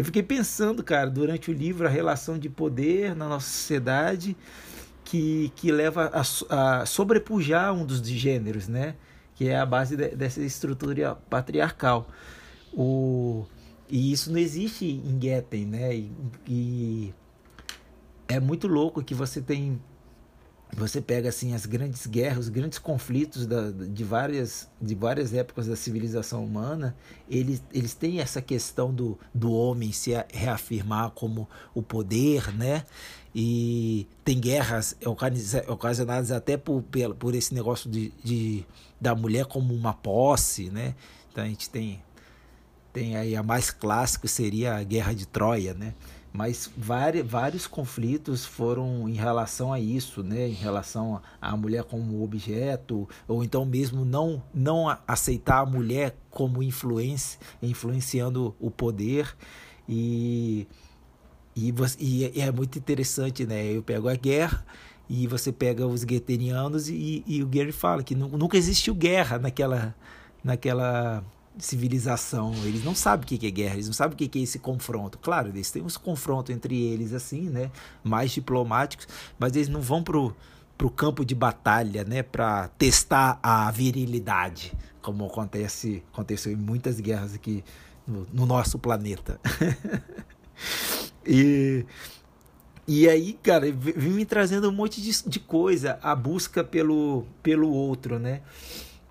Eu 0.01 0.05
fiquei 0.07 0.22
pensando, 0.22 0.82
cara, 0.82 1.11
durante 1.11 1.51
o 1.51 1.53
livro, 1.53 1.86
a 1.86 1.90
relação 1.90 2.38
de 2.38 2.48
poder 2.48 3.14
na 3.14 3.28
nossa 3.28 3.46
sociedade 3.46 4.34
que, 5.05 5.53
que 5.55 5.70
leva 5.70 6.11
a, 6.11 6.80
a 6.80 6.86
sobrepujar 6.86 7.74
um 7.74 7.84
dos 7.84 8.01
gêneros, 8.01 8.66
né? 8.66 8.94
Que 9.34 9.48
é 9.48 9.59
a 9.59 9.66
base 9.66 9.98
de, 9.98 10.09
dessa 10.16 10.40
estrutura 10.40 11.16
patriarcal. 11.28 12.09
O, 12.72 13.44
e 13.90 14.11
isso 14.11 14.32
não 14.32 14.38
existe 14.38 14.86
em 14.86 15.20
Getten, 15.20 15.66
né? 15.66 15.94
E, 15.94 16.12
e 16.48 17.14
é 18.26 18.40
muito 18.40 18.66
louco 18.66 19.05
que 19.05 19.14
você 19.14 19.42
tem 19.42 19.78
você 20.77 21.01
pega 21.01 21.29
assim 21.29 21.55
as 21.55 21.66
grandes 21.66 22.07
guerras, 22.07 22.45
os 22.45 22.49
grandes 22.49 22.79
conflitos 22.79 23.47
da, 23.47 23.71
de 23.71 24.05
várias 24.05 24.68
de 24.81 24.95
várias 24.95 25.35
épocas 25.35 25.66
da 25.66 25.77
civilização 25.77 26.45
humana, 26.45 26.97
eles, 27.29 27.62
eles 27.73 27.95
têm 27.95 28.21
essa 28.21 28.41
questão 28.41 28.93
do, 28.93 29.18
do 29.35 29.53
homem 29.53 29.93
se 29.93 30.12
reafirmar 30.33 31.11
como 31.11 31.49
o 31.75 31.83
poder, 31.83 32.55
né? 32.55 32.85
E 33.35 34.07
tem 34.25 34.41
guerras 34.41 34.97
ocasionadas 35.68 36.31
até 36.31 36.57
por, 36.57 36.83
por 37.18 37.35
esse 37.35 37.55
negócio 37.55 37.91
de, 37.91 38.12
de 38.25 38.64
da 39.01 39.14
mulher 39.14 39.47
como 39.47 39.75
uma 39.75 39.93
posse, 39.93 40.71
né? 40.71 40.95
Então 41.31 41.45
a 41.45 41.47
gente 41.47 41.68
tem 41.71 42.03
tem 42.93 43.16
aí 43.16 43.37
a 43.37 43.43
mais 43.43 43.71
clássica 43.71 44.27
seria 44.27 44.75
a 44.75 44.83
guerra 44.83 45.14
de 45.14 45.27
Troia, 45.27 45.75
né? 45.75 45.95
Mas 46.33 46.70
vários, 46.76 47.26
vários 47.26 47.66
conflitos 47.66 48.45
foram 48.45 49.09
em 49.09 49.14
relação 49.14 49.72
a 49.72 49.81
isso, 49.81 50.22
né? 50.22 50.49
em 50.49 50.53
relação 50.53 51.20
à 51.41 51.57
mulher 51.57 51.85
como 51.85 52.22
objeto, 52.22 53.09
ou 53.26 53.43
então 53.43 53.64
mesmo 53.64 54.05
não, 54.05 54.43
não 54.55 54.97
aceitar 55.07 55.61
a 55.61 55.66
mulher 55.66 56.16
como 56.31 56.62
influência, 56.62 57.39
influenciando 57.61 58.55
o 58.61 58.70
poder. 58.70 59.37
E, 59.89 60.68
e, 61.57 61.74
e 61.99 62.41
é 62.41 62.53
muito 62.53 62.78
interessante, 62.78 63.45
né? 63.45 63.64
Eu 63.64 63.83
pego 63.83 64.09
a 64.09 64.14
guerra 64.14 64.64
e 65.09 65.26
você 65.26 65.51
pega 65.51 65.85
os 65.85 66.05
gueterianos 66.05 66.89
e, 66.89 67.24
e 67.26 67.43
o 67.43 67.49
Gary 67.49 67.72
fala 67.72 68.05
que 68.05 68.14
nunca 68.14 68.57
existiu 68.57 68.95
guerra 68.95 69.41
naquela, 69.41 69.93
naquela 70.45 71.24
civilização. 71.59 72.53
Eles 72.64 72.84
não 72.84 72.94
sabem 72.94 73.24
o 73.24 73.26
que 73.26 73.46
é 73.46 73.51
guerra, 73.51 73.74
eles 73.74 73.86
não 73.86 73.92
sabem 73.92 74.14
o 74.14 74.16
que 74.16 74.38
é 74.38 74.42
esse 74.42 74.59
confronto. 74.59 75.18
Claro, 75.18 75.48
eles 75.48 75.70
têm 75.70 75.82
uns 75.82 75.96
confrontos 75.96 76.55
entre 76.55 76.80
eles, 76.80 77.12
assim, 77.12 77.42
né? 77.48 77.70
Mais 78.03 78.30
diplomáticos, 78.30 79.09
mas 79.38 79.55
eles 79.55 79.68
não 79.68 79.80
vão 79.80 80.03
pro, 80.03 80.34
pro 80.76 80.90
campo 80.90 81.24
de 81.24 81.34
batalha, 81.34 82.05
né? 82.05 82.22
Para 82.22 82.68
testar 82.68 83.38
a 83.42 83.70
virilidade, 83.70 84.72
como 85.03 85.26
acontece 85.26 86.03
aconteceu 86.12 86.53
em 86.53 86.57
muitas 86.57 87.01
guerras 87.01 87.34
aqui 87.34 87.64
no, 88.07 88.26
no 88.32 88.46
nosso 88.46 88.78
planeta. 88.78 89.40
e 91.26 91.84
e 92.92 93.09
aí, 93.09 93.34
cara, 93.34 93.70
vem 93.70 94.11
me 94.11 94.24
trazendo 94.24 94.68
um 94.68 94.72
monte 94.72 95.01
de, 95.01 95.22
de 95.24 95.38
coisa, 95.38 95.96
a 96.03 96.12
busca 96.12 96.64
pelo, 96.64 97.24
pelo 97.40 97.70
outro, 97.70 98.18
né? 98.18 98.40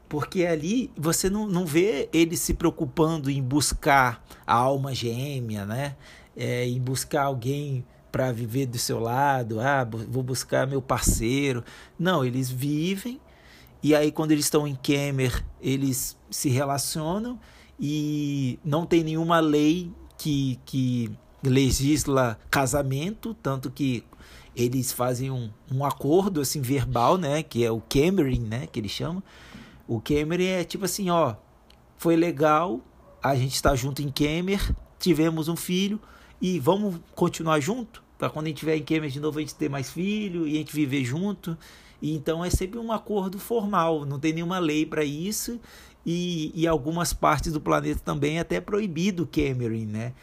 Porque 0.10 0.46
ali 0.46 0.92
você 0.98 1.30
não, 1.30 1.48
não 1.48 1.66
vê 1.66 2.10
ele 2.12 2.36
se 2.36 2.56
preocupando 2.56 3.30
em 3.30 3.42
buscar 3.42 4.26
a 4.46 4.56
alma 4.56 4.94
gêmea, 4.94 5.66
né? 5.66 5.96
É, 6.36 6.68
em 6.68 6.80
buscar 6.80 7.24
alguém 7.24 7.86
para 8.12 8.32
viver 8.32 8.66
do 8.66 8.80
seu 8.80 9.00
lado, 9.00 9.60
ah, 9.60 9.84
vou 9.86 10.24
buscar 10.24 10.66
meu 10.66 10.82
parceiro. 10.82 11.64
Não, 11.98 12.26
eles 12.26 12.50
vivem. 12.50 13.22
E 13.84 13.94
aí 13.94 14.12
quando 14.12 14.32
eles 14.32 14.46
estão 14.46 14.68
em 14.68 14.76
Kemer, 14.76 15.46
eles 15.62 16.18
se 16.30 16.50
relacionam. 16.50 17.40
E 17.80 18.60
não 18.66 18.86
tem 18.86 19.04
nenhuma 19.04 19.40
lei 19.40 19.92
que, 20.18 20.60
que 20.66 21.12
legisla 21.44 22.38
casamento, 22.50 23.34
tanto 23.36 23.70
que 23.70 24.04
eles 24.56 24.92
fazem 24.92 25.32
um, 25.32 25.50
um 25.72 25.86
acordo 25.86 26.42
assim 26.42 26.62
verbal, 26.62 27.18
né, 27.18 27.42
que 27.42 27.64
é 27.64 27.72
o 27.72 27.80
Cameron, 27.80 28.42
né, 28.42 28.68
que 28.68 28.80
eles 28.80 28.92
chamam, 28.92 29.24
o 29.90 30.00
Kemer 30.00 30.40
é 30.40 30.64
tipo 30.64 30.86
assim, 30.86 31.10
ó, 31.10 31.34
foi 31.98 32.16
legal, 32.16 32.80
a 33.24 33.36
gente 33.36 33.56
está 33.56 33.74
junto 33.74 34.04
em 34.04 34.12
Kemer, 34.12 34.62
tivemos 35.00 35.48
um 35.48 35.56
filho 35.56 36.00
e 36.40 36.60
vamos 36.60 37.00
continuar 37.16 37.60
junto 37.60 38.04
para 38.16 38.30
quando 38.30 38.46
a 38.46 38.50
gente 38.50 38.58
estiver 38.58 38.78
em 38.78 38.84
Kemer 38.84 39.10
de 39.10 39.20
novo 39.20 39.40
a 39.40 39.42
gente 39.42 39.56
ter 39.56 39.68
mais 39.68 39.90
filho 39.90 40.48
e 40.48 40.54
a 40.54 40.58
gente 40.58 40.72
viver 40.72 41.04
junto. 41.04 41.58
E 42.00 42.14
então 42.14 42.46
é 42.46 42.52
sempre 42.52 42.78
um 42.78 42.92
acordo 42.92 43.40
formal, 43.40 44.06
não 44.06 44.20
tem 44.20 44.32
nenhuma 44.32 44.60
lei 44.60 44.86
para 44.86 45.04
isso 45.04 45.60
e, 46.06 46.52
e 46.54 46.68
algumas 46.68 47.12
partes 47.12 47.52
do 47.52 47.60
planeta 47.60 48.00
também 48.06 48.38
é 48.38 48.42
até 48.42 48.62
proibido 48.62 49.26
Cameron, 49.26 49.88
né? 49.88 50.14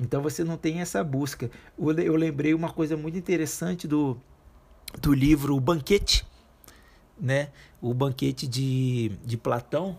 Então 0.00 0.22
você 0.22 0.42
não 0.42 0.56
tem 0.56 0.80
essa 0.80 1.04
busca. 1.04 1.48
Eu 1.78 2.16
lembrei 2.16 2.52
uma 2.52 2.72
coisa 2.72 2.96
muito 2.96 3.16
interessante 3.16 3.86
do, 3.86 4.16
do 5.00 5.14
livro 5.14 5.54
O 5.54 5.60
Banquete, 5.60 6.26
né, 7.20 7.50
o 7.80 7.92
banquete 7.94 8.46
de, 8.46 9.12
de 9.24 9.36
Platão, 9.36 9.96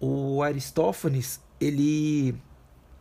o 0.00 0.42
Aristófanes 0.42 1.40
ele, 1.60 2.34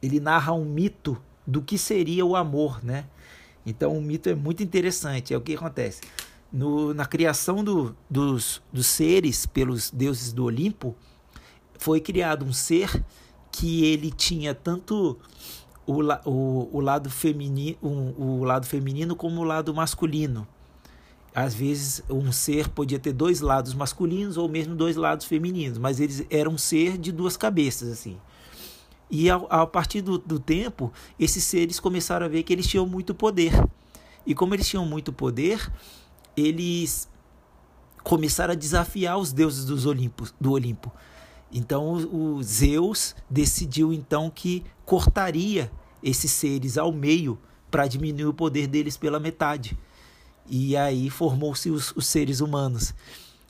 ele 0.02 0.20
narra 0.20 0.54
um 0.54 0.66
mito 0.66 1.22
do 1.46 1.62
que 1.62 1.78
seria 1.78 2.26
o 2.26 2.36
amor, 2.36 2.84
né? 2.84 3.06
Então 3.66 3.98
o 3.98 4.02
mito 4.02 4.30
é 4.30 4.36
muito 4.36 4.62
interessante. 4.62 5.34
É 5.34 5.38
o 5.38 5.42
que 5.42 5.56
acontece 5.56 6.02
no, 6.52 6.94
na 6.94 7.06
criação 7.06 7.64
do, 7.64 7.96
dos, 8.10 8.62
dos 8.74 8.88
seres 8.88 9.46
pelos 9.46 9.92
deuses 9.92 10.34
do 10.34 10.46
Olimpo 10.46 10.96
foi 11.78 12.02
criado 12.02 12.44
um 12.44 12.52
ser 12.52 13.04
que 13.52 13.86
ele 13.86 14.12
tinha 14.12 14.54
tanto 14.54 15.18
o, 15.86 16.02
o, 16.26 16.70
o 16.78 16.80
lado 16.80 17.10
feminino 17.10 17.78
o, 17.82 18.40
o 18.40 18.44
lado 18.44 18.66
feminino 18.66 19.16
como 19.16 19.42
o 19.42 19.44
lado 19.44 19.74
masculino 19.74 20.48
às 21.34 21.54
vezes 21.54 22.04
um 22.10 22.32
ser 22.32 22.70
podia 22.70 23.00
ter 23.00 23.14
dois 23.14 23.42
lados 23.42 23.74
masculinos 23.74 24.38
ou 24.38 24.50
mesmo 24.50 24.76
dois 24.76 24.96
lados 24.96 25.26
femininos, 25.26 25.78
mas 25.78 26.00
eles 26.00 26.26
eram 26.30 26.54
um 26.54 26.58
ser 26.58 26.98
de 26.98 27.12
duas 27.12 27.38
cabeças 27.38 27.90
assim. 27.90 28.18
E 29.12 29.30
a, 29.30 29.66
partir 29.66 30.02
do, 30.02 30.20
do 30.20 30.40
tempo, 30.40 30.94
esses 31.20 31.44
seres 31.44 31.80
começaram 31.80 32.26
a 32.26 32.30
ver 32.30 32.44
que 32.44 32.54
eles 32.54 32.68
tinham 32.68 32.86
muito 32.86 33.16
poder. 33.16 33.52
E 34.26 34.36
como 34.36 34.54
eles 34.54 34.68
tinham 34.68 34.86
muito 34.86 35.12
poder, 35.12 35.72
eles 36.38 37.10
começaram 38.04 38.54
a 38.54 38.56
desafiar 38.56 39.18
os 39.18 39.34
deuses 39.34 39.66
dos 39.66 39.88
Olimpos, 39.88 40.34
do 40.40 40.52
Olimpo. 40.52 40.92
Então 41.52 41.94
o 41.94 42.44
Zeus 42.44 43.16
decidiu 43.28 43.92
então 43.92 44.30
que 44.30 44.64
cortaria 44.86 45.72
esses 46.04 46.32
seres 46.32 46.78
ao 46.78 46.92
meio 46.92 47.40
para 47.72 47.88
diminuir 47.88 48.26
o 48.26 48.34
poder 48.34 48.68
deles 48.68 48.96
pela 48.96 49.20
metade. 49.20 49.78
E 50.50 50.76
aí 50.76 51.10
formou-se 51.10 51.70
os, 51.70 51.94
os, 51.96 52.06
seres 52.08 52.40
humanos. 52.40 52.94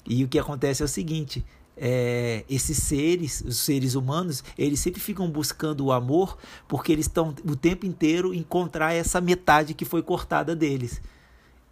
E 0.06 0.24
o 0.24 0.28
que 0.28 0.38
acontece 0.38 0.82
é 0.82 0.86
o 0.86 0.88
seguinte: 0.88 1.46
é, 1.78 2.44
esses 2.50 2.78
seres, 2.78 3.42
os 3.46 3.58
seres 3.58 3.96
humanos, 3.96 4.44
eles 4.58 4.80
sempre 4.80 5.00
ficam 5.00 5.30
buscando 5.30 5.86
o 5.86 5.92
amor 5.92 6.38
porque 6.68 6.92
eles 6.92 7.06
estão 7.06 7.34
o 7.46 7.56
tempo 7.56 7.86
inteiro 7.86 8.34
encontrar 8.34 8.94
essa 8.94 9.22
metade 9.22 9.74
que 9.74 9.86
foi 9.86 10.02
cortada 10.04 10.56
deles. 10.56 11.02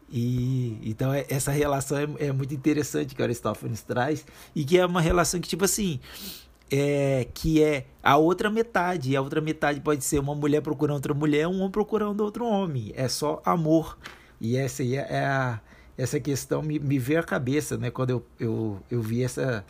E 0.10 0.80
então 0.84 1.14
é, 1.14 1.26
essa 1.28 1.52
relação 1.52 1.98
é, 1.98 2.28
é 2.28 2.32
muito 2.32 2.54
interessante 2.54 3.14
que 3.14 3.22
Aristófanes 3.22 3.82
traz 3.82 4.26
e 4.56 4.64
que 4.64 4.78
é 4.78 4.86
uma 4.86 5.02
relação 5.02 5.42
que 5.42 5.50
tipo 5.50 5.66
assim 5.66 6.00
é, 6.72 7.28
que 7.34 7.64
é 7.64 7.86
a 8.04 8.18
outra 8.18 8.50
metade. 8.50 9.12
E 9.12 9.16
a 9.16 9.22
outra 9.22 9.42
metade 9.42 9.80
pode 9.80 10.04
ser 10.04 10.20
uma 10.20 10.36
mulher 10.36 10.62
procurando 10.62 10.96
outra 10.96 11.14
mulher, 11.14 11.48
um 11.48 11.60
homem 11.60 11.72
procurando 11.72 12.22
outro 12.22 12.46
homem. 12.46 12.92
É 12.96 13.08
só 13.08 13.42
amor. 13.46 13.98
E 14.40 14.58
essa 14.58 14.84
aí 14.84 14.96
é 14.96 15.26
a, 15.26 15.60
essa 15.98 16.20
questão 16.20 16.62
me, 16.62 16.80
me 16.80 17.00
veio 17.00 17.20
à 17.20 17.24
cabeça, 17.24 17.78
né? 17.78 17.90
Quando 17.90 18.12
eu, 18.12 18.26
eu, 18.40 18.84
eu 18.90 19.02
vi 19.02 19.24
essa, 19.24 19.66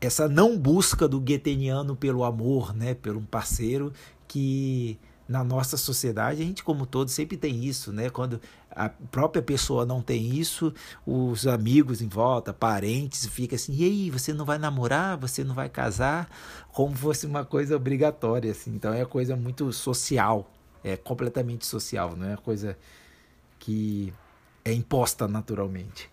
essa 0.00 0.28
não 0.28 0.58
busca 0.58 1.08
do 1.08 1.20
gueteniano 1.20 1.96
pelo 1.96 2.24
amor, 2.24 2.74
né? 2.74 2.94
Pelo 2.94 3.20
um 3.20 3.24
parceiro 3.24 3.92
que 4.28 4.98
na 5.26 5.42
nossa 5.42 5.76
sociedade 5.76 6.42
a 6.42 6.44
gente 6.44 6.62
como 6.62 6.84
todo 6.84 7.08
sempre 7.08 7.36
tem 7.36 7.64
isso, 7.64 7.92
né? 7.92 8.10
Quando 8.10 8.40
a 8.70 8.88
própria 8.88 9.42
pessoa 9.42 9.86
não 9.86 10.02
tem 10.02 10.36
isso, 10.36 10.72
os 11.06 11.46
amigos 11.46 12.02
em 12.02 12.08
volta, 12.08 12.52
parentes, 12.52 13.26
fica 13.26 13.56
assim, 13.56 13.72
e 13.74 13.84
aí, 13.84 14.10
você 14.10 14.32
não 14.32 14.44
vai 14.44 14.58
namorar, 14.58 15.16
você 15.16 15.42
não 15.44 15.54
vai 15.54 15.68
casar, 15.68 16.28
como 16.72 16.94
fosse 16.94 17.24
uma 17.26 17.44
coisa 17.44 17.76
obrigatória, 17.76 18.50
assim. 18.50 18.74
Então 18.74 18.92
é 18.92 19.04
coisa 19.04 19.36
muito 19.36 19.72
social, 19.72 20.50
é 20.82 20.96
completamente 20.96 21.64
social, 21.66 22.16
não 22.16 22.28
é 22.28 22.36
coisa 22.36 22.76
que 23.64 24.12
é 24.64 24.72
imposta 24.72 25.26
naturalmente. 25.26 26.10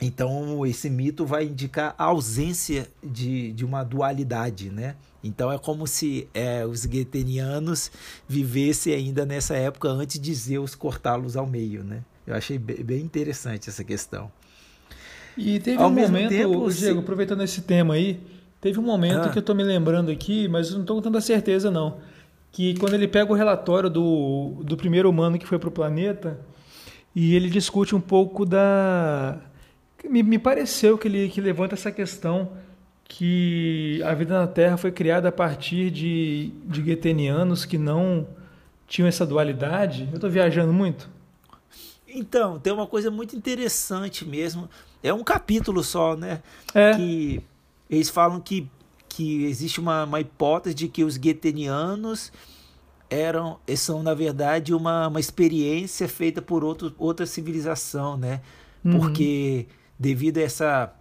Então 0.00 0.64
esse 0.66 0.88
mito 0.88 1.26
vai 1.26 1.44
indicar 1.44 1.94
a 1.98 2.04
ausência 2.04 2.88
de, 3.04 3.52
de 3.52 3.64
uma 3.64 3.84
dualidade, 3.84 4.70
né? 4.70 4.96
Então 5.22 5.52
é 5.52 5.58
como 5.58 5.86
se 5.86 6.26
é, 6.32 6.64
os 6.64 6.86
guetenianos 6.86 7.92
vivessem 8.26 8.94
ainda 8.94 9.26
nessa 9.26 9.54
época 9.54 9.88
antes 9.88 10.18
de 10.18 10.34
Zeus 10.34 10.74
cortá-los 10.74 11.36
ao 11.36 11.46
meio, 11.46 11.84
né? 11.84 12.02
Eu 12.26 12.34
achei 12.34 12.58
bem 12.58 13.02
interessante 13.02 13.68
essa 13.68 13.84
questão. 13.84 14.32
E 15.36 15.60
teve 15.60 15.82
ao 15.82 15.90
um 15.90 15.92
momento, 15.92 16.30
tempo, 16.30 16.70
Diego, 16.70 16.72
se... 16.72 16.88
aproveitando 16.98 17.42
esse 17.42 17.60
tema 17.60 17.94
aí, 17.94 18.18
teve 18.60 18.78
um 18.78 18.82
momento 18.82 19.26
ah. 19.26 19.28
que 19.28 19.36
eu 19.38 19.40
estou 19.40 19.54
me 19.54 19.62
lembrando 19.62 20.10
aqui, 20.10 20.48
mas 20.48 20.70
não 20.70 20.80
estou 20.80 20.96
com 20.96 21.02
tanta 21.02 21.20
certeza 21.20 21.70
não, 21.70 21.98
que 22.52 22.76
quando 22.78 22.94
ele 22.94 23.06
pega 23.08 23.32
o 23.32 23.36
relatório 23.36 23.88
do, 23.88 24.56
do 24.62 24.76
primeiro 24.76 25.08
humano 25.08 25.38
que 25.38 25.46
foi 25.46 25.58
para 25.58 25.68
o 25.68 25.72
planeta 25.72 26.40
e 27.14 27.34
ele 27.34 27.48
discute 27.48 27.94
um 27.94 28.00
pouco 28.00 28.44
da... 28.44 29.38
Me, 30.08 30.22
me 30.22 30.38
pareceu 30.38 30.96
que 30.96 31.06
ele 31.08 31.28
que 31.28 31.40
levanta 31.40 31.74
essa 31.74 31.92
questão 31.92 32.52
que 33.04 34.00
a 34.04 34.14
vida 34.14 34.38
na 34.38 34.46
Terra 34.46 34.76
foi 34.76 34.92
criada 34.92 35.28
a 35.28 35.32
partir 35.32 35.90
de, 35.90 36.52
de 36.64 36.84
getenianos 36.84 37.64
que 37.64 37.76
não 37.76 38.26
tinham 38.86 39.08
essa 39.08 39.26
dualidade. 39.26 40.08
Eu 40.10 40.14
estou 40.14 40.30
viajando 40.30 40.72
muito? 40.72 41.10
Então, 42.06 42.58
tem 42.58 42.72
uma 42.72 42.86
coisa 42.86 43.10
muito 43.10 43.36
interessante 43.36 44.24
mesmo. 44.24 44.68
É 45.02 45.12
um 45.12 45.24
capítulo 45.24 45.82
só, 45.82 46.16
né? 46.16 46.40
É. 46.74 46.94
Que 46.94 47.42
eles 47.88 48.08
falam 48.08 48.40
que, 48.40 48.68
que 49.10 49.44
existe 49.44 49.80
uma, 49.80 50.04
uma 50.04 50.20
hipótese 50.20 50.74
de 50.74 50.88
que 50.88 51.04
os 51.04 51.16
getenianos 51.16 52.32
eram 53.10 53.58
são 53.76 54.02
na 54.04 54.14
verdade 54.14 54.72
uma, 54.72 55.08
uma 55.08 55.18
experiência 55.18 56.08
feita 56.08 56.40
por 56.40 56.62
outro, 56.62 56.94
outra 56.96 57.26
civilização, 57.26 58.16
né? 58.16 58.40
Uhum. 58.84 58.98
Porque 58.98 59.66
devido 59.98 60.38
a 60.38 60.42
essa 60.42 60.94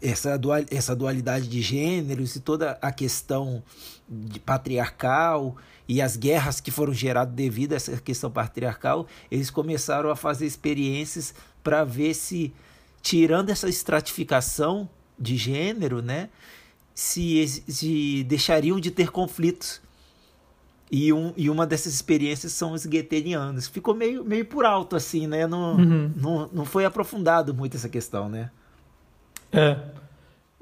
essa, 0.00 0.36
dual, 0.36 0.62
essa 0.70 0.94
dualidade 0.94 1.48
de 1.48 1.62
gêneros 1.62 2.36
e 2.36 2.40
toda 2.40 2.78
a 2.82 2.92
questão 2.92 3.62
de 4.06 4.38
patriarcal 4.38 5.56
e 5.88 6.02
as 6.02 6.16
guerras 6.16 6.60
que 6.60 6.70
foram 6.70 6.92
geradas 6.92 7.34
devido 7.34 7.72
a 7.72 7.76
essa 7.76 7.96
questão 7.96 8.30
patriarcal, 8.30 9.06
eles 9.30 9.50
começaram 9.50 10.10
a 10.10 10.16
fazer 10.16 10.44
experiências 10.44 11.34
para 11.64 11.82
ver 11.84 12.12
se, 12.12 12.52
tirando 13.00 13.48
essa 13.48 13.68
estratificação 13.68 14.88
de 15.18 15.36
gênero, 15.36 16.02
né, 16.02 16.28
se, 16.94 17.46
se 17.46 18.24
deixariam 18.24 18.78
de 18.78 18.90
ter 18.90 19.10
conflitos. 19.10 19.80
E, 20.90 21.10
um, 21.10 21.32
e 21.38 21.48
uma 21.48 21.66
dessas 21.66 21.94
experiências 21.94 22.52
são 22.52 22.72
os 22.72 22.84
gueterianos. 22.84 23.66
Ficou 23.66 23.94
meio, 23.94 24.22
meio 24.22 24.44
por 24.44 24.66
alto, 24.66 24.94
assim, 24.94 25.26
né? 25.26 25.46
Não, 25.46 25.76
uhum. 25.76 26.12
não, 26.14 26.50
não 26.52 26.64
foi 26.66 26.84
aprofundado 26.84 27.54
muito 27.54 27.78
essa 27.78 27.88
questão, 27.88 28.28
né? 28.28 28.50
É. 29.50 29.78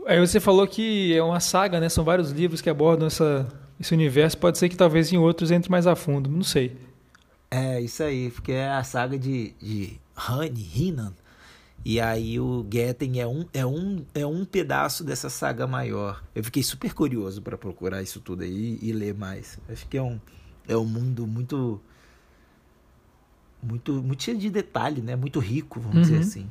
Aí 0.06 0.20
você 0.20 0.38
falou 0.38 0.66
que 0.68 1.14
é 1.14 1.22
uma 1.22 1.40
saga, 1.40 1.80
né? 1.80 1.88
São 1.88 2.04
vários 2.04 2.30
livros 2.30 2.60
que 2.60 2.70
abordam 2.70 3.08
essa, 3.08 3.46
esse 3.78 3.92
universo. 3.92 4.38
Pode 4.38 4.56
ser 4.56 4.68
que 4.68 4.76
talvez 4.76 5.12
em 5.12 5.18
outros 5.18 5.50
entre 5.50 5.68
mais 5.68 5.86
a 5.86 5.96
fundo, 5.96 6.30
não 6.30 6.44
sei. 6.44 6.76
É, 7.50 7.80
isso 7.80 8.02
aí, 8.02 8.30
porque 8.30 8.52
é 8.52 8.70
a 8.70 8.84
saga 8.84 9.18
de, 9.18 9.52
de 9.60 10.00
Hani, 10.14 10.70
Hinan. 10.74 11.12
E 11.84 11.98
aí 11.98 12.38
o 12.38 12.66
Getten 12.70 13.20
é 13.20 13.26
um, 13.26 13.46
é, 13.54 13.64
um, 13.64 14.04
é 14.14 14.26
um 14.26 14.44
pedaço 14.44 15.02
dessa 15.02 15.30
saga 15.30 15.66
maior. 15.66 16.22
Eu 16.34 16.44
fiquei 16.44 16.62
super 16.62 16.92
curioso 16.92 17.40
para 17.40 17.56
procurar 17.56 18.02
isso 18.02 18.20
tudo 18.20 18.42
aí 18.42 18.78
e 18.82 18.92
ler 18.92 19.14
mais. 19.14 19.58
Acho 19.68 19.86
que 19.86 19.96
é 19.96 20.02
um, 20.02 20.20
é 20.68 20.76
um 20.76 20.84
mundo 20.84 21.26
muito 21.26 21.80
muito 23.62 24.02
muito 24.02 24.22
cheio 24.22 24.38
de 24.38 24.50
detalhe, 24.50 25.00
né? 25.00 25.16
Muito 25.16 25.38
rico, 25.38 25.80
vamos 25.80 25.96
uhum. 25.96 26.02
dizer 26.02 26.18
assim. 26.18 26.50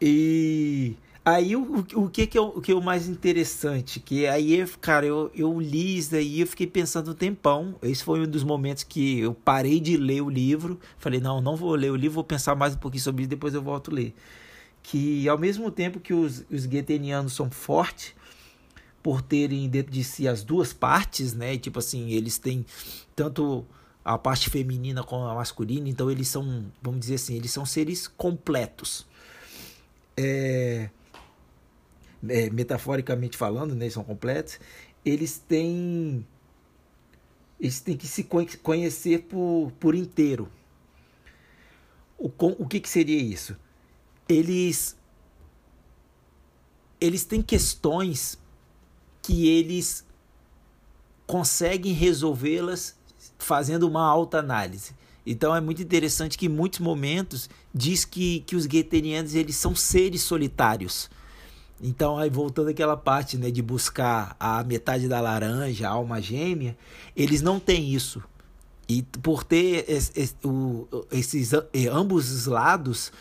E 0.00 0.96
aí 1.34 1.56
o, 1.56 1.84
o 1.94 2.08
que 2.08 2.26
que 2.26 2.38
é 2.38 2.40
o, 2.40 2.60
que 2.60 2.72
é 2.72 2.74
o 2.74 2.80
mais 2.82 3.08
interessante? 3.08 4.00
Que 4.00 4.26
aí, 4.26 4.66
cara, 4.80 5.04
eu, 5.06 5.30
eu 5.34 5.60
li 5.60 5.98
isso 5.98 6.12
daí 6.12 6.40
eu 6.40 6.46
fiquei 6.46 6.66
pensando 6.66 7.10
um 7.10 7.14
tempão. 7.14 7.74
Esse 7.82 8.04
foi 8.04 8.20
um 8.20 8.26
dos 8.26 8.44
momentos 8.44 8.84
que 8.84 9.20
eu 9.20 9.34
parei 9.34 9.80
de 9.80 9.96
ler 9.96 10.22
o 10.22 10.30
livro. 10.30 10.78
Falei, 10.98 11.20
não, 11.20 11.40
não 11.40 11.56
vou 11.56 11.74
ler 11.74 11.90
o 11.90 11.96
livro, 11.96 12.16
vou 12.16 12.24
pensar 12.24 12.54
mais 12.54 12.74
um 12.74 12.78
pouquinho 12.78 13.02
sobre 13.02 13.22
isso, 13.22 13.30
depois 13.30 13.54
eu 13.54 13.62
volto 13.62 13.90
a 13.90 13.94
ler. 13.94 14.14
Que 14.82 15.28
ao 15.28 15.38
mesmo 15.38 15.70
tempo 15.70 16.00
que 16.00 16.14
os, 16.14 16.44
os 16.50 16.66
guetenianos 16.66 17.34
são 17.34 17.50
fortes, 17.50 18.14
por 19.02 19.22
terem 19.22 19.68
dentro 19.68 19.92
de 19.92 20.04
si 20.04 20.28
as 20.28 20.42
duas 20.42 20.72
partes, 20.72 21.32
né? 21.34 21.56
Tipo 21.56 21.78
assim, 21.78 22.10
eles 22.10 22.38
têm 22.38 22.66
tanto 23.16 23.64
a 24.04 24.18
parte 24.18 24.50
feminina 24.50 25.02
como 25.02 25.24
a 25.24 25.34
masculina, 25.34 25.88
então 25.88 26.10
eles 26.10 26.28
são, 26.28 26.66
vamos 26.82 27.00
dizer 27.00 27.14
assim, 27.14 27.36
eles 27.36 27.50
são 27.50 27.64
seres 27.64 28.06
completos 28.06 29.06
é, 30.20 30.90
é, 32.28 32.50
metaforicamente 32.50 33.36
falando, 33.36 33.74
né, 33.74 33.88
são 33.88 34.04
completos, 34.04 34.58
eles 35.04 35.38
têm 35.38 36.26
eles 37.58 37.80
têm 37.80 37.96
que 37.96 38.06
se 38.06 38.24
conhecer 38.62 39.24
por, 39.24 39.70
por 39.78 39.94
inteiro. 39.94 40.48
O, 42.18 42.30
o 42.58 42.66
que, 42.66 42.80
que 42.80 42.88
seria 42.88 43.20
isso? 43.20 43.56
Eles 44.28 44.96
eles 47.00 47.24
têm 47.24 47.40
questões 47.42 48.38
que 49.22 49.48
eles 49.48 50.04
conseguem 51.26 51.92
resolvê-las 51.92 52.96
fazendo 53.38 53.86
uma 53.88 54.04
alta 54.04 54.38
análise. 54.38 54.94
Então 55.24 55.54
é 55.54 55.60
muito 55.60 55.82
interessante 55.82 56.36
que 56.36 56.46
em 56.46 56.48
muitos 56.48 56.78
momentos 56.78 57.48
diz 57.74 58.04
que, 58.04 58.40
que 58.40 58.56
os 58.56 58.66
gueterianos 58.66 59.34
eles 59.34 59.56
são 59.56 59.74
seres 59.74 60.22
solitários. 60.22 61.10
Então, 61.82 62.18
aí 62.18 62.28
voltando 62.28 62.68
àquela 62.68 62.96
parte 62.96 63.38
né, 63.38 63.50
de 63.50 63.62
buscar 63.62 64.36
a 64.38 64.62
metade 64.62 65.08
da 65.08 65.20
laranja, 65.20 65.88
a 65.88 65.92
alma 65.92 66.20
gêmea, 66.20 66.76
eles 67.16 67.40
não 67.40 67.58
têm 67.58 67.94
isso. 67.94 68.22
E 68.88 69.02
por 69.02 69.44
ter 69.44 69.86
o, 70.44 70.86
esses 71.10 71.52
ambos 71.90 72.30
os 72.30 72.46
lados 72.46 73.12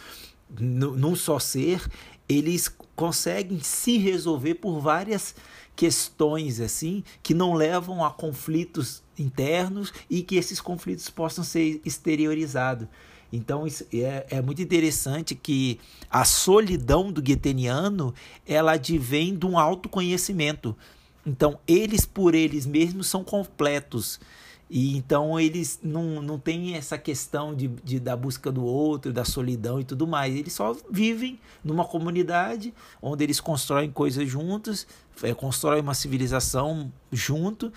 num 0.60 1.16
só 1.16 1.38
ser, 1.38 1.88
eles 2.28 2.68
conseguem 2.96 3.60
se 3.60 3.98
resolver 3.98 4.56
por 4.56 4.80
várias 4.80 5.36
questões 5.76 6.60
assim 6.60 7.04
que 7.24 7.34
não 7.34 7.54
levam 7.54 8.04
a 8.04 8.12
conflitos 8.12 9.02
internos 9.18 9.94
e 10.10 10.22
que 10.22 10.36
esses 10.36 10.60
conflitos 10.60 11.10
possam 11.10 11.44
ser 11.44 11.80
exteriorizados. 11.86 12.88
Então 13.32 13.66
é, 13.94 14.26
é 14.30 14.42
muito 14.42 14.62
interessante 14.62 15.36
que 15.36 15.80
a 16.10 16.26
solidão 16.26 17.12
do 17.12 17.22
gueteniano 17.22 18.14
ela 18.48 18.74
advém 18.74 19.36
de 19.38 19.46
um 19.46 19.58
autoconhecimento. 19.58 20.76
Então, 21.26 21.60
eles 21.68 22.06
por 22.06 22.34
eles 22.34 22.66
mesmos 22.66 23.08
são 23.08 23.24
completos. 23.24 24.20
E 24.70 24.96
então 24.96 25.40
eles 25.40 25.80
não, 25.82 26.22
não 26.22 26.38
têm 26.38 26.76
essa 26.76 26.96
questão 26.96 27.56
de, 27.56 27.68
de, 27.84 28.00
da 28.00 28.16
busca 28.16 28.52
do 28.52 28.64
outro, 28.64 29.12
da 29.12 29.26
solidão 29.26 29.80
e 29.80 29.84
tudo 29.84 30.06
mais. 30.06 30.36
Eles 30.36 30.54
só 30.54 30.76
vivem 30.92 31.40
numa 31.64 31.84
comunidade 31.84 32.74
onde 33.02 33.24
eles 33.24 33.40
constroem 33.40 33.92
coisas 33.92 34.30
juntos, 34.30 34.86
é, 35.24 35.34
constroem 35.34 35.82
uma 35.82 35.96
civilização 35.96 36.92
junto, 37.12 37.74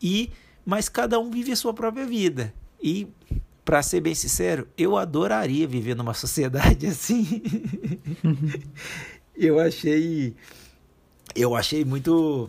e 0.00 0.30
mas 0.64 0.88
cada 0.88 1.18
um 1.18 1.30
vive 1.30 1.50
a 1.50 1.56
sua 1.56 1.74
própria 1.74 2.06
vida. 2.06 2.54
E 2.80 3.08
para 3.64 3.82
ser 3.82 4.00
bem 4.00 4.14
sincero, 4.14 4.66
eu 4.76 4.96
adoraria 4.96 5.66
viver 5.66 5.94
numa 5.94 6.14
sociedade 6.14 6.86
assim. 6.88 7.42
eu 9.36 9.58
achei 9.58 10.34
eu 11.34 11.54
achei 11.54 11.84
muito 11.84 12.48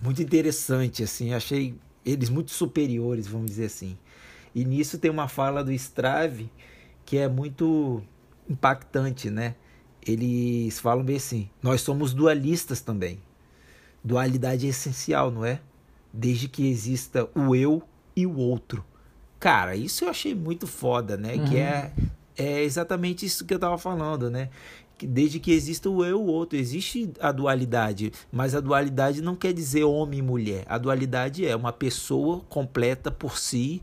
muito 0.00 0.22
interessante 0.22 1.02
assim, 1.02 1.32
achei 1.32 1.74
eles 2.04 2.28
muito 2.28 2.50
superiores, 2.52 3.26
vamos 3.26 3.50
dizer 3.50 3.66
assim. 3.66 3.98
E 4.54 4.64
nisso 4.64 4.98
tem 4.98 5.10
uma 5.10 5.28
fala 5.28 5.62
do 5.62 5.72
Strave 5.72 6.50
que 7.04 7.18
é 7.18 7.28
muito 7.28 8.02
impactante, 8.48 9.30
né? 9.30 9.54
Eles 10.06 10.78
falam 10.78 11.04
bem 11.04 11.16
assim: 11.16 11.50
nós 11.62 11.80
somos 11.80 12.14
dualistas 12.14 12.80
também. 12.80 13.20
Dualidade 14.02 14.66
é 14.66 14.70
essencial, 14.70 15.30
não 15.30 15.44
é? 15.44 15.60
Desde 16.12 16.48
que 16.48 16.68
exista 16.68 17.28
o 17.34 17.54
eu 17.54 17.82
e 18.14 18.24
o 18.24 18.36
outro. 18.36 18.84
Cara, 19.38 19.76
isso 19.76 20.04
eu 20.04 20.08
achei 20.08 20.34
muito 20.34 20.66
foda, 20.66 21.16
né? 21.16 21.34
Uhum. 21.34 21.44
Que 21.44 21.56
é, 21.58 21.92
é 22.36 22.62
exatamente 22.62 23.26
isso 23.26 23.44
que 23.44 23.54
eu 23.54 23.58
tava 23.58 23.78
falando, 23.78 24.30
né? 24.30 24.48
desde 25.04 25.38
que 25.38 25.52
exista 25.52 25.90
o 25.90 26.04
eu 26.04 26.10
e 26.10 26.14
o 26.14 26.24
outro, 26.24 26.58
existe 26.58 27.12
a 27.20 27.30
dualidade, 27.30 28.12
mas 28.32 28.54
a 28.54 28.60
dualidade 28.60 29.20
não 29.20 29.36
quer 29.36 29.52
dizer 29.52 29.84
homem 29.84 30.20
e 30.20 30.22
mulher. 30.22 30.64
A 30.66 30.78
dualidade 30.78 31.46
é 31.46 31.54
uma 31.54 31.72
pessoa 31.72 32.40
completa 32.48 33.10
por 33.10 33.36
si 33.36 33.82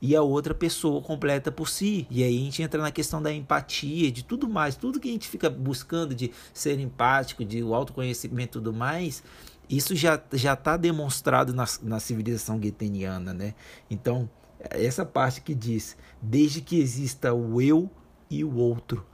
e 0.00 0.16
a 0.16 0.20
outra 0.20 0.52
pessoa 0.52 1.00
completa 1.00 1.50
por 1.50 1.68
si. 1.68 2.06
E 2.10 2.22
aí 2.22 2.36
a 2.36 2.40
gente 2.40 2.62
entra 2.62 2.82
na 2.82 2.90
questão 2.90 3.22
da 3.22 3.32
empatia, 3.32 4.10
de 4.10 4.24
tudo 4.24 4.48
mais, 4.48 4.76
tudo 4.76 5.00
que 5.00 5.08
a 5.08 5.12
gente 5.12 5.28
fica 5.28 5.48
buscando 5.48 6.14
de 6.14 6.30
ser 6.52 6.78
empático, 6.80 7.44
de 7.44 7.62
o 7.62 7.74
autoconhecimento 7.74 8.58
e 8.58 8.60
tudo 8.60 8.72
mais, 8.74 9.22
isso 9.70 9.94
já 9.94 10.20
já 10.32 10.52
está 10.52 10.76
demonstrado 10.76 11.54
na, 11.54 11.64
na 11.82 12.00
civilização 12.00 12.58
gueteniana, 12.58 13.32
né? 13.32 13.54
Então, 13.88 14.28
essa 14.70 15.04
parte 15.04 15.40
que 15.40 15.54
diz, 15.54 15.96
desde 16.20 16.60
que 16.60 16.78
exista 16.80 17.32
o 17.32 17.60
eu 17.60 17.90
e 18.30 18.44
o 18.44 18.54
outro, 18.54 19.04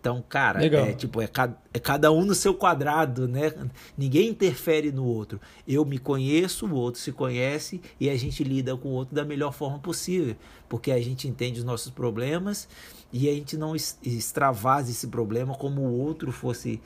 então, 0.00 0.24
cara, 0.26 0.60
Legal. 0.60 0.86
é 0.86 0.92
tipo, 0.94 1.20
é 1.20 1.26
cada, 1.26 1.58
é 1.74 1.78
cada 1.78 2.10
um 2.10 2.24
no 2.24 2.34
seu 2.34 2.54
quadrado, 2.54 3.28
né? 3.28 3.52
Ninguém 3.98 4.30
interfere 4.30 4.90
no 4.90 5.04
outro. 5.04 5.38
Eu 5.68 5.84
me 5.84 5.98
conheço, 5.98 6.66
o 6.66 6.74
outro 6.74 6.98
se 6.98 7.12
conhece 7.12 7.82
e 8.00 8.08
a 8.08 8.16
gente 8.16 8.42
lida 8.42 8.74
com 8.78 8.88
o 8.88 8.92
outro 8.92 9.14
da 9.14 9.26
melhor 9.26 9.52
forma 9.52 9.78
possível, 9.78 10.34
porque 10.70 10.90
a 10.90 10.98
gente 11.02 11.28
entende 11.28 11.58
os 11.58 11.64
nossos 11.64 11.90
problemas 11.90 12.66
e 13.12 13.28
a 13.28 13.32
gente 13.32 13.58
não 13.58 13.76
extravasa 13.76 14.90
esse 14.90 15.06
problema 15.08 15.54
como 15.54 15.82
o 15.82 15.98
outro 16.00 16.32
fosse 16.32 16.80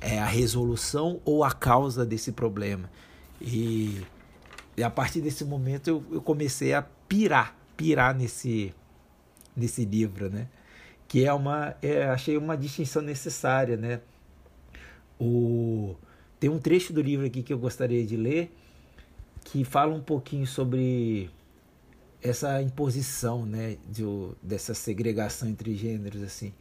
é, 0.00 0.18
a 0.18 0.26
resolução 0.26 1.20
ou 1.24 1.44
a 1.44 1.52
causa 1.52 2.04
desse 2.04 2.32
problema. 2.32 2.90
E, 3.40 4.02
e 4.76 4.82
a 4.82 4.90
partir 4.90 5.20
desse 5.20 5.44
momento 5.44 5.86
eu, 5.86 6.04
eu 6.10 6.20
comecei 6.20 6.74
a 6.74 6.84
pirar, 7.08 7.56
pirar 7.76 8.14
nesse, 8.14 8.74
nesse 9.56 9.84
livro, 9.84 10.30
né? 10.30 10.48
que 11.08 11.24
é 11.24 11.32
uma 11.32 11.76
é, 11.82 12.04
achei 12.04 12.36
uma 12.36 12.56
distinção 12.56 13.02
necessária, 13.02 13.76
né? 13.76 14.00
O 15.18 15.94
tem 16.38 16.50
um 16.50 16.58
trecho 16.58 16.92
do 16.92 17.00
livro 17.00 17.26
aqui 17.26 17.42
que 17.42 17.52
eu 17.52 17.58
gostaria 17.58 18.04
de 18.04 18.16
ler 18.16 18.52
que 19.44 19.64
fala 19.64 19.94
um 19.94 20.02
pouquinho 20.02 20.46
sobre 20.46 21.30
essa 22.20 22.60
imposição, 22.60 23.46
né, 23.46 23.76
de, 23.88 24.02
dessa 24.42 24.74
segregação 24.74 25.48
entre 25.48 25.74
gêneros 25.76 26.20
assim, 26.22 26.52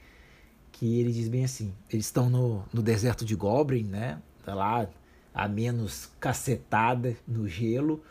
que 0.72 1.00
ele 1.00 1.12
diz 1.12 1.28
bem 1.28 1.43
assim, 1.43 1.74
eles 1.91 2.06
estão 2.06 2.30
no, 2.30 2.64
no 2.72 2.84
deserto 2.84 3.26
de 3.26 3.36
Goblin, 3.36 3.86
né, 3.86 4.22
tá 4.46 4.54
lá 4.54 4.88
a 5.34 5.48
menos 5.48 6.12
cacetada 6.20 7.18
no 7.28 7.48
gelo, 7.48 8.04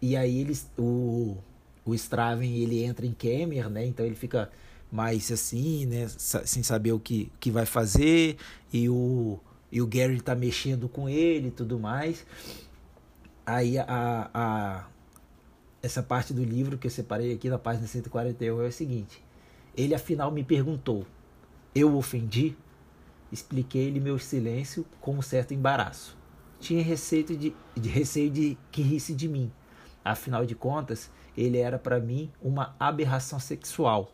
e 0.00 0.16
aí 0.16 0.38
eles 0.38 0.70
o 0.78 1.36
o 1.84 1.94
Straven 1.94 2.56
ele 2.56 2.82
entra 2.82 3.06
em 3.06 3.12
Kemer, 3.12 3.68
né, 3.68 3.86
então 3.86 4.04
ele 4.04 4.14
fica 4.14 4.50
mais 4.90 5.32
assim, 5.32 5.86
né, 5.86 6.06
sem 6.08 6.62
saber 6.62 6.92
o 6.92 7.00
que, 7.00 7.32
que 7.40 7.50
vai 7.50 7.64
fazer, 7.64 8.36
e 8.72 8.88
o, 8.88 9.38
e 9.70 9.80
o 9.80 9.86
Gary 9.86 10.20
tá 10.20 10.34
mexendo 10.34 10.88
com 10.88 11.08
ele 11.08 11.48
e 11.48 11.50
tudo 11.50 11.78
mais. 11.78 12.26
Aí 13.44 13.78
a, 13.78 14.30
a, 14.32 14.86
essa 15.82 16.02
parte 16.02 16.32
do 16.32 16.44
livro 16.44 16.78
que 16.78 16.86
eu 16.86 16.90
separei 16.90 17.34
aqui 17.34 17.48
na 17.48 17.58
página 17.58 17.86
141 17.86 18.62
é 18.62 18.66
o 18.66 18.72
seguinte: 18.72 19.22
ele 19.76 19.94
afinal 19.94 20.30
me 20.30 20.44
perguntou, 20.44 21.06
eu 21.74 21.96
ofendi? 21.96 22.56
Expliquei-lhe 23.32 23.98
meu 23.98 24.18
silêncio 24.18 24.84
com 25.00 25.16
um 25.16 25.22
certo 25.22 25.54
embaraço. 25.54 26.16
Tinha 26.60 26.82
receio 26.82 27.24
de, 27.24 27.54
de, 27.74 27.88
receio 27.88 28.30
de 28.30 28.58
que 28.70 28.82
risse 28.82 29.14
de 29.14 29.26
mim. 29.26 29.50
Afinal 30.04 30.44
de 30.44 30.54
contas, 30.54 31.10
ele 31.36 31.58
era 31.58 31.78
para 31.78 32.00
mim 32.00 32.30
uma 32.42 32.74
aberração 32.78 33.38
sexual 33.40 34.12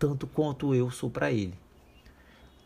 tanto 0.00 0.26
quanto 0.26 0.74
eu 0.74 0.90
sou 0.90 1.10
para 1.10 1.30
ele. 1.30 1.52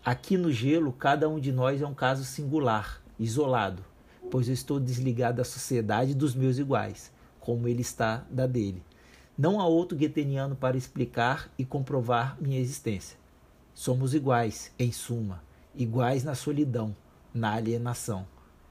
Aqui 0.05 0.37
no 0.37 0.53
gelo, 0.53 0.93
cada 0.93 1.29
um 1.29 1.41
de 1.41 1.51
nós 1.51 1.83
é 1.83 1.87
um 1.87 1.93
caso 1.93 2.25
singular, 2.25 3.03
isolado, 3.19 3.85
pois 4.31 4.47
eu 4.47 4.55
estou 4.55 4.79
desligado 4.79 5.39
da 5.39 5.45
sociedade 5.45 6.15
dos 6.15 6.33
meus 6.33 6.59
iguais, 6.59 7.11
como 7.41 7.67
ele 7.67 7.83
está 7.83 8.25
da 8.31 8.47
dele. 8.47 8.81
Não 9.37 9.61
há 9.61 9.67
outro 9.67 9.99
gueteniano 9.99 10.55
para 10.55 10.77
explicar 10.77 11.51
e 11.59 11.65
comprovar 11.65 12.37
minha 12.41 12.61
existência. 12.61 13.19
Somos 13.75 14.15
iguais, 14.15 14.71
em 14.79 14.93
suma, 14.93 15.43
iguais 15.75 16.23
na 16.23 16.37
solidão, 16.37 16.95
na 17.35 17.55
alienação. 17.55 18.25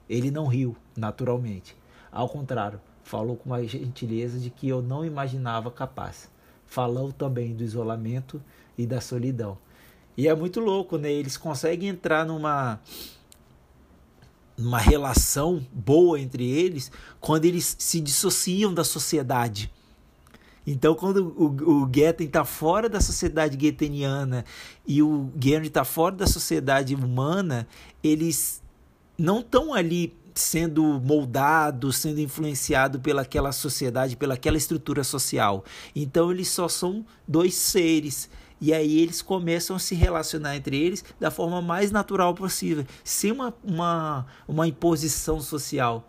Ele 0.08 0.30
não 0.30 0.46
riu, 0.46 0.74
naturalmente. 0.96 1.76
Ao 2.10 2.30
contrário, 2.30 2.80
falou 3.04 3.36
com 3.36 3.50
uma 3.50 3.62
gentileza 3.62 4.38
de 4.40 4.50
que 4.50 4.68
eu 4.68 4.82
não 4.82 5.04
imaginava 5.04 5.70
capaz 5.70 6.28
falou 6.74 7.12
também 7.12 7.54
do 7.54 7.62
isolamento 7.62 8.42
e 8.76 8.84
da 8.84 9.00
solidão. 9.00 9.56
E 10.16 10.26
é 10.26 10.34
muito 10.34 10.58
louco, 10.58 10.98
né? 10.98 11.12
Eles 11.12 11.36
conseguem 11.36 11.88
entrar 11.88 12.26
numa 12.26 12.80
uma 14.56 14.78
relação 14.78 15.64
boa 15.72 16.20
entre 16.20 16.48
eles 16.48 16.90
quando 17.20 17.44
eles 17.44 17.76
se 17.78 18.00
dissociam 18.00 18.72
da 18.72 18.84
sociedade. 18.84 19.70
Então, 20.66 20.94
quando 20.94 21.34
o, 21.36 21.82
o 21.82 21.90
está 22.20 22.44
fora 22.44 22.88
da 22.88 23.00
sociedade 23.00 23.58
geteniana 23.60 24.44
e 24.86 25.02
o 25.02 25.30
Gary 25.36 25.66
está 25.66 25.84
fora 25.84 26.16
da 26.16 26.26
sociedade 26.26 26.94
humana, 26.94 27.68
eles 28.02 28.62
não 29.18 29.40
estão 29.40 29.74
ali 29.74 30.16
sendo 30.34 30.82
moldado, 31.00 31.92
sendo 31.92 32.20
influenciado 32.20 32.98
pelaquela 32.98 33.52
sociedade, 33.52 34.16
pelaquela 34.16 34.56
estrutura 34.56 35.04
social. 35.04 35.64
Então 35.94 36.30
eles 36.30 36.48
só 36.48 36.68
são 36.68 37.04
dois 37.26 37.54
seres. 37.54 38.28
E 38.60 38.72
aí 38.72 38.98
eles 39.00 39.20
começam 39.20 39.76
a 39.76 39.78
se 39.78 39.94
relacionar 39.94 40.56
entre 40.56 40.76
eles 40.76 41.04
da 41.20 41.30
forma 41.30 41.60
mais 41.60 41.90
natural 41.90 42.34
possível, 42.34 42.86
sem 43.02 43.30
uma, 43.30 43.54
uma, 43.62 44.26
uma 44.48 44.66
imposição 44.66 45.40
social. 45.40 46.08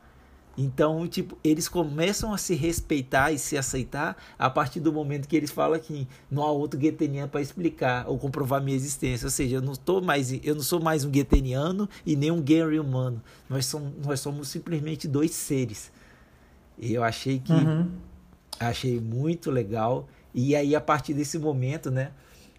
Então, 0.58 1.06
tipo, 1.08 1.38
eles 1.44 1.68
começam 1.68 2.34
a 2.34 2.38
se 2.38 2.56
respeitar 2.56 3.32
e 3.32 3.38
se 3.38 3.58
aceitar 3.58 4.16
a 4.40 4.50
partir 4.50 4.80
do 4.80 4.92
momento 4.92 5.28
que 5.28 5.36
eles 5.36 5.52
falam 5.52 5.78
que 5.80 6.08
não 6.32 6.44
há 6.44 6.52
outro 6.52 6.80
gueteniano 6.80 7.28
para 7.28 7.42
explicar 7.42 8.08
ou 8.08 8.18
comprovar 8.18 8.64
minha 8.64 8.76
existência. 8.76 9.26
Ou 9.26 9.32
seja, 9.32 9.58
eu 9.58 9.62
não 9.62 9.74
tô 9.74 10.00
mais, 10.00 10.32
eu 10.46 10.56
não 10.56 10.62
sou 10.62 10.80
mais 10.80 11.04
um 11.04 11.10
gueteniano 11.10 11.90
e 12.06 12.16
nem 12.16 12.32
um 12.32 12.42
Gary 12.42 12.80
humano. 12.80 13.22
Nós 13.50 13.66
somos, 13.66 13.94
nós 14.06 14.20
somos 14.22 14.48
simplesmente 14.48 15.08
dois 15.08 15.32
seres. 15.32 15.92
E 16.80 16.94
eu 16.94 17.04
achei 17.04 17.40
que 17.40 17.52
uhum. 17.52 17.92
achei 18.58 19.00
muito 19.00 19.52
legal. 19.52 20.08
E 20.34 20.56
aí 20.56 20.74
a 20.74 20.82
partir 20.82 21.14
desse 21.14 21.38
momento, 21.38 21.92
né, 21.92 22.12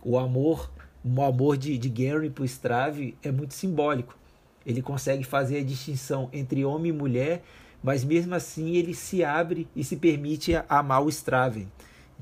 o 0.02 0.18
amor, 0.18 0.70
o 1.02 1.22
amor 1.22 1.56
de, 1.56 1.78
de 1.78 1.88
Gary 1.88 2.28
pro 2.28 2.44
Strave 2.44 3.16
é 3.22 3.32
muito 3.32 3.54
simbólico. 3.54 4.16
Ele 4.66 4.82
consegue 4.82 5.24
fazer 5.24 5.58
a 5.58 5.64
distinção 5.64 6.28
entre 6.32 6.64
homem 6.64 6.90
e 6.90 6.94
mulher 6.94 7.42
mas 7.82 8.04
mesmo 8.04 8.34
assim 8.34 8.76
ele 8.76 8.94
se 8.94 9.22
abre 9.24 9.68
e 9.74 9.84
se 9.84 9.96
permite 9.96 10.52
amar 10.68 11.02
o 11.02 11.08
Straven. 11.08 11.68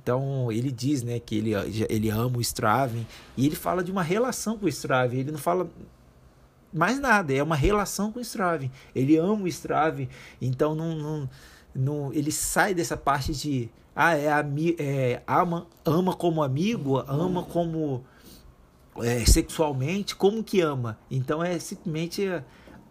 Então 0.02 0.52
ele 0.52 0.70
diz 0.70 1.02
né, 1.02 1.18
que 1.18 1.36
ele, 1.36 1.52
ele 1.88 2.10
ama 2.10 2.38
o 2.38 2.40
Straven 2.40 3.06
e 3.36 3.46
ele 3.46 3.56
fala 3.56 3.82
de 3.82 3.90
uma 3.90 4.02
relação 4.02 4.58
com 4.58 4.66
o 4.66 4.68
Straven. 4.68 5.20
Ele 5.20 5.32
não 5.32 5.38
fala 5.38 5.70
mais 6.72 6.98
nada, 6.98 7.32
é 7.32 7.42
uma 7.42 7.56
relação 7.56 8.10
com 8.10 8.18
o 8.18 8.22
Straven. 8.22 8.70
Ele 8.94 9.16
ama 9.16 9.44
o 9.44 9.48
Straven, 9.48 10.08
então 10.42 10.74
não, 10.74 10.94
não, 10.96 11.30
não, 11.74 12.12
ele 12.12 12.32
sai 12.32 12.74
dessa 12.74 12.96
parte 12.96 13.32
de 13.32 13.70
ah, 13.94 14.16
é, 14.16 14.28
é 14.78 15.22
ama, 15.26 15.66
ama 15.84 16.14
como 16.14 16.42
amigo, 16.42 16.98
ama 17.06 17.44
como 17.44 18.04
é, 18.96 19.24
sexualmente, 19.24 20.16
como 20.16 20.42
que 20.42 20.60
ama. 20.60 20.98
Então 21.08 21.42
é 21.42 21.58
simplesmente 21.58 22.28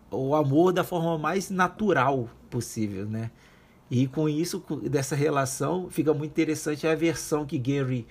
o 0.10 0.34
amor 0.34 0.72
da 0.72 0.84
forma 0.84 1.18
mais 1.18 1.50
natural 1.50 2.30
possível, 2.54 3.08
né? 3.08 3.32
E 3.90 4.08
com 4.08 4.30
isso, 4.30 4.64
dessa 4.90 5.16
relação, 5.16 5.90
fica 5.90 6.14
muito 6.14 6.32
interessante 6.32 6.86
a 6.88 6.96
versão 6.96 7.46
que 7.46 7.58
Gary 7.58 8.08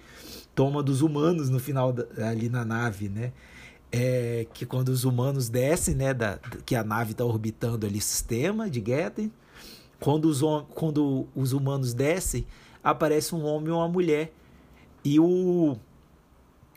toma 0.55 0.83
dos 0.83 1.01
humanos 1.01 1.49
no 1.49 1.61
final 1.61 1.95
ali 2.19 2.49
na 2.49 2.65
nave, 2.65 3.09
né? 3.09 3.33
É, 3.91 4.47
que 4.53 4.67
quando 4.67 4.89
os 4.89 5.05
humanos 5.05 5.49
descem, 5.49 5.95
né, 5.95 6.15
da, 6.15 6.39
que 6.65 6.75
a 6.75 6.83
nave 6.83 7.13
está 7.13 7.25
orbitando 7.25 7.87
ali 7.87 7.99
o 7.99 8.03
sistema 8.03 8.69
de 8.69 8.83
Getten, 8.85 9.31
quando 10.01 10.27
os, 10.27 10.41
quando 10.75 11.27
os 11.35 11.53
humanos 11.53 11.93
descem, 11.93 12.47
aparece 12.83 13.35
um 13.35 13.45
homem 13.45 13.71
ou 13.71 13.79
uma 13.79 13.89
mulher. 13.89 14.33
E 15.05 15.21
o, 15.21 15.77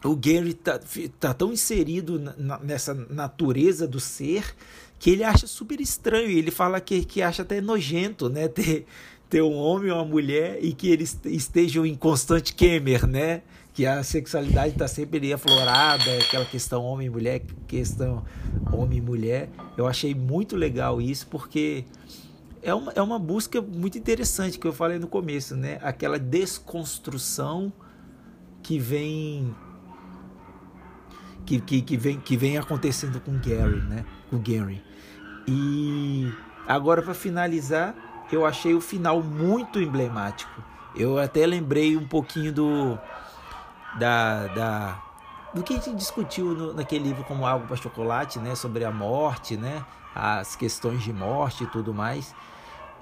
o 0.03 0.15
Gary 0.15 0.53
tá, 0.53 0.79
tá 1.19 1.33
tão 1.33 1.53
inserido 1.53 2.19
na, 2.19 2.59
nessa 2.59 2.93
natureza 2.93 3.87
do 3.87 3.99
ser 3.99 4.55
que 5.05 5.11
ele 5.11 5.23
acha 5.23 5.45
super 5.45 5.79
estranho. 5.79 6.31
Ele 6.31 6.49
fala 6.49 6.81
que, 6.81 7.05
que 7.05 7.21
acha 7.21 7.43
até 7.43 7.61
nojento, 7.61 8.27
né? 8.27 8.47
Ter, 8.49 8.87
ter 9.29 9.43
um 9.43 9.53
homem 9.53 9.91
ou 9.91 9.97
uma 9.97 10.05
mulher 10.05 10.57
e 10.63 10.73
que 10.73 10.89
eles 10.89 11.19
estejam 11.25 11.85
em 11.85 11.93
constante 11.93 12.55
quemer, 12.55 13.05
né? 13.05 13.43
Que 13.71 13.85
a 13.85 14.01
sexualidade 14.01 14.73
está 14.73 14.87
sempre 14.87 15.31
aflorada, 15.31 16.17
aquela 16.17 16.45
questão 16.45 16.83
homem-mulher, 16.83 17.43
questão 17.67 18.25
homem-mulher. 18.71 19.49
Eu 19.77 19.85
achei 19.85 20.15
muito 20.15 20.55
legal 20.55 20.99
isso, 20.99 21.27
porque 21.27 21.85
é 22.63 22.73
uma, 22.73 22.91
é 22.93 23.01
uma 23.01 23.19
busca 23.19 23.61
muito 23.61 23.99
interessante 23.99 24.57
que 24.57 24.65
eu 24.65 24.73
falei 24.73 24.97
no 24.97 25.07
começo, 25.07 25.55
né? 25.55 25.77
Aquela 25.83 26.17
desconstrução 26.17 27.71
que 28.63 28.79
vem 28.79 29.53
que, 31.45 31.61
que, 31.61 31.81
que, 31.83 31.95
vem, 31.95 32.19
que 32.19 32.35
vem 32.35 32.57
acontecendo 32.57 33.19
com 33.19 33.33
Gary, 33.33 33.81
né? 33.81 34.03
Com 34.31 34.39
Gary. 34.39 34.81
E 35.47 36.31
agora 36.67 37.01
para 37.01 37.13
finalizar, 37.13 37.93
eu 38.31 38.45
achei 38.45 38.73
o 38.73 38.81
final 38.81 39.21
muito 39.21 39.79
emblemático. 39.79 40.51
Eu 40.95 41.19
até 41.19 41.45
lembrei 41.45 41.95
um 41.97 42.07
pouquinho 42.07 42.51
do 42.53 42.97
da, 43.99 44.47
da 44.47 45.01
do 45.53 45.63
que 45.63 45.73
a 45.73 45.77
gente 45.77 45.95
discutiu 45.95 46.47
no, 46.53 46.73
naquele 46.73 47.05
livro 47.05 47.23
como 47.23 47.45
algo 47.45 47.65
para 47.67 47.77
chocolate, 47.77 48.39
né? 48.39 48.55
Sobre 48.55 48.83
a 48.83 48.91
morte, 48.91 49.55
né? 49.55 49.85
As 50.13 50.55
questões 50.55 51.03
de 51.03 51.13
morte 51.13 51.63
e 51.63 51.67
tudo 51.67 51.93
mais. 51.93 52.35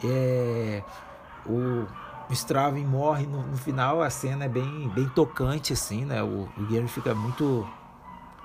É, 0.03 0.83
o 1.45 1.87
Straven 2.31 2.85
morre 2.85 3.25
no, 3.25 3.43
no, 3.43 3.57
final, 3.57 4.01
a 4.01 4.09
cena 4.09 4.45
é 4.45 4.49
bem, 4.49 4.89
bem 4.89 5.07
tocante 5.09 5.73
assim, 5.73 6.05
né? 6.05 6.21
O, 6.21 6.49
o 6.57 6.65
Gary 6.69 6.87
fica 6.87 7.13
muito 7.15 7.67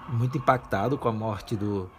muito 0.09 0.39
impactado 0.39 0.97
com 0.97 1.07
a 1.09 1.13
morte 1.13 1.55
do, 1.55 1.91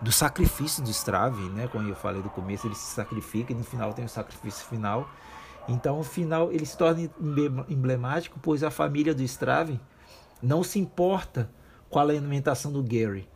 do 0.00 0.10
sacrifício 0.10 0.82
do 0.82 0.90
Strave, 0.90 1.42
né? 1.50 1.68
Como 1.68 1.88
eu 1.88 1.94
falei 1.94 2.22
do 2.22 2.30
começo, 2.30 2.66
ele 2.66 2.74
se 2.74 2.94
sacrifica 2.94 3.52
e 3.52 3.56
no 3.56 3.64
final 3.64 3.92
tem 3.92 4.04
o 4.04 4.08
sacrifício 4.08 4.66
final. 4.66 5.08
Então, 5.68 6.00
o 6.00 6.04
final 6.04 6.50
ele 6.50 6.64
se 6.64 6.76
torna 6.76 7.10
emblemático, 7.68 8.38
pois 8.42 8.62
a 8.62 8.70
família 8.70 9.14
do 9.14 9.22
Strave 9.22 9.80
não 10.42 10.64
se 10.64 10.78
importa 10.78 11.50
com 11.88 11.98
a 11.98 12.02
alimentação 12.02 12.72
do 12.72 12.82
Gary. 12.82 13.28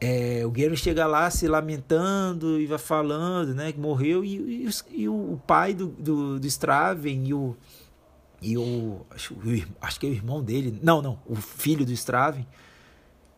É, 0.00 0.42
o 0.44 0.50
Gary 0.50 0.76
chega 0.76 1.06
lá 1.06 1.30
se 1.30 1.48
lamentando 1.48 2.60
e 2.60 2.66
vai 2.66 2.78
falando, 2.78 3.54
né, 3.54 3.72
que 3.72 3.80
morreu 3.80 4.22
e, 4.22 4.66
e, 4.66 4.70
e 4.92 5.08
o 5.08 5.40
pai 5.46 5.72
do, 5.72 5.86
do, 5.86 6.38
do 6.38 6.46
Straven 6.46 7.26
e 7.26 7.34
o 7.34 7.56
e 8.42 8.58
o 8.58 9.00
acho, 9.08 9.34
acho 9.80 9.98
que 9.98 10.06
é 10.06 10.10
o 10.10 10.12
irmão 10.12 10.42
dele, 10.42 10.78
não, 10.82 11.00
não, 11.00 11.18
o 11.24 11.34
filho 11.34 11.86
do 11.86 11.92
Straven 11.92 12.46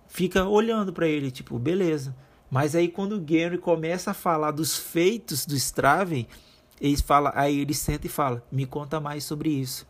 fica 0.09 0.45
olhando 0.45 0.93
para 0.93 1.07
ele, 1.07 1.31
tipo, 1.31 1.59
beleza. 1.59 2.15
Mas 2.51 2.75
aí 2.75 2.89
quando 2.89 3.13
o 3.13 3.21
Gary 3.21 3.59
começa 3.59 4.11
a 4.11 4.15
falar 4.15 4.51
dos 4.51 4.77
feitos 4.77 5.47
do 5.47 5.55
Straven, 5.55 6.27
eles 6.81 7.01
fala, 7.01 7.33
aí 7.35 7.61
ele 7.61 7.75
senta 7.75 8.07
e 8.07 8.11
fala, 8.11 8.43
me 8.51 8.67
conta 8.67 8.99
mais 8.99 9.25
sobre 9.25 9.51
isso. 9.51 9.87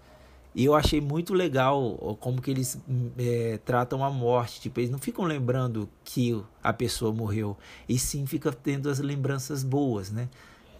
E 0.54 0.64
eu 0.64 0.74
achei 0.74 1.00
muito 1.00 1.34
legal 1.34 2.18
como 2.18 2.42
que 2.42 2.50
eles 2.50 2.78
é, 3.16 3.60
tratam 3.64 4.02
a 4.02 4.10
morte. 4.10 4.60
Tipo, 4.62 4.80
eles 4.80 4.90
não 4.90 4.98
ficam 4.98 5.24
lembrando 5.24 5.88
que 6.02 6.40
a 6.62 6.72
pessoa 6.72 7.12
morreu, 7.12 7.56
e 7.88 7.98
sim 7.98 8.26
fica 8.26 8.50
tendo 8.50 8.90
as 8.90 8.98
lembranças 8.98 9.62
boas, 9.62 10.10
né? 10.10 10.28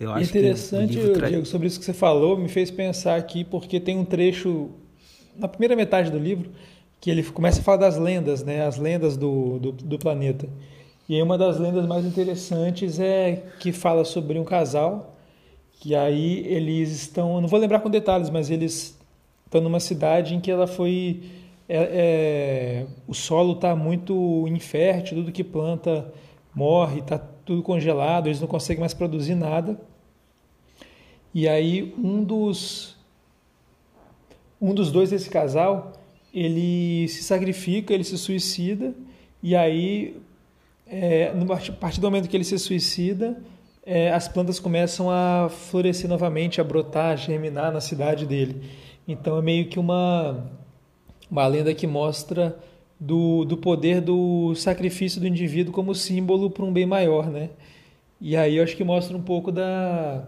Eu 0.01 0.13
acho 0.13 0.31
Interessante, 0.31 0.97
que 0.97 1.11
tra... 1.11 1.29
Diego, 1.29 1.47
sobre 1.47 1.67
isso 1.67 1.79
que 1.79 1.85
você 1.85 1.93
falou, 1.93 2.37
me 2.37 2.49
fez 2.49 2.71
pensar 2.71 3.17
aqui, 3.17 3.45
porque 3.45 3.79
tem 3.79 3.99
um 3.99 4.05
trecho 4.05 4.71
na 5.37 5.47
primeira 5.47 5.77
metade 5.77 6.11
do 6.11 6.19
livro 6.19 6.51
que 7.01 7.11
ele 7.11 7.23
começa 7.23 7.61
a 7.61 7.63
falar 7.63 7.79
das 7.79 7.97
lendas, 7.97 8.43
né? 8.43 8.67
As 8.67 8.77
lendas 8.77 9.17
do, 9.17 9.59
do, 9.59 9.73
do 9.73 9.99
planeta. 9.99 10.49
E 11.09 11.15
aí 11.15 11.23
uma 11.23 11.39
das 11.39 11.59
lendas 11.59 11.87
mais 11.87 12.05
interessantes 12.05 13.01
é 13.01 13.45
que 13.61 13.73
fala 13.73 14.05
sobre 14.05 14.39
um 14.39 14.45
casal 14.45 15.15
que 15.81 15.95
aí 15.95 16.45
eles 16.47 16.91
estão, 16.91 17.41
não 17.41 17.49
vou 17.49 17.59
lembrar 17.59 17.81
com 17.81 17.89
detalhes, 17.89 18.31
mas 18.31 18.51
eles 18.51 18.99
estão 19.47 19.61
numa 19.61 19.81
cidade 19.81 20.35
em 20.35 20.41
que 20.41 20.51
ela 20.51 20.67
foi, 20.67 21.23
é, 21.69 21.77
é, 21.79 22.87
o 23.07 23.15
solo 23.15 23.53
está 23.53 23.77
muito 23.77 24.47
infértil, 24.49 25.19
tudo 25.19 25.33
que 25.33 25.45
planta 25.45 26.13
morre, 26.55 27.01
está 27.01 27.19
tudo 27.19 27.63
congelado, 27.63 28.27
eles 28.27 28.41
não 28.41 28.49
conseguem 28.49 28.81
mais 28.81 28.93
produzir 28.93 29.35
nada. 29.35 29.81
E 31.33 31.49
aí 31.49 31.95
um 31.97 32.25
dos 32.25 32.97
um 34.61 34.75
dos 34.75 34.91
dois 34.91 35.11
desse 35.11 35.31
casal 35.31 35.93
ele 36.39 37.09
se 37.09 37.23
sacrifica, 37.23 37.93
ele 37.93 38.05
se 38.05 38.17
suicida, 38.17 38.95
e 39.43 39.55
aí, 39.57 40.17
é, 40.87 41.33
a 41.33 41.73
partir 41.73 42.01
do 42.01 42.07
momento 42.07 42.29
que 42.29 42.37
ele 42.37 42.45
se 42.45 42.59
suicida, 42.59 43.41
é, 43.85 44.13
as 44.13 44.29
plantas 44.29 44.61
começam 44.61 45.11
a 45.11 45.49
florescer 45.49 46.09
novamente, 46.09 46.61
a 46.61 46.65
brotar, 46.65 47.13
a 47.13 47.17
germinar 47.17 47.73
na 47.73 47.81
cidade 47.81 48.27
dele. 48.27 48.63
Então 49.07 49.39
é 49.39 49.43
meio 49.43 49.67
que 49.69 49.79
uma, 49.79 50.51
uma 51.31 51.47
lenda 51.47 51.73
que 51.73 51.87
mostra 51.87 52.59
do, 53.01 53.45
do 53.45 53.57
poder 53.57 54.01
do 54.01 54.55
sacrifício 54.55 55.21
do 55.21 55.27
indivíduo 55.27 55.73
como 55.73 55.95
símbolo 55.95 56.51
para 56.51 56.65
um 56.65 56.73
bem 56.73 56.85
maior, 56.85 57.31
né? 57.31 57.51
E 58.21 58.37
aí 58.37 58.57
eu 58.57 58.65
acho 58.65 58.77
que 58.77 58.85
mostra 58.85 59.17
um 59.17 59.23
pouco 59.23 59.51
da, 59.51 60.25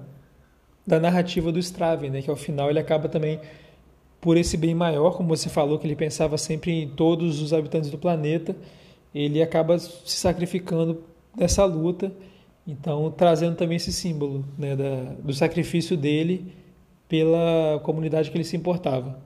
da 0.87 0.99
narrativa 0.99 1.53
do 1.53 1.59
Straven, 1.59 2.11
né? 2.11 2.23
Que 2.23 2.31
ao 2.31 2.37
final 2.37 2.71
ele 2.71 2.79
acaba 2.79 3.09
também 3.09 3.41
por 4.21 4.37
esse 4.37 4.57
bem 4.57 4.75
maior, 4.75 5.17
como 5.17 5.29
você 5.29 5.49
falou, 5.49 5.79
que 5.79 5.87
ele 5.87 5.97
pensava 5.97 6.37
sempre 6.37 6.73
em 6.73 6.89
todos 6.89 7.41
os 7.41 7.53
habitantes 7.53 7.91
do 7.91 7.99
planeta, 7.99 8.55
ele 9.15 9.43
acaba 9.43 9.79
se 9.79 10.17
sacrificando 10.17 11.03
nessa 11.37 11.65
luta, 11.65 12.13
então 12.67 13.11
trazendo 13.11 13.57
também 13.57 13.77
esse 13.77 13.93
símbolo 13.93 14.45
né, 14.59 14.77
da, 14.77 15.15
do 15.23 15.33
sacrifício 15.33 15.97
dele 15.97 16.53
pela 17.09 17.81
comunidade 17.83 18.31
que 18.31 18.37
ele 18.37 18.45
se 18.45 18.57
importava. 18.57 19.21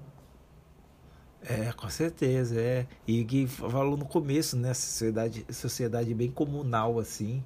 É, 1.47 1.71
com 1.73 1.91
certeza, 1.91 2.59
é. 2.59 2.87
E 3.07 3.23
que 3.25 3.47
falou 3.47 3.99
no 3.99 4.07
começo, 4.07 4.57
né? 4.57 4.73
Sociedade, 4.73 5.45
sociedade 5.51 6.15
bem 6.15 6.31
comunal, 6.31 6.99
assim. 6.99 7.45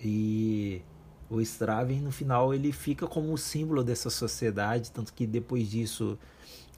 E 0.00 0.80
o 1.30 1.40
Straven, 1.40 2.00
no 2.00 2.10
final, 2.10 2.54
ele 2.54 2.72
fica 2.72 3.06
como 3.06 3.32
o 3.32 3.38
símbolo 3.38 3.84
dessa 3.84 4.10
sociedade, 4.10 4.90
tanto 4.90 5.12
que 5.12 5.26
depois 5.26 5.70
disso 5.70 6.18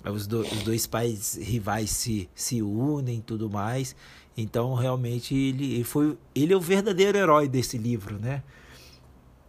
os, 0.05 0.26
do, 0.26 0.40
os 0.40 0.62
dois 0.62 0.86
pais 0.86 1.36
rivais 1.40 1.90
se, 1.90 2.28
se 2.34 2.62
unem 2.62 3.18
e 3.18 3.22
tudo 3.22 3.48
mais. 3.48 3.94
Então, 4.36 4.74
realmente, 4.74 5.34
ele, 5.34 5.74
ele, 5.74 5.84
foi, 5.84 6.16
ele 6.34 6.53
é 6.53 6.57
o 6.57 6.61
verdadeiro 6.61 7.18
herói 7.18 7.48
desse 7.48 7.76
livro, 7.76 8.18
né? 8.18 8.42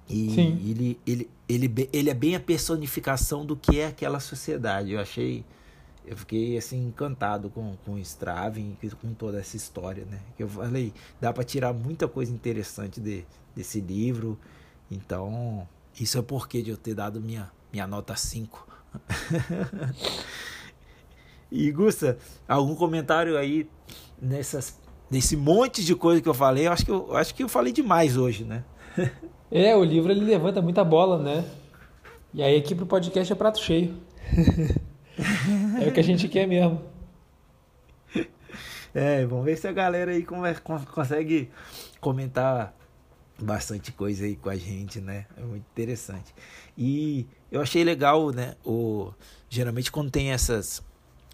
E 0.09 0.29
Sim. 0.31 0.59
Ele, 0.65 0.99
ele, 1.07 1.29
ele, 1.47 1.89
ele 1.93 2.09
é 2.09 2.13
bem 2.13 2.35
a 2.35 2.39
personificação 2.39 3.45
do 3.45 3.55
que 3.55 3.79
é 3.79 3.87
aquela 3.87 4.19
sociedade. 4.19 4.91
Eu 4.91 4.99
achei. 4.99 5.45
Eu 6.05 6.17
fiquei 6.17 6.57
assim 6.57 6.87
encantado 6.87 7.49
com, 7.49 7.77
com 7.85 7.93
o 7.93 7.99
Straven 7.99 8.75
e 8.81 8.89
com 8.89 9.13
toda 9.13 9.39
essa 9.39 9.55
história, 9.55 10.03
né? 10.05 10.19
Que 10.35 10.43
eu 10.43 10.49
falei, 10.49 10.91
dá 11.21 11.31
para 11.31 11.43
tirar 11.43 11.71
muita 11.73 12.07
coisa 12.07 12.33
interessante 12.33 12.99
de, 12.99 13.23
desse 13.55 13.79
livro. 13.79 14.37
Então, 14.91 15.65
isso 15.97 16.17
é 16.17 16.19
o 16.19 16.23
porquê 16.23 16.61
de 16.61 16.69
eu 16.69 16.77
ter 16.77 16.93
dado 16.93 17.21
minha, 17.21 17.49
minha 17.71 17.87
nota 17.87 18.13
5 18.13 18.67
e 21.49 21.71
Gusta, 21.71 22.17
algum 22.45 22.75
comentário 22.75 23.37
aí 23.37 23.69
nessas, 24.21 24.77
nesse 25.09 25.37
monte 25.37 25.83
de 25.83 25.95
coisa 25.95 26.21
que 26.21 26.27
eu 26.27 26.33
falei? 26.33 26.67
Eu 26.67 26.73
acho 26.73 26.85
que 26.85 26.91
eu 26.91 27.15
acho 27.15 27.33
que 27.33 27.41
eu 27.41 27.49
falei 27.49 27.71
demais 27.71 28.17
hoje, 28.17 28.43
né? 28.43 28.65
é, 29.49 29.75
o 29.75 29.83
livro 29.83 30.11
ele 30.11 30.25
levanta 30.25 30.61
muita 30.61 30.83
bola, 30.83 31.17
né? 31.17 31.45
E 32.33 32.43
aí 32.43 32.57
aqui 32.57 32.75
pro 32.75 32.85
podcast 32.85 33.31
é 33.31 33.35
prato 33.35 33.59
cheio. 33.59 33.95
é 35.81 35.87
o 35.87 35.93
que 35.93 35.99
a 35.99 36.03
gente 36.03 36.27
quer 36.27 36.45
mesmo. 36.45 36.81
É, 38.93 39.25
vamos 39.25 39.45
ver 39.45 39.57
se 39.57 39.67
a 39.69 39.71
galera 39.71 40.11
aí 40.11 40.25
consegue 40.93 41.49
comentar 42.01 42.75
bastante 43.43 43.91
coisa 43.91 44.25
aí 44.25 44.35
com 44.35 44.49
a 44.49 44.55
gente, 44.55 44.99
né? 44.99 45.25
É 45.37 45.41
muito 45.41 45.65
interessante. 45.71 46.33
E 46.77 47.27
eu 47.51 47.61
achei 47.61 47.83
legal, 47.83 48.31
né? 48.31 48.55
O, 48.65 49.11
geralmente 49.49 49.91
quando 49.91 50.11
tem 50.11 50.31
essas, 50.31 50.81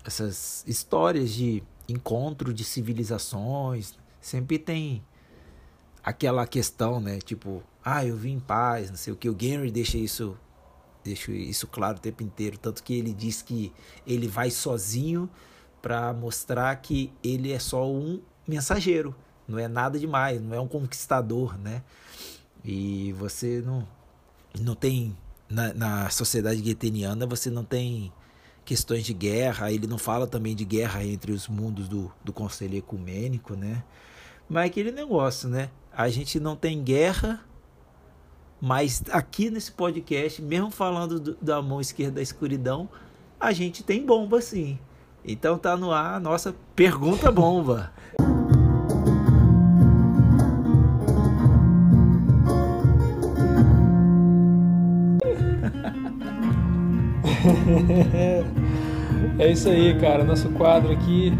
essas 0.05 0.64
histórias 0.68 1.32
de 1.32 1.64
encontro 1.88 2.53
de 2.53 2.64
civilizações, 2.64 3.93
sempre 4.20 4.60
tem 4.60 5.03
aquela 6.03 6.45
questão, 6.47 6.99
né? 6.99 7.20
Tipo, 7.20 7.64
ah, 7.84 8.05
eu 8.05 8.16
vim 8.16 8.34
em 8.34 8.39
paz, 8.39 8.89
não 8.89 8.97
sei 8.97 9.14
o 9.14 9.16
que. 9.16 9.30
O 9.30 9.34
Gary 9.34 9.72
deixa 9.72 9.97
isso, 9.97 10.38
deixa 11.03 11.32
isso 11.32 11.68
claro 11.68 11.97
o 11.97 12.01
tempo 12.01 12.24
inteiro. 12.24 12.58
Tanto 12.58 12.84
que 12.84 12.93
ele 12.93 13.14
diz 13.14 13.41
que 13.41 13.72
ele 14.05 14.28
vai 14.28 14.49
sozinho 14.49 15.30
para 15.82 16.14
mostrar 16.14 16.76
que 16.78 17.12
ele 17.24 17.51
é 17.51 17.60
só 17.60 17.89
um 17.89 18.22
mensageiro. 18.47 19.16
Não 19.48 19.58
é 19.58 19.68
nada 19.68 19.98
demais, 19.98 20.41
não 20.41 20.56
é 20.56 20.60
um 20.60 20.68
conquistador, 20.68 21.58
né? 21.58 21.82
E 22.64 23.14
você 23.14 23.62
não, 23.66 23.88
não 24.60 24.76
tem. 24.76 25.16
Na, 25.50 25.74
na 25.74 26.10
sociedade 26.10 26.62
gueteniana, 26.62 27.26
você 27.26 27.50
não 27.50 27.64
tem 27.64 28.12
questões 28.66 29.06
de 29.06 29.14
guerra. 29.14 29.72
Ele 29.72 29.88
não 29.88 29.98
fala 29.98 30.28
também 30.28 30.54
de 30.54 30.66
guerra 30.66 31.02
entre 31.06 31.32
os 31.32 31.48
mundos 31.48 31.88
do, 31.88 32.12
do 32.22 32.34
Conselho 32.34 32.78
Ecumênico, 32.78 33.56
né? 33.56 33.82
Mas 34.50 34.64
é 34.64 34.68
aquele 34.68 34.91
negócio, 34.91 35.48
né? 35.48 35.70
A 35.95 36.10
gente 36.10 36.38
não 36.39 36.56
tem 36.56 36.84
guerra, 36.84 37.43
mas 38.60 39.04
aqui 39.12 39.50
nesse 39.50 39.72
podcast, 39.72 40.41
mesmo 40.41 40.70
falando 40.70 41.20
do, 41.20 41.38
da 41.41 41.62
mão 41.62 41.80
esquerda 41.80 42.16
da 42.16 42.22
escuridão, 42.22 42.89
a 43.39 43.54
gente 43.54 43.84
tem 43.84 44.06
bomba 44.06 44.41
sim. 44.41 44.78
Então 45.24 45.58
tá 45.58 45.78
no 45.78 45.91
ar 45.91 46.16
a 46.16 46.20
nossa 46.20 46.54
pergunta 46.76 47.32
bomba. 47.32 47.91
é 59.39 59.52
isso 59.52 59.70
aí, 59.70 59.95
cara. 60.00 60.24
Nosso 60.24 60.50
quadro 60.50 60.91
aqui, 60.91 61.34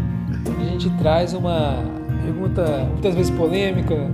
a 0.60 0.64
gente 0.64 0.90
traz 0.98 1.34
uma 1.34 1.82
pergunta 2.22 2.86
muitas 2.90 3.14
vezes 3.14 3.30
polêmica, 3.30 4.10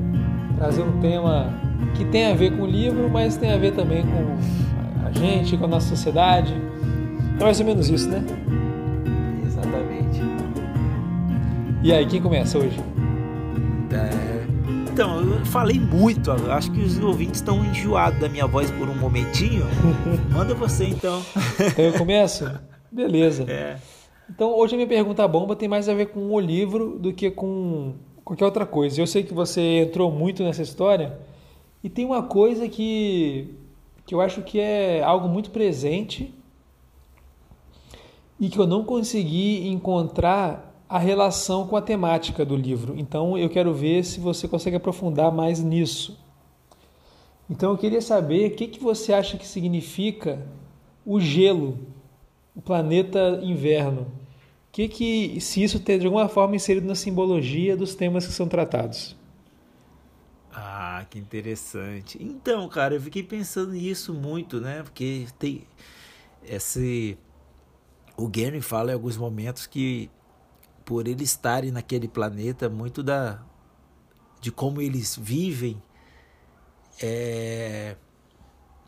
trazer 0.56 0.82
um 0.82 1.00
tema 1.00 1.52
que 1.94 2.04
tem 2.04 2.26
a 2.26 2.34
ver 2.34 2.56
com 2.56 2.62
o 2.62 2.66
livro, 2.66 3.08
mas 3.10 3.36
tem 3.36 3.52
a 3.52 3.56
ver 3.56 3.72
também 3.72 4.04
com 4.04 5.06
a 5.06 5.10
gente, 5.12 5.56
com 5.56 5.64
a 5.64 5.68
nossa 5.68 5.88
sociedade. 5.88 6.54
É 7.38 7.42
mais 7.42 7.58
ou 7.60 7.66
menos 7.66 7.88
isso, 7.88 8.08
né? 8.08 8.22
Exatamente. 9.44 10.20
E 11.82 11.92
aí, 11.92 12.06
quem 12.06 12.20
começa 12.20 12.58
hoje? 12.58 12.93
Então, 14.94 15.20
eu 15.20 15.44
falei 15.46 15.80
muito, 15.80 16.30
acho 16.30 16.70
que 16.70 16.80
os 16.80 17.00
ouvintes 17.00 17.40
estão 17.40 17.64
enjoados 17.64 18.20
da 18.20 18.28
minha 18.28 18.46
voz 18.46 18.70
por 18.70 18.88
um 18.88 18.94
momentinho. 18.94 19.64
Manda 20.30 20.54
você 20.54 20.84
então. 20.84 21.20
Então 21.58 21.84
eu 21.84 21.94
começo? 21.94 22.48
Beleza. 22.92 23.42
É. 23.50 23.76
Então, 24.30 24.56
hoje 24.56 24.74
a 24.74 24.76
minha 24.76 24.86
pergunta 24.86 25.26
bomba 25.26 25.56
tem 25.56 25.68
mais 25.68 25.88
a 25.88 25.94
ver 25.94 26.10
com 26.10 26.32
o 26.32 26.38
livro 26.38 26.96
do 26.96 27.12
que 27.12 27.28
com 27.28 27.94
qualquer 28.24 28.44
outra 28.44 28.64
coisa. 28.64 29.00
Eu 29.00 29.06
sei 29.08 29.24
que 29.24 29.34
você 29.34 29.80
entrou 29.80 30.12
muito 30.12 30.44
nessa 30.44 30.62
história 30.62 31.18
e 31.82 31.90
tem 31.90 32.04
uma 32.04 32.22
coisa 32.22 32.68
que, 32.68 33.52
que 34.06 34.14
eu 34.14 34.20
acho 34.20 34.42
que 34.42 34.60
é 34.60 35.02
algo 35.02 35.26
muito 35.28 35.50
presente 35.50 36.32
e 38.38 38.48
que 38.48 38.60
eu 38.60 38.66
não 38.68 38.84
consegui 38.84 39.66
encontrar 39.66 40.72
a 40.94 40.98
relação 41.00 41.66
com 41.66 41.76
a 41.76 41.82
temática 41.82 42.44
do 42.44 42.54
livro. 42.54 42.94
Então, 42.96 43.36
eu 43.36 43.50
quero 43.50 43.74
ver 43.74 44.04
se 44.04 44.20
você 44.20 44.46
consegue 44.46 44.76
aprofundar 44.76 45.32
mais 45.32 45.58
nisso. 45.58 46.16
Então, 47.50 47.72
eu 47.72 47.76
queria 47.76 48.00
saber 48.00 48.52
o 48.52 48.54
que, 48.54 48.68
que 48.68 48.80
você 48.80 49.12
acha 49.12 49.36
que 49.36 49.44
significa 49.44 50.46
o 51.04 51.18
gelo 51.18 51.80
o 52.54 52.62
planeta 52.62 53.40
inverno. 53.42 54.06
Que 54.70 54.86
que 54.86 55.40
se 55.40 55.64
isso 55.64 55.80
tem 55.80 55.98
de 55.98 56.06
alguma 56.06 56.28
forma 56.28 56.54
inserido 56.54 56.86
na 56.86 56.94
simbologia 56.94 57.76
dos 57.76 57.96
temas 57.96 58.24
que 58.24 58.32
são 58.32 58.46
tratados? 58.46 59.16
Ah, 60.52 61.04
que 61.10 61.18
interessante. 61.18 62.22
Então, 62.22 62.68
cara, 62.68 62.94
eu 62.94 63.00
fiquei 63.00 63.24
pensando 63.24 63.72
nisso 63.72 64.14
muito, 64.14 64.60
né? 64.60 64.84
Porque 64.84 65.26
tem 65.40 65.66
esse 66.44 67.18
o 68.16 68.28
Gary 68.28 68.60
fala 68.60 68.92
em 68.92 68.94
alguns 68.94 69.16
momentos 69.16 69.66
que 69.66 70.08
por 70.84 71.08
eles 71.08 71.30
estarem 71.30 71.70
naquele 71.70 72.08
planeta 72.08 72.68
muito 72.68 73.02
da 73.02 73.42
de 74.40 74.52
como 74.52 74.80
eles 74.80 75.16
vivem 75.16 75.82
é, 77.02 77.96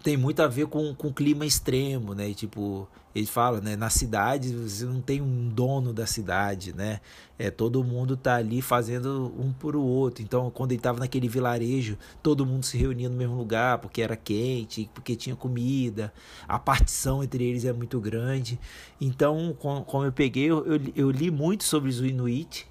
tem 0.07 0.17
muito 0.17 0.41
a 0.41 0.47
ver 0.47 0.69
com, 0.69 0.95
com 0.95 1.13
clima 1.13 1.45
extremo, 1.45 2.15
né? 2.15 2.33
Tipo, 2.33 2.89
ele 3.13 3.27
fala, 3.27 3.61
né? 3.61 3.75
Na 3.75 3.91
cidade 3.91 4.55
você 4.55 4.85
não 4.85 5.01
tem 5.01 5.21
um 5.21 5.49
dono 5.49 5.93
da 5.93 6.07
cidade, 6.07 6.73
né? 6.73 7.01
É, 7.37 7.51
todo 7.51 7.83
mundo 7.83 8.17
tá 8.17 8.37
ali 8.37 8.63
fazendo 8.63 9.35
um 9.37 9.53
por 9.53 9.75
o 9.75 9.83
outro. 9.83 10.23
Então, 10.23 10.49
quando 10.49 10.71
ele 10.71 10.81
tava 10.81 11.01
naquele 11.01 11.27
vilarejo, 11.27 11.99
todo 12.23 12.47
mundo 12.47 12.65
se 12.65 12.79
reunia 12.79 13.09
no 13.09 13.17
mesmo 13.17 13.37
lugar 13.37 13.79
porque 13.79 14.01
era 14.01 14.15
quente, 14.15 14.89
porque 14.95 15.17
tinha 15.17 15.35
comida. 15.35 16.13
A 16.47 16.57
partição 16.57 17.25
entre 17.25 17.43
eles 17.43 17.65
é 17.65 17.73
muito 17.73 17.99
grande. 17.99 18.61
Então, 19.01 19.57
como 19.59 20.05
eu 20.05 20.13
peguei, 20.13 20.45
eu, 20.45 20.65
eu, 20.67 20.81
eu 20.95 21.11
li 21.11 21.33
muito 21.33 21.65
sobre 21.65 21.91
os 21.91 21.99
Inuit 22.01 22.65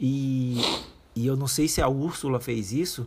e, 0.00 0.56
e 1.14 1.28
eu 1.28 1.36
não 1.36 1.46
sei 1.46 1.68
se 1.68 1.80
a 1.80 1.86
Úrsula 1.86 2.40
fez 2.40 2.72
isso, 2.72 3.06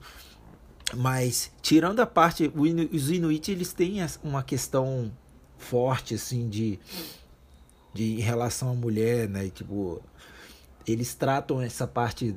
mas 0.96 1.52
tirando 1.62 2.00
a 2.00 2.06
parte, 2.06 2.52
os 2.56 3.12
Inuit 3.12 3.52
eles 3.52 3.74
têm 3.74 3.98
uma 4.24 4.44
questão 4.44 5.12
forte 5.58 6.16
assim 6.16 6.48
de, 6.48 6.80
de 7.94 8.16
em 8.16 8.22
relação 8.22 8.72
à 8.72 8.74
mulher, 8.74 9.28
né? 9.28 9.50
Tipo, 9.50 10.02
eles 10.88 11.14
tratam 11.14 11.62
essa 11.62 11.86
parte 11.86 12.36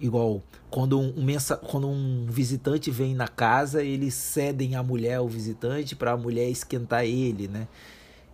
igual 0.00 0.42
quando 0.70 0.98
um, 0.98 1.22
mensa, 1.22 1.56
quando 1.56 1.88
um 1.88 2.26
visitante 2.28 2.90
vem 2.90 3.14
na 3.14 3.28
casa, 3.28 3.82
eles 3.82 4.14
cedem 4.14 4.74
a 4.74 4.82
mulher 4.82 5.16
ao 5.16 5.28
visitante 5.28 5.94
para 5.94 6.12
a 6.12 6.16
mulher 6.16 6.48
esquentar 6.48 7.04
ele, 7.04 7.46
né? 7.46 7.68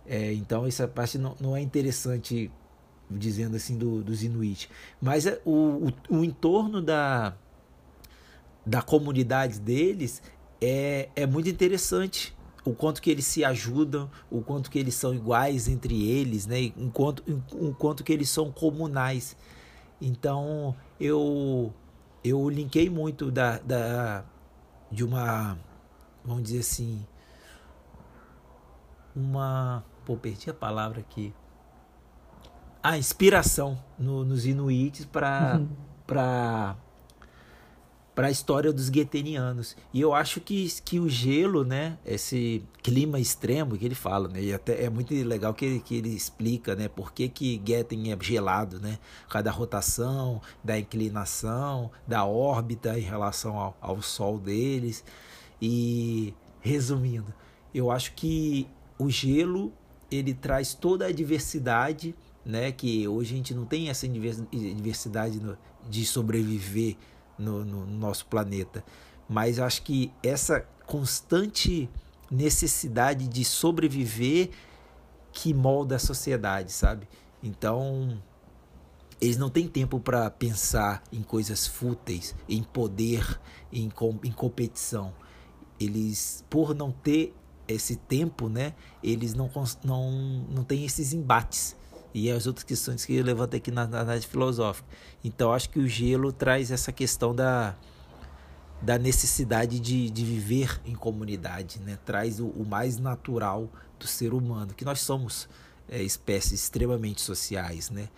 É, 0.05 0.33
então 0.33 0.65
essa 0.65 0.87
parte 0.87 1.17
não, 1.17 1.35
não 1.39 1.55
é 1.55 1.61
interessante 1.61 2.51
dizendo 3.11 3.55
assim 3.55 3.77
do, 3.77 4.03
dos 4.03 4.23
Inuit, 4.23 4.69
mas 5.01 5.25
é, 5.25 5.41
o, 5.43 5.91
o, 6.09 6.17
o 6.17 6.23
entorno 6.23 6.81
da 6.81 7.35
da 8.69 8.83
comunidade 8.83 9.59
deles 9.59 10.21
é, 10.61 11.09
é 11.15 11.25
muito 11.25 11.49
interessante 11.49 12.37
o 12.63 12.73
quanto 12.73 13.01
que 13.01 13.09
eles 13.09 13.25
se 13.25 13.43
ajudam, 13.43 14.11
o 14.29 14.41
quanto 14.41 14.69
que 14.69 14.77
eles 14.77 14.93
são 14.93 15.11
iguais 15.11 15.67
entre 15.67 16.07
eles, 16.07 16.45
né? 16.45 16.61
Enquanto, 16.77 17.23
o 17.51 17.73
quanto 17.73 18.03
que 18.03 18.13
eles 18.13 18.29
são 18.29 18.51
comunais. 18.51 19.35
Então 19.99 20.75
eu 20.99 21.73
eu 22.23 22.47
linkei 22.47 22.89
muito 22.89 23.31
da, 23.31 23.57
da 23.57 24.23
de 24.91 25.03
uma 25.03 25.57
vamos 26.23 26.43
dizer 26.43 26.59
assim 26.59 27.05
uma 29.15 29.83
pô 30.05 30.15
perdi 30.15 30.49
a 30.49 30.53
palavra 30.53 30.99
aqui 30.99 31.33
a 32.83 32.97
inspiração 32.97 33.81
no, 33.97 34.23
nos 34.23 34.45
inuites 34.45 35.05
para 35.05 35.57
uhum. 35.57 35.69
para 36.05 36.75
para 38.19 38.27
a 38.27 38.31
história 38.31 38.73
dos 38.73 38.89
guetenianos. 38.89 39.77
E 39.93 40.01
eu 40.01 40.13
acho 40.13 40.41
que, 40.41 40.67
que 40.83 40.99
o 40.99 41.07
gelo, 41.07 41.63
né, 41.63 41.97
esse 42.05 42.61
clima 42.83 43.17
extremo 43.17 43.77
que 43.77 43.85
ele 43.85 43.95
fala, 43.95 44.27
né, 44.27 44.43
e 44.43 44.53
até 44.53 44.83
é 44.83 44.89
muito 44.89 45.13
legal 45.23 45.53
que 45.53 45.63
ele, 45.63 45.79
que 45.79 45.95
ele 45.95 46.09
explica, 46.09 46.75
né, 46.75 46.89
por 46.89 47.13
que 47.13 47.29
que 47.29 47.61
Getten 47.65 48.11
é 48.11 48.17
gelado, 48.19 48.77
né, 48.77 48.99
por 49.23 49.29
causa 49.31 49.43
da 49.45 49.51
rotação, 49.51 50.41
da 50.61 50.77
inclinação, 50.77 51.89
da 52.05 52.25
órbita 52.25 52.99
em 52.99 53.03
relação 53.03 53.57
ao, 53.57 53.77
ao 53.79 54.01
Sol 54.01 54.37
deles. 54.37 55.01
E 55.61 56.33
resumindo, 56.59 57.33
eu 57.73 57.89
acho 57.89 58.11
que 58.15 58.67
o 58.97 59.09
gelo 59.09 59.71
ele 60.11 60.33
traz 60.33 60.73
toda 60.73 61.05
a 61.05 61.11
diversidade, 61.13 62.13
né, 62.45 62.69
que 62.73 63.07
hoje 63.07 63.33
a 63.33 63.37
gente 63.37 63.53
não 63.53 63.63
tem 63.63 63.89
essa 63.89 64.05
diversidade 64.05 65.41
de 65.89 66.05
sobreviver 66.05 66.97
no, 67.39 67.65
no 67.65 67.85
nosso 67.87 68.25
planeta. 68.27 68.83
Mas 69.27 69.57
eu 69.57 69.63
acho 69.63 69.81
que 69.81 70.11
essa 70.21 70.61
constante 70.85 71.89
necessidade 72.29 73.27
de 73.27 73.43
sobreviver 73.45 74.49
que 75.31 75.53
molda 75.53 75.95
a 75.95 75.99
sociedade, 75.99 76.71
sabe? 76.71 77.07
Então, 77.41 78.21
eles 79.21 79.37
não 79.37 79.49
têm 79.49 79.67
tempo 79.67 79.99
para 79.99 80.29
pensar 80.29 81.03
em 81.11 81.21
coisas 81.21 81.67
fúteis, 81.67 82.35
em 82.47 82.63
poder, 82.63 83.39
em, 83.71 83.89
em 84.23 84.31
competição. 84.31 85.13
Eles, 85.79 86.43
por 86.49 86.75
não 86.75 86.91
ter 86.91 87.33
esse 87.67 87.95
tempo, 87.95 88.49
né, 88.49 88.73
eles 89.03 89.33
não, 89.33 89.49
não, 89.83 90.11
não 90.49 90.63
têm 90.63 90.85
esses 90.85 91.13
embates 91.13 91.75
e 92.13 92.29
as 92.31 92.47
outras 92.47 92.63
questões 92.63 93.05
que 93.05 93.13
eu 93.13 93.23
levanto 93.23 93.55
aqui 93.55 93.71
na 93.71 93.83
análise 93.83 94.25
filosófica. 94.25 94.87
Então, 95.23 95.53
acho 95.53 95.69
que 95.69 95.79
o 95.79 95.87
gelo 95.87 96.31
traz 96.31 96.71
essa 96.71 96.91
questão 96.91 97.33
da, 97.35 97.75
da 98.81 98.97
necessidade 98.97 99.79
de, 99.79 100.09
de 100.09 100.23
viver 100.23 100.79
em 100.85 100.95
comunidade, 100.95 101.79
né? 101.79 101.97
traz 102.05 102.39
o, 102.39 102.47
o 102.47 102.65
mais 102.65 102.97
natural 102.97 103.69
do 103.99 104.07
ser 104.07 104.33
humano, 104.33 104.73
que 104.73 104.85
nós 104.85 105.01
somos 105.01 105.47
é, 105.87 106.01
espécies 106.01 106.63
extremamente 106.63 107.21
sociais, 107.21 107.89
né? 107.89 108.09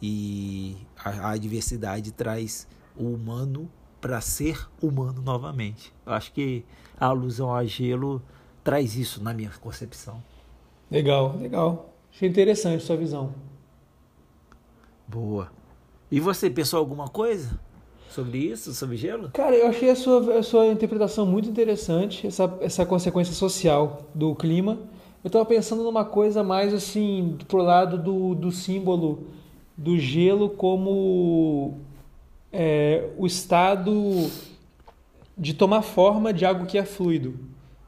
e 0.00 0.76
a, 0.96 1.30
a 1.30 1.36
diversidade 1.36 2.12
traz 2.12 2.66
o 2.96 3.04
humano 3.12 3.70
para 4.00 4.20
ser 4.20 4.68
humano 4.80 5.22
novamente. 5.22 5.92
Eu 6.06 6.12
acho 6.12 6.32
que 6.32 6.64
a 6.98 7.06
alusão 7.06 7.54
a 7.54 7.64
gelo 7.64 8.22
traz 8.62 8.96
isso 8.96 9.22
na 9.22 9.32
minha 9.32 9.50
concepção. 9.60 10.22
Legal, 10.90 11.36
legal. 11.36 11.94
Achei 12.18 12.28
interessante 12.28 12.82
sua 12.82 12.96
visão. 12.96 13.32
Boa. 15.06 15.52
E 16.10 16.18
você 16.18 16.50
pensou 16.50 16.80
alguma 16.80 17.06
coisa 17.06 17.60
sobre 18.10 18.38
isso, 18.38 18.74
sobre 18.74 18.96
gelo? 18.96 19.30
Cara, 19.30 19.54
eu 19.54 19.68
achei 19.68 19.88
a 19.88 19.94
sua, 19.94 20.36
a 20.36 20.42
sua 20.42 20.66
interpretação 20.66 21.24
muito 21.24 21.48
interessante, 21.48 22.26
essa, 22.26 22.58
essa 22.60 22.84
consequência 22.84 23.32
social 23.32 24.02
do 24.12 24.34
clima. 24.34 24.80
Eu 25.22 25.28
estava 25.28 25.44
pensando 25.44 25.84
numa 25.84 26.04
coisa 26.04 26.42
mais 26.42 26.74
assim, 26.74 27.38
pro 27.46 27.62
lado 27.62 27.96
do, 27.96 28.34
do 28.34 28.50
símbolo 28.50 29.28
do 29.76 29.96
gelo 29.96 30.50
como 30.50 31.78
é, 32.52 33.10
o 33.16 33.28
estado 33.28 34.28
de 35.36 35.54
tomar 35.54 35.82
forma 35.82 36.32
de 36.32 36.44
algo 36.44 36.66
que 36.66 36.78
é 36.78 36.84
fluido. 36.84 37.38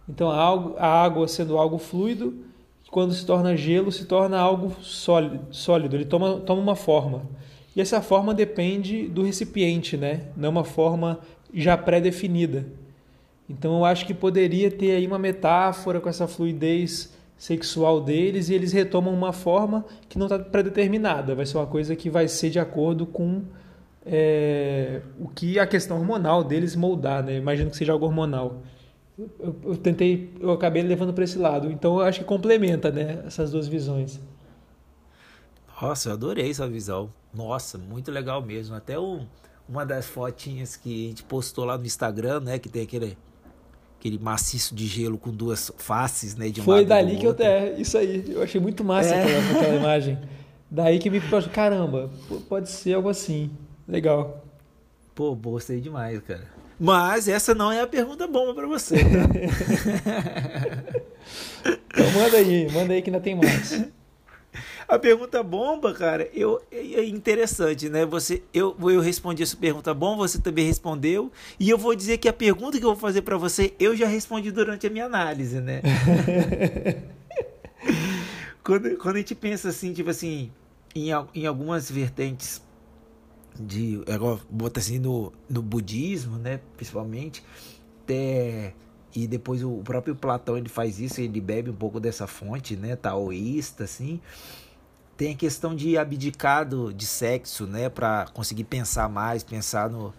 Então, 0.09 0.31
a, 0.31 0.87
água 1.03 1.27
sendo 1.27 1.59
algo 1.59 1.79
fluido, 1.79 2.49
quando 2.91 3.15
se 3.15 3.25
torna 3.25 3.57
gelo, 3.57 3.93
se 3.93 4.05
torna 4.05 4.39
algo 4.39 4.75
sólido, 4.83 5.97
ele 5.97 6.05
toma, 6.05 6.41
toma 6.41 6.61
uma 6.61 6.77
forma. 6.77 7.23
E 7.75 7.81
essa 7.81 8.03
forma 8.03 8.35
depende 8.35 9.07
do 9.07 9.23
recipiente, 9.23 9.97
né? 9.97 10.23
não 10.37 10.47
é 10.47 10.51
uma 10.51 10.65
forma 10.65 11.21
já 11.55 11.77
pré-definida. 11.77 12.67
Então, 13.49 13.79
eu 13.79 13.85
acho 13.85 14.07
que 14.07 14.15
poderia 14.15 14.71
ter 14.71 14.93
aí 14.93 15.07
uma 15.07 15.19
metáfora 15.19 16.01
com 16.01 16.09
essa 16.09 16.27
fluidez 16.27 17.13
sexual 17.39 18.01
deles 18.01 18.49
e 18.49 18.55
eles 18.55 18.73
retomam 18.73 19.15
uma 19.15 19.33
forma 19.33 19.85
que 20.09 20.19
não 20.19 20.27
está 20.27 20.39
pré-determinada, 20.39 21.35
vai 21.35 21.47
ser 21.47 21.57
uma 21.57 21.67
coisa 21.67 21.97
que 21.97 22.11
vai 22.11 22.29
ser 22.29 22.51
de 22.51 22.59
acordo 22.59 23.07
com 23.07 23.43
é, 24.05 25.01
o 25.19 25.27
que 25.29 25.59
a 25.59 25.67
questão 25.67 25.99
hormonal 25.99 26.45
deles 26.45 26.77
moldar, 26.77 27.25
né? 27.25 27.37
Imagino 27.37 27.71
que 27.71 27.77
seja 27.77 27.93
algo 27.93 28.05
hormonal. 28.05 28.63
Eu, 29.39 29.57
eu 29.65 29.77
tentei, 29.77 30.33
eu 30.41 30.51
acabei 30.51 30.83
levando 30.83 31.13
para 31.13 31.25
esse 31.25 31.39
lado. 31.39 31.71
Então 31.71 32.01
eu 32.01 32.07
acho 32.07 32.21
que 32.21 32.25
complementa, 32.25 32.91
né? 32.91 33.23
Essas 33.27 33.51
duas 33.51 33.69
visões. 33.69 34.21
Nossa, 35.81 36.11
eu 36.11 36.13
adorei 36.15 36.51
essa 36.51 36.69
visão. 36.69 37.13
Nossa, 37.33 37.79
muito 37.79 38.11
legal 38.11 38.43
mesmo. 38.43 38.75
Até 38.75 38.99
o, 38.99 39.21
uma 39.69 39.85
das 39.85 40.07
fotinhas 40.07 40.77
que 40.77 41.07
a 41.07 41.09
gente 41.09 41.23
postou 41.23 41.65
lá 41.65 41.77
no 41.77 41.85
Instagram, 41.85 42.41
né? 42.41 42.59
Que 42.59 42.69
tem 42.69 42.83
aquele 42.83 43.17
aquele 43.99 44.19
maciço 44.19 44.75
de 44.75 44.87
gelo 44.87 45.19
com 45.19 45.31
duas 45.31 45.71
faces, 45.77 46.35
né? 46.35 46.49
De 46.49 46.63
um 46.63 46.65
Foi 46.65 46.87
dali 46.87 47.19
que 47.19 47.27
eu 47.27 47.37
é, 47.39 47.79
isso 47.79 47.99
aí. 47.99 48.25
Eu 48.29 48.43
achei 48.43 48.59
muito 48.59 48.83
massa 48.83 49.15
é. 49.15 49.23
aquela, 49.23 49.61
aquela 49.61 49.77
imagem. 49.77 50.19
Daí 50.71 50.99
que 50.99 51.11
me 51.11 51.21
caramba, 51.53 52.11
pode 52.49 52.71
ser 52.71 52.95
algo 52.95 53.09
assim. 53.09 53.51
Legal. 53.87 54.43
Pô, 55.15 55.35
gostei 55.35 55.81
demais, 55.81 56.21
cara. 56.21 56.60
Mas 56.83 57.29
essa 57.29 57.55
não 57.55 57.71
é 57.71 57.83
a 57.83 57.87
pergunta 57.87 58.27
bomba 58.27 58.55
para 58.55 58.67
você, 58.67 58.97
tá? 58.97 59.29
então 61.93 62.11
manda 62.13 62.39
aí, 62.39 62.73
manda 62.73 62.95
aí 62.95 63.03
que 63.03 63.11
ainda 63.11 63.21
tem 63.21 63.35
mais. 63.35 63.85
A 64.89 64.99
pergunta 64.99 65.43
bomba, 65.43 65.93
cara, 65.93 66.27
eu, 66.33 66.59
é 66.73 67.05
interessante, 67.05 67.91
né? 67.91 68.07
Você, 68.07 68.43
eu, 68.55 68.75
eu 68.81 69.01
respondi 69.03 69.43
essa 69.43 69.59
pergunta 69.59 69.93
bomba, 69.93 70.27
você 70.27 70.41
também 70.41 70.65
respondeu, 70.65 71.31
e 71.61 71.69
eu 71.69 71.77
vou 71.77 71.95
dizer 71.95 72.17
que 72.17 72.27
a 72.27 72.33
pergunta 72.33 72.79
que 72.79 72.85
eu 72.85 72.93
vou 72.93 72.99
fazer 72.99 73.21
para 73.21 73.37
você, 73.37 73.75
eu 73.79 73.95
já 73.95 74.07
respondi 74.07 74.51
durante 74.51 74.87
a 74.87 74.91
minha 74.91 75.05
análise, 75.05 75.61
né? 75.61 75.83
quando, 78.65 78.97
quando 78.97 79.17
a 79.17 79.19
gente 79.19 79.35
pensa 79.35 79.69
assim, 79.69 79.93
tipo 79.93 80.09
assim, 80.09 80.51
em, 80.95 81.11
em 81.35 81.47
algumas 81.47 81.91
vertentes 81.91 82.63
de 83.59 84.03
agora 84.09 84.41
bota 84.49 84.81
assim 84.81 84.99
no, 84.99 85.33
no 85.49 85.63
budismo 85.63 86.39
né 86.39 86.61
principalmente 86.77 87.43
até 88.05 88.75
e 89.15 89.27
depois 89.27 89.63
o 89.63 89.79
próprio 89.79 90.15
Platão 90.15 90.57
ele 90.57 90.69
faz 90.69 91.01
isso 91.01 91.21
ele 91.21 91.41
bebe 91.41 91.71
um 91.71 91.75
pouco 91.75 91.99
dessa 91.99 92.27
fonte 92.27 92.77
né 92.77 92.97
taoísta 92.97 93.85
assim. 93.85 94.21
Tem 95.17 95.35
a 95.35 95.37
questão 95.37 95.77
de 95.77 95.99
abdicado 95.99 96.95
de 96.95 97.05
sexo 97.07 97.67
né 97.67 97.89
para 97.89 98.27
conseguir 98.33 98.65
pensar 98.65 99.09
mais 99.09 99.43
pensar 99.43 99.91
no 99.91 100.15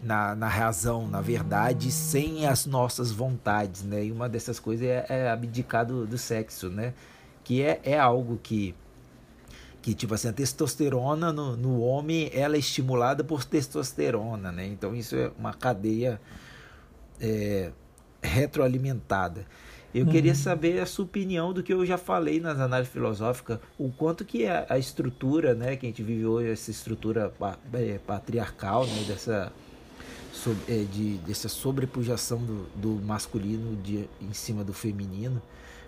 na, 0.00 0.34
na 0.34 0.48
razão 0.48 1.08
na 1.08 1.20
verdade 1.20 1.90
sem 1.90 2.46
as 2.46 2.66
nossas 2.66 3.10
vontades 3.10 3.82
né. 3.82 4.04
E 4.04 4.12
uma 4.12 4.28
dessas 4.28 4.60
coisas 4.60 4.86
é, 4.86 5.06
é 5.08 5.30
abdicar 5.30 5.86
do, 5.86 6.06
do 6.06 6.18
sexo 6.18 6.68
né 6.68 6.92
que 7.42 7.62
é, 7.62 7.80
é 7.82 7.98
algo 7.98 8.38
que 8.42 8.74
que 9.84 9.92
tipo 9.92 10.14
assim 10.14 10.28
a 10.28 10.32
testosterona 10.32 11.30
no, 11.30 11.58
no 11.58 11.82
homem 11.82 12.30
ela 12.32 12.56
é 12.56 12.58
estimulada 12.58 13.22
por 13.22 13.44
testosterona 13.44 14.50
né? 14.50 14.66
Então 14.66 14.94
isso 14.94 15.14
é 15.14 15.30
uma 15.38 15.52
cadeia 15.52 16.18
é, 17.20 17.70
retroalimentada. 18.22 19.44
Eu 19.94 20.06
uhum. 20.06 20.10
queria 20.10 20.34
saber 20.34 20.80
a 20.80 20.86
sua 20.86 21.04
opinião 21.04 21.52
do 21.52 21.62
que 21.62 21.70
eu 21.70 21.84
já 21.84 21.98
falei 21.98 22.40
nas 22.40 22.58
análises 22.58 22.90
filosóficas 22.94 23.58
o 23.78 23.92
quanto 23.92 24.24
que 24.24 24.46
a, 24.46 24.64
a 24.70 24.78
estrutura 24.78 25.54
né 25.54 25.76
que 25.76 25.84
a 25.84 25.88
gente 25.90 26.02
vive 26.02 26.24
hoje 26.24 26.50
essa 26.50 26.70
estrutura 26.70 27.30
é, 27.74 27.98
patriarcal 27.98 28.86
né 28.86 29.04
dessa 29.06 29.52
é, 30.66 30.84
de, 30.90 31.18
dessa 31.18 31.50
sobrepujação 31.50 32.38
do, 32.38 32.66
do 32.74 33.04
masculino 33.04 33.76
de, 33.82 34.08
em 34.18 34.32
cima 34.32 34.64
do 34.64 34.72
feminino. 34.72 35.42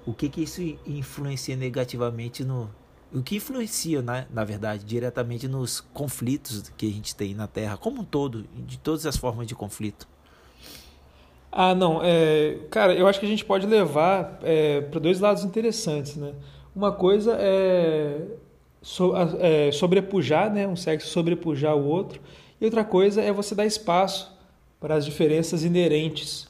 O 0.05 0.13
que 0.13 0.29
que 0.29 0.43
isso 0.43 0.61
influencia 0.87 1.57
negativamente 1.57 2.45
no 2.45 2.69
o 3.13 3.23
que 3.23 3.37
influencia, 3.37 4.03
né, 4.03 4.27
na 4.31 4.45
verdade, 4.45 4.85
diretamente 4.85 5.49
nos 5.49 5.81
conflitos 5.81 6.71
que 6.77 6.87
a 6.87 6.93
gente 6.93 7.15
tem 7.15 7.35
na 7.35 7.47
Terra, 7.47 7.77
como 7.77 8.03
um 8.03 8.05
todo, 8.05 8.45
de 8.55 8.79
todas 8.79 9.07
as 9.07 9.17
formas 9.17 9.47
de 9.47 9.55
conflito. 9.55 10.07
Ah, 11.51 11.75
não. 11.75 12.01
É, 12.03 12.59
cara, 12.71 12.95
eu 12.95 13.07
acho 13.07 13.19
que 13.19 13.25
a 13.25 13.29
gente 13.29 13.45
pode 13.45 13.67
levar 13.67 14.39
é, 14.43 14.83
para 14.83 15.01
dois 15.01 15.21
lados 15.21 15.43
interessantes, 15.43 16.15
né? 16.17 16.35
Uma 16.75 16.93
coisa 16.93 17.35
é, 17.41 18.21
so, 18.83 19.15
é, 19.41 19.73
sobrepujar, 19.73 20.53
né? 20.53 20.69
Um 20.69 20.77
sexo 20.77 21.09
sobrepujar 21.09 21.75
o 21.75 21.87
outro. 21.87 22.21
E 22.61 22.65
outra 22.67 22.85
coisa 22.85 23.23
é 23.23 23.33
você 23.33 23.55
dar 23.55 23.65
espaço 23.65 24.37
para 24.79 24.97
as 24.97 25.07
diferenças 25.07 25.65
inerentes 25.65 26.47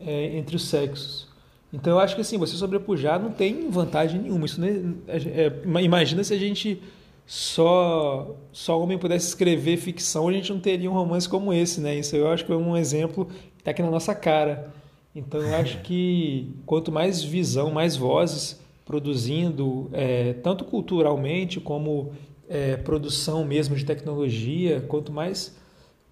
é, 0.00 0.36
entre 0.36 0.56
os 0.56 0.68
sexos. 0.68 1.29
Então 1.72 1.94
eu 1.94 2.00
acho 2.00 2.14
que 2.14 2.20
assim, 2.20 2.36
você 2.36 2.56
sobrepujar 2.56 3.20
não 3.20 3.30
tem 3.30 3.70
vantagem 3.70 4.20
nenhuma. 4.20 4.46
Isso 4.46 4.60
é, 4.64 5.16
é, 5.46 5.52
imagina 5.82 6.24
se 6.24 6.34
a 6.34 6.38
gente 6.38 6.82
só 7.26 8.34
só 8.52 8.80
homem 8.80 8.98
pudesse 8.98 9.28
escrever 9.28 9.76
ficção, 9.76 10.28
a 10.28 10.32
gente 10.32 10.52
não 10.52 10.58
teria 10.58 10.90
um 10.90 10.94
romance 10.94 11.28
como 11.28 11.52
esse, 11.52 11.80
né? 11.80 11.96
Isso 11.96 12.16
eu 12.16 12.28
acho 12.28 12.44
que 12.44 12.52
é 12.52 12.56
um 12.56 12.76
exemplo 12.76 13.26
que 13.26 13.60
está 13.60 13.70
aqui 13.70 13.82
na 13.82 13.90
nossa 13.90 14.14
cara. 14.14 14.72
Então 15.14 15.40
eu 15.40 15.54
acho 15.56 15.80
que 15.82 16.52
quanto 16.66 16.90
mais 16.90 17.22
visão, 17.22 17.70
mais 17.70 17.96
vozes 17.96 18.60
produzindo, 18.84 19.88
é, 19.92 20.32
tanto 20.32 20.64
culturalmente 20.64 21.60
como 21.60 22.12
é, 22.48 22.76
produção 22.76 23.44
mesmo 23.44 23.76
de 23.76 23.84
tecnologia, 23.84 24.80
quanto 24.88 25.12
mais 25.12 25.56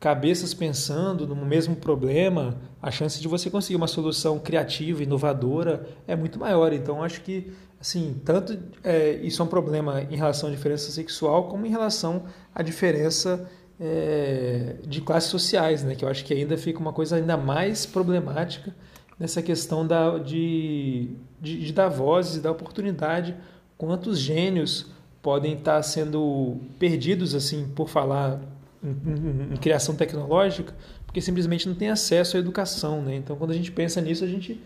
cabeças 0.01 0.55
pensando 0.55 1.27
no 1.27 1.35
mesmo 1.35 1.75
problema, 1.75 2.57
a 2.81 2.91
chance 2.91 3.21
de 3.21 3.27
você 3.27 3.51
conseguir 3.51 3.77
uma 3.77 3.89
solução 3.89 4.39
criativa, 4.39 5.03
inovadora 5.03 5.89
é 6.07 6.15
muito 6.15 6.39
maior. 6.39 6.73
Então, 6.73 7.03
acho 7.03 7.21
que, 7.23 7.53
assim, 7.81 8.21
tanto 8.25 8.59
é, 8.85 9.15
isso 9.23 9.43
é 9.43 9.45
um 9.45 9.49
problema 9.49 10.03
em 10.03 10.17
relação 10.17 10.49
à 10.49 10.53
diferença 10.53 10.91
sexual, 10.93 11.49
como 11.49 11.67
em 11.67 11.71
relação 11.71 12.25
à 12.55 12.63
diferença 12.63 13.51
é, 13.81 14.77
de 14.87 15.01
classes 15.01 15.31
sociais, 15.31 15.83
né? 15.83 15.95
Que 15.95 16.05
eu 16.05 16.09
acho 16.09 16.25
que 16.25 16.33
ainda 16.33 16.57
fica 16.57 16.79
uma 16.79 16.93
coisa 16.93 17.17
ainda 17.17 17.37
mais 17.37 17.85
problemática 17.85 18.75
nessa 19.19 19.43
questão 19.43 19.85
da, 19.85 20.19
de, 20.19 21.11
de, 21.41 21.65
de 21.65 21.73
dar 21.73 21.89
voz 21.89 22.37
e 22.37 22.41
dar 22.41 22.53
oportunidade 22.53 23.35
quantos 23.77 24.19
gênios 24.19 24.87
podem 25.21 25.55
estar 25.55 25.83
sendo 25.83 26.59
perdidos 26.79 27.35
assim 27.35 27.69
por 27.69 27.89
falar 27.89 28.41
em, 28.83 28.89
em, 28.89 29.55
em, 29.55 29.57
criação 29.57 29.95
tecnológica, 29.95 30.75
porque 31.05 31.21
simplesmente 31.21 31.69
não 31.69 31.75
tem 31.75 31.91
acesso 31.91 32.37
à 32.37 32.41
educação. 32.41 33.03
Né? 33.03 33.17
Então, 33.17 33.37
quando 33.37 33.51
a 33.51 33.55
gente 33.55 33.73
pensa 33.73 34.01
nisso, 34.01 34.25
a 34.25 34.27
gente 34.27 34.61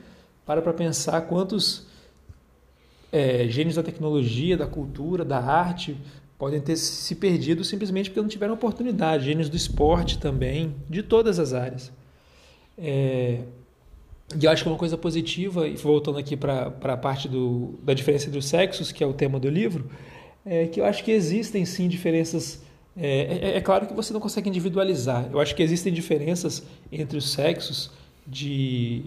para 0.44 0.60
para 0.60 0.72
pensar 0.72 1.20
quantos 1.22 1.86
é, 3.12 3.46
gênios 3.48 3.76
da 3.76 3.82
tecnologia, 3.82 4.56
da 4.56 4.66
cultura, 4.66 5.24
da 5.24 5.38
arte 5.38 5.96
podem 6.38 6.60
ter 6.60 6.74
se 6.74 7.14
perdido 7.14 7.62
simplesmente 7.62 8.10
porque 8.10 8.20
não 8.20 8.28
tiveram 8.28 8.54
oportunidade. 8.54 9.26
Gênios 9.26 9.48
do 9.48 9.56
esporte 9.56 10.18
também, 10.18 10.74
de 10.90 11.02
todas 11.02 11.38
as 11.38 11.52
áreas. 11.52 11.92
É, 12.76 13.42
e 14.40 14.44
eu 14.44 14.50
acho 14.50 14.64
que 14.64 14.68
uma 14.68 14.78
coisa 14.78 14.96
positiva, 14.96 15.68
e 15.68 15.76
voltando 15.76 16.18
aqui 16.18 16.36
para 16.36 16.72
a 16.82 16.96
parte 16.96 17.28
do, 17.28 17.78
da 17.82 17.94
diferença 17.94 18.26
entre 18.26 18.38
os 18.38 18.46
sexos, 18.46 18.90
que 18.90 19.04
é 19.04 19.06
o 19.06 19.12
tema 19.12 19.38
do 19.38 19.48
livro, 19.48 19.88
é 20.44 20.66
que 20.66 20.80
eu 20.80 20.84
acho 20.84 21.04
que 21.04 21.12
existem 21.12 21.64
sim 21.64 21.86
diferenças 21.86 22.62
é, 22.96 23.52
é, 23.52 23.56
é, 23.56 23.60
claro 23.60 23.86
que 23.86 23.94
você 23.94 24.12
não 24.12 24.20
consegue 24.20 24.48
individualizar. 24.48 25.28
Eu 25.32 25.40
acho 25.40 25.54
que 25.54 25.62
existem 25.62 25.92
diferenças 25.92 26.62
entre 26.90 27.16
os 27.16 27.30
sexos 27.32 27.90
de 28.26 29.04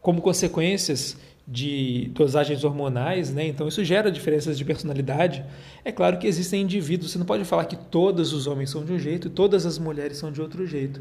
como 0.00 0.20
consequências 0.20 1.16
de 1.46 2.10
dosagens 2.14 2.62
hormonais, 2.62 3.32
né? 3.32 3.46
Então 3.46 3.66
isso 3.66 3.84
gera 3.84 4.10
diferenças 4.10 4.56
de 4.56 4.64
personalidade. 4.64 5.44
É 5.84 5.90
claro 5.90 6.18
que 6.18 6.26
existem 6.26 6.62
indivíduos, 6.62 7.10
você 7.10 7.18
não 7.18 7.26
pode 7.26 7.44
falar 7.44 7.64
que 7.64 7.76
todos 7.76 8.32
os 8.32 8.46
homens 8.46 8.70
são 8.70 8.84
de 8.84 8.92
um 8.92 8.98
jeito 8.98 9.26
e 9.28 9.30
todas 9.30 9.66
as 9.66 9.78
mulheres 9.78 10.18
são 10.18 10.30
de 10.30 10.40
outro 10.40 10.66
jeito. 10.66 11.00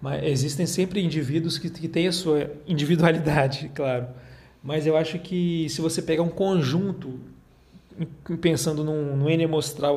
Mas 0.00 0.22
existem 0.24 0.66
sempre 0.66 1.00
indivíduos 1.00 1.58
que, 1.58 1.70
que 1.70 1.88
têm 1.88 2.08
a 2.08 2.12
sua 2.12 2.50
individualidade, 2.66 3.70
claro. 3.74 4.08
Mas 4.62 4.86
eu 4.86 4.96
acho 4.96 5.18
que 5.20 5.68
se 5.68 5.80
você 5.80 6.02
pegar 6.02 6.22
um 6.22 6.28
conjunto, 6.28 7.20
pensando 8.40 8.84
num, 8.84 9.16
num 9.16 9.28
N 9.28 9.46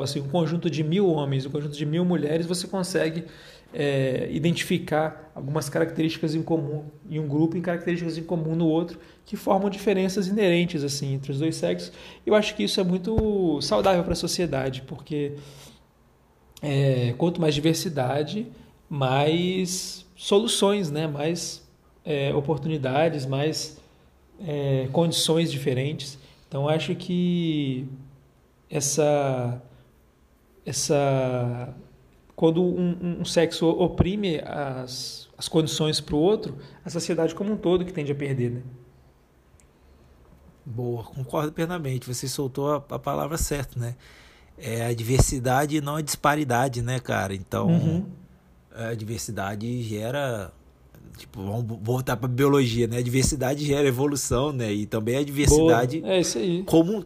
assim, 0.01 0.19
um 0.19 0.27
conjunto 0.27 0.69
de 0.69 0.83
mil 0.83 1.07
homens, 1.07 1.45
um 1.45 1.49
conjunto 1.49 1.77
de 1.77 1.85
mil 1.85 2.03
mulheres, 2.03 2.45
você 2.45 2.67
consegue 2.67 3.25
é, 3.73 4.27
identificar 4.31 5.31
algumas 5.33 5.69
características 5.69 6.35
em 6.35 6.41
comum 6.41 6.85
em 7.09 7.19
um 7.19 7.27
grupo 7.27 7.55
e 7.55 7.61
características 7.61 8.17
em 8.17 8.23
comum 8.23 8.55
no 8.55 8.67
outro 8.67 8.99
que 9.25 9.37
formam 9.37 9.69
diferenças 9.69 10.27
inerentes 10.27 10.83
assim 10.83 11.13
entre 11.13 11.31
os 11.31 11.39
dois 11.39 11.55
sexos. 11.55 11.91
Eu 12.25 12.35
acho 12.35 12.55
que 12.55 12.63
isso 12.63 12.79
é 12.79 12.83
muito 12.83 13.61
saudável 13.61 14.03
para 14.03 14.13
a 14.13 14.15
sociedade, 14.15 14.83
porque 14.85 15.33
é, 16.61 17.13
quanto 17.17 17.39
mais 17.39 17.55
diversidade, 17.55 18.47
mais 18.89 20.05
soluções, 20.15 20.91
né? 20.91 21.07
mais 21.07 21.65
é, 22.03 22.33
oportunidades, 22.33 23.25
mais 23.25 23.77
é, 24.45 24.87
condições 24.91 25.51
diferentes. 25.51 26.19
Então 26.51 26.67
acho 26.67 26.93
que 26.95 27.87
essa 28.69 29.61
essa 30.65 31.73
quando 32.35 32.61
um, 32.61 33.21
um 33.21 33.23
sexo 33.23 33.69
oprime 33.69 34.41
as, 34.43 35.29
as 35.37 35.47
condições 35.47 36.01
para 36.01 36.13
o 36.13 36.19
outro, 36.19 36.57
a 36.83 36.89
sociedade 36.89 37.33
como 37.33 37.53
um 37.53 37.55
todo 37.55 37.85
que 37.85 37.93
tende 37.93 38.11
a 38.11 38.15
perder, 38.15 38.51
né? 38.51 38.61
Boa, 40.65 41.05
concordo 41.05 41.53
plenamente. 41.53 42.05
Você 42.05 42.27
soltou 42.27 42.73
a, 42.73 42.75
a 42.75 42.99
palavra 42.99 43.37
certa, 43.37 43.79
né? 43.79 43.95
É 44.57 44.87
a 44.87 44.93
diversidade 44.93 45.77
e 45.77 45.81
não 45.81 45.95
a 45.95 46.01
disparidade, 46.01 46.81
né, 46.81 46.99
cara? 46.99 47.33
Então, 47.33 47.67
uhum. 47.67 48.05
a 48.75 48.93
diversidade 48.93 49.81
gera 49.83 50.51
tipo, 51.21 51.41
vamos 51.41 51.79
voltar 51.81 52.17
para 52.17 52.27
biologia, 52.27 52.87
né? 52.87 52.97
A 52.97 53.01
diversidade 53.01 53.65
gera 53.65 53.87
evolução, 53.87 54.51
né? 54.51 54.71
E 54.73 54.85
também 54.85 55.17
a 55.17 55.23
diversidade 55.23 56.01
Boa. 56.01 56.13
é 56.13 56.19
isso 56.19 56.37
aí. 56.37 56.63
como 56.63 57.05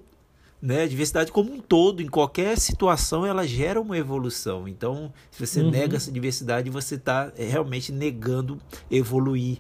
né? 0.62 0.84
A 0.84 0.88
diversidade 0.88 1.32
como 1.32 1.54
um 1.54 1.60
todo, 1.60 2.02
em 2.02 2.08
qualquer 2.08 2.58
situação, 2.58 3.26
ela 3.26 3.46
gera 3.46 3.80
uma 3.80 3.98
evolução. 3.98 4.68
Então, 4.68 5.14
se 5.30 5.46
você 5.46 5.62
uhum. 5.62 5.70
nega 5.70 5.98
essa 5.98 6.12
diversidade, 6.12 6.70
você 6.70 6.96
está 6.96 7.32
é, 7.38 7.46
realmente 7.46 7.92
negando 7.92 8.60
evoluir. 8.90 9.60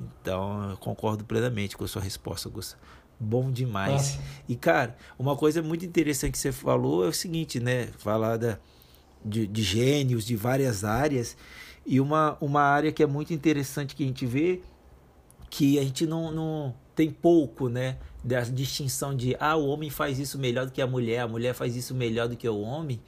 Então, 0.00 0.70
eu 0.70 0.76
concordo 0.76 1.24
plenamente 1.24 1.76
com 1.76 1.84
a 1.84 1.88
sua 1.88 2.02
resposta, 2.02 2.48
Gustavo. 2.48 2.80
Bom 3.18 3.50
demais. 3.50 4.18
E, 4.48 4.54
cara, 4.54 4.96
uma 5.18 5.34
coisa 5.34 5.62
muito 5.62 5.84
interessante 5.84 6.32
que 6.32 6.38
você 6.38 6.52
falou 6.52 7.04
é 7.04 7.08
o 7.08 7.12
seguinte, 7.12 7.58
né? 7.58 7.88
Falar 7.98 8.36
da, 8.36 8.58
de, 9.24 9.46
de 9.46 9.62
gênios, 9.62 10.24
de 10.24 10.36
várias 10.36 10.84
áreas. 10.84 11.36
E 11.86 12.00
uma, 12.00 12.36
uma 12.40 12.62
área 12.62 12.90
que 12.90 13.02
é 13.02 13.06
muito 13.06 13.32
interessante 13.32 13.94
que 13.94 14.02
a 14.02 14.06
gente 14.06 14.24
vê, 14.26 14.60
que 15.50 15.78
a 15.78 15.82
gente 15.82 16.06
não, 16.06 16.32
não 16.32 16.74
tem 16.94 17.10
pouco, 17.10 17.68
né? 17.68 17.96
da 18.24 18.40
distinção 18.40 19.14
de 19.14 19.36
ah, 19.38 19.54
o 19.54 19.68
homem 19.68 19.90
faz 19.90 20.18
isso 20.18 20.38
melhor 20.38 20.64
do 20.64 20.72
que 20.72 20.80
a 20.80 20.86
mulher, 20.86 21.20
a 21.20 21.28
mulher 21.28 21.52
faz 21.52 21.76
isso 21.76 21.94
melhor 21.94 22.26
do 22.26 22.36
que 22.36 22.48
o 22.48 22.58
homem, 22.58 22.98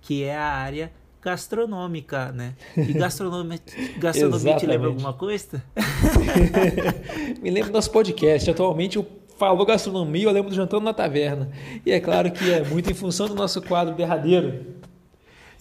que 0.00 0.24
é 0.24 0.36
a 0.36 0.44
área 0.44 0.90
gastronômica, 1.22 2.32
né? 2.32 2.54
E 2.76 2.92
gastronomia, 2.92 3.60
gastronomia 3.98 4.56
te 4.56 4.66
lembra 4.66 4.88
alguma 4.88 5.12
coisa? 5.12 5.62
Me 7.40 7.50
lembro 7.50 7.70
do 7.70 7.74
nosso 7.74 7.90
podcast. 7.90 8.50
Atualmente 8.50 8.96
eu 8.96 9.06
falo 9.36 9.64
gastronomia, 9.64 10.24
eu 10.24 10.32
lembro 10.32 10.50
do 10.50 10.56
Jantando 10.56 10.84
na 10.84 10.92
Taverna. 10.92 11.50
E 11.84 11.92
é 11.92 12.00
claro 12.00 12.30
que 12.32 12.50
é 12.50 12.64
muito 12.64 12.90
em 12.90 12.94
função 12.94 13.28
do 13.28 13.34
nosso 13.34 13.62
quadro 13.62 13.94
derradeiro, 13.94 14.66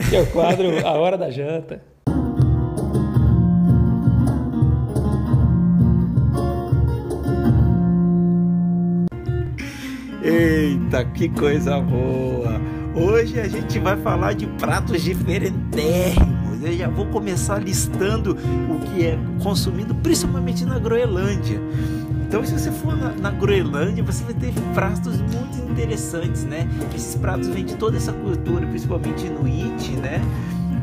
que 0.10 0.16
é 0.16 0.22
o 0.22 0.28
quadro 0.32 0.86
A 0.86 0.92
Hora 0.94 1.18
da 1.18 1.30
Janta. 1.30 1.82
Eita, 10.26 11.06
que 11.06 11.30
coisa 11.30 11.80
boa! 11.80 12.60
Hoje 12.96 13.40
a 13.40 13.48
gente 13.48 13.78
vai 13.78 13.96
falar 13.96 14.34
de 14.34 14.48
pratos 14.48 15.04
diferentérrimos. 15.04 16.64
Eu 16.64 16.74
já 16.74 16.90
vou 16.90 17.06
começar 17.06 17.60
listando 17.60 18.32
o 18.32 18.80
que 18.80 19.06
é 19.06 19.20
consumido 19.44 19.94
principalmente 19.94 20.66
na 20.66 20.80
Groenlândia. 20.80 21.62
Então, 22.28 22.44
se 22.44 22.58
você 22.58 22.72
for 22.72 22.98
na, 22.98 23.12
na, 23.12 23.30
Groenlândia, 23.30 24.04
você 24.04 24.24
vai 24.24 24.34
ter 24.34 24.52
pratos 24.74 25.22
muito 25.22 25.72
interessantes, 25.72 26.44
né? 26.44 26.68
Esses 26.96 27.14
pratos 27.14 27.48
vêm 27.50 27.64
de 27.64 27.76
toda 27.76 27.96
essa 27.96 28.12
cultura, 28.12 28.66
principalmente 28.66 29.28
Inuit, 29.28 29.92
né? 29.92 30.20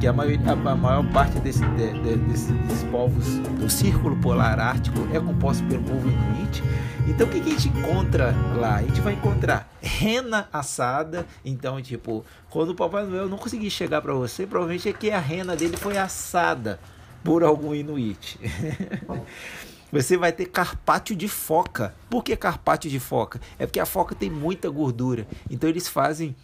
Que 0.03 0.09
a, 0.09 0.13
maior, 0.13 0.37
a, 0.49 0.75
maior 0.75 1.13
parte 1.13 1.39
desse, 1.39 1.65
de, 1.65 1.93
de, 1.93 2.17
desse, 2.17 2.53
desses 2.53 2.83
povos 2.91 3.25
do 3.39 3.71
Círculo 3.71 4.17
Polar 4.17 4.59
Ártico 4.59 4.99
é 5.13 5.21
composto 5.21 5.63
pelo 5.69 5.81
povo 5.85 6.09
Inuit. 6.09 6.61
Então 7.07 7.25
o 7.25 7.31
que, 7.31 7.39
que 7.39 7.51
a 7.51 7.53
gente 7.53 7.69
encontra 7.69 8.35
lá? 8.57 8.79
A 8.79 8.83
gente 8.83 9.01
vai 9.01 9.13
encontrar 9.13 9.73
rena 9.81 10.49
assada. 10.53 11.25
Então, 11.45 11.81
tipo, 11.81 12.25
quando 12.51 12.71
o 12.71 12.75
Papai 12.75 13.07
Noel 13.07 13.29
não 13.29 13.39
conseguir 13.39 13.71
chegar 13.71 14.03
para 14.03 14.13
você, 14.13 14.45
provavelmente 14.45 14.89
é 14.89 14.93
que 14.93 15.09
a 15.13 15.21
rena 15.21 15.55
dele 15.55 15.77
foi 15.77 15.97
assada 15.97 16.81
por 17.23 17.45
algum 17.45 17.73
inuit. 17.73 18.41
Você 19.93 20.17
vai 20.17 20.33
ter 20.33 20.47
carpaccio 20.47 21.15
de 21.15 21.29
foca. 21.29 21.95
Por 22.11 22.25
que 22.25 22.35
carpaccio 22.35 22.91
de 22.91 22.99
foca? 22.99 23.41
É 23.57 23.67
porque 23.67 23.79
a 23.79 23.87
foca 23.87 24.17
tem 24.17 24.31
muita 24.31 24.69
gordura. 24.69 25.29
Então 25.49 25.69
eles 25.69 25.87
fazem 25.87 26.35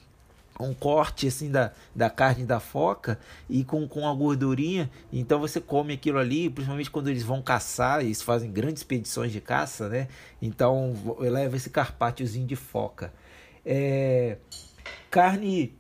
um 0.65 0.75
corte 0.75 1.27
assim 1.27 1.51
da, 1.51 1.73
da 1.95 2.11
carne 2.11 2.45
da 2.45 2.59
foca 2.59 3.19
e 3.49 3.65
com, 3.65 3.87
com 3.87 4.09
a 4.09 4.15
gordurinha. 4.15 4.91
Então 5.13 5.39
você 5.39 5.61
come 5.61 5.95
aquilo 5.95 6.19
ali, 6.19 6.51
principalmente 6.51 6.91
quando 6.91 7.09
eles 7.09 7.23
vão 7.23 7.41
caçar, 7.41 8.01
eles 8.01 8.23
fazem 8.23 8.51
grandes 8.51 8.81
expedições 8.81 9.33
de 9.33 9.41
caça, 9.41 9.89
né? 9.89 10.09
Então 10.43 10.95
leva 11.19 11.57
esse 11.57 11.71
carpaciozinho 11.71 12.47
de 12.47 12.57
foca. 12.57 13.13
É, 13.65 14.39
carne, 15.11 15.75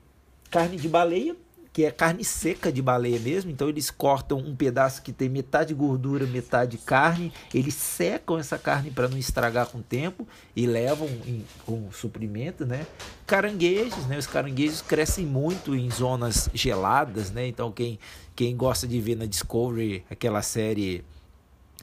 carne 0.50 0.76
de 0.76 0.88
baleia, 0.88 1.36
que 1.78 1.84
é 1.84 1.92
carne 1.92 2.24
seca 2.24 2.72
de 2.72 2.82
baleia 2.82 3.20
mesmo. 3.20 3.52
Então 3.52 3.68
eles 3.68 3.88
cortam 3.88 4.38
um 4.38 4.56
pedaço 4.56 5.00
que 5.00 5.12
tem 5.12 5.28
metade 5.28 5.72
gordura, 5.72 6.26
metade 6.26 6.76
carne. 6.76 7.32
Eles 7.54 7.74
secam 7.74 8.36
essa 8.36 8.58
carne 8.58 8.90
para 8.90 9.06
não 9.06 9.16
estragar 9.16 9.68
com 9.68 9.78
o 9.78 9.82
tempo 9.84 10.26
e 10.56 10.66
levam 10.66 11.06
em, 11.24 11.44
com 11.64 11.88
suprimento, 11.92 12.66
né? 12.66 12.84
Caranguejos, 13.24 14.08
né? 14.08 14.18
Os 14.18 14.26
caranguejos 14.26 14.82
crescem 14.82 15.24
muito 15.24 15.72
em 15.72 15.88
zonas 15.88 16.50
geladas, 16.52 17.30
né? 17.30 17.46
Então 17.46 17.70
quem, 17.70 17.96
quem 18.34 18.56
gosta 18.56 18.84
de 18.84 19.00
ver 19.00 19.14
na 19.14 19.26
Discovery 19.26 20.04
aquela 20.10 20.42
série 20.42 21.04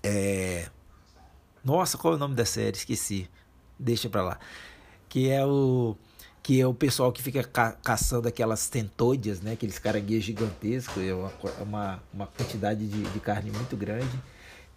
é... 0.04 0.68
Nossa, 1.64 1.98
qual 1.98 2.16
é 2.16 2.18
o 2.18 2.20
nome 2.20 2.36
da 2.36 2.43
série? 2.43 2.76
Esqueci. 2.76 3.30
Deixa 3.80 4.10
para 4.10 4.24
lá. 4.24 4.39
Que 5.08 5.30
é 5.30 5.46
o 5.46 5.96
que 6.46 6.62
é 6.62 6.68
o 6.68 6.76
pessoal 6.76 7.12
que 7.12 7.24
fica 7.24 7.43
ca 7.43 7.72
caçando 7.72 8.28
aquelas 8.28 8.70
tentóides, 8.70 9.41
né? 9.41 9.54
Aqueles 9.54 9.80
caranguejos 9.80 10.26
gigantescos, 10.26 11.02
é 11.02 11.12
uma, 11.12 11.34
uma, 11.60 12.04
uma 12.14 12.28
quantidade 12.28 12.86
de, 12.86 13.02
de, 13.02 13.20
carne 13.20 13.50
muito 13.50 13.76
grande. 13.76 14.22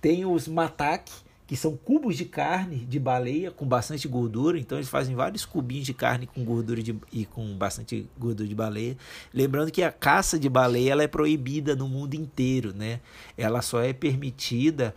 Tem 0.00 0.24
os 0.24 0.48
mataki, 0.48 1.12
que 1.46 1.54
são 1.54 1.76
cubos 1.76 2.16
de 2.16 2.24
carne 2.24 2.86
de 2.86 2.98
baleia 2.98 3.50
com 3.50 3.66
bastante 3.66 4.08
gordura, 4.08 4.58
então 4.58 4.78
eles 4.78 4.88
fazem 4.88 5.14
vários 5.14 5.44
cubinhos 5.44 5.84
de 5.84 5.92
carne 5.92 6.26
com 6.26 6.42
gordura 6.42 6.82
de, 6.82 6.96
e 7.12 7.26
com 7.26 7.54
bastante 7.54 8.08
gordura 8.18 8.48
de 8.48 8.54
baleia. 8.54 8.96
Lembrando 9.34 9.70
que 9.70 9.82
a 9.82 9.92
caça 9.92 10.38
de 10.38 10.48
baleia 10.48 10.92
ela 10.92 11.02
é 11.02 11.06
proibida 11.06 11.76
no 11.76 11.86
mundo 11.86 12.14
inteiro, 12.14 12.72
né? 12.72 12.98
Ela 13.36 13.60
só 13.60 13.82
é 13.82 13.92
permitida 13.92 14.94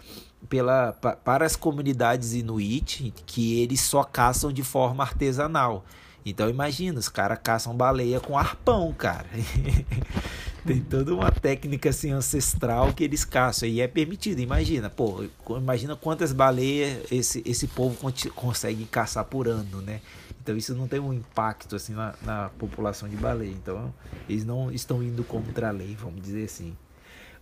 pela, 0.49 0.93
para 0.93 1.45
as 1.45 1.55
comunidades 1.55 2.33
inuit, 2.33 3.13
que 3.25 3.59
eles 3.61 3.81
só 3.81 4.03
caçam 4.03 4.51
de 4.51 4.63
forma 4.63 5.03
artesanal. 5.03 5.85
Então 6.25 6.49
imagina, 6.49 6.99
os 6.99 7.09
caras 7.09 7.39
caçam 7.41 7.75
baleia 7.75 8.19
com 8.19 8.37
arpão, 8.37 8.93
cara. 8.93 9.27
Tem 10.65 10.79
toda 10.79 11.15
uma 11.15 11.31
técnica 11.31 11.89
assim 11.89 12.11
ancestral 12.11 12.93
que 12.93 13.03
eles 13.03 13.25
caçam 13.25 13.67
e 13.67 13.81
é 13.81 13.87
permitido. 13.87 14.39
Imagina, 14.39 14.91
pô, 14.91 15.25
imagina 15.57 15.95
quantas 15.95 16.31
baleias 16.31 17.11
esse, 17.11 17.41
esse 17.43 17.67
povo 17.67 17.97
consegue 18.35 18.85
caçar 18.85 19.25
por 19.25 19.47
ano, 19.47 19.81
né? 19.81 20.01
Então 20.41 20.55
isso 20.55 20.75
não 20.75 20.87
tem 20.87 20.99
um 20.99 21.13
impacto 21.13 21.75
assim 21.75 21.93
na, 21.93 22.13
na 22.21 22.49
população 22.59 23.09
de 23.09 23.15
baleia. 23.15 23.49
Então 23.49 23.91
eles 24.29 24.45
não 24.45 24.71
estão 24.71 25.01
indo 25.01 25.23
contra 25.23 25.69
a 25.69 25.71
lei, 25.71 25.95
vamos 25.99 26.21
dizer 26.21 26.45
assim. 26.45 26.75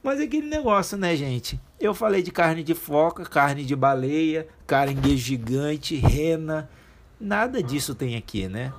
Mas 0.02 0.20
é 0.20 0.24
aquele 0.24 0.48
negócio, 0.48 0.98
né, 0.98 1.16
gente? 1.16 1.60
Eu 1.80 1.94
falei 1.94 2.22
de 2.22 2.32
carne 2.32 2.64
de 2.64 2.74
foca, 2.74 3.26
carne 3.26 3.66
de 3.66 3.76
baleia, 3.76 4.48
caranguejo 4.66 5.18
gigante, 5.18 5.96
rena, 5.96 6.70
Nada 7.20 7.62
disso 7.62 7.94
tem 7.94 8.16
aqui, 8.16 8.48
né? 8.48 8.72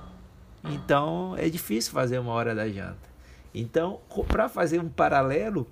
Então 0.63 1.35
é 1.37 1.47
difícil 1.47 1.91
fazer 1.91 2.17
uma 2.17 2.31
hora 2.31 2.55
da 2.55 2.67
janta. 2.67 3.11
Então, 3.53 3.99
para 4.27 4.49
fazer 4.49 4.79
um 4.79 4.89
paralelo 4.89 5.67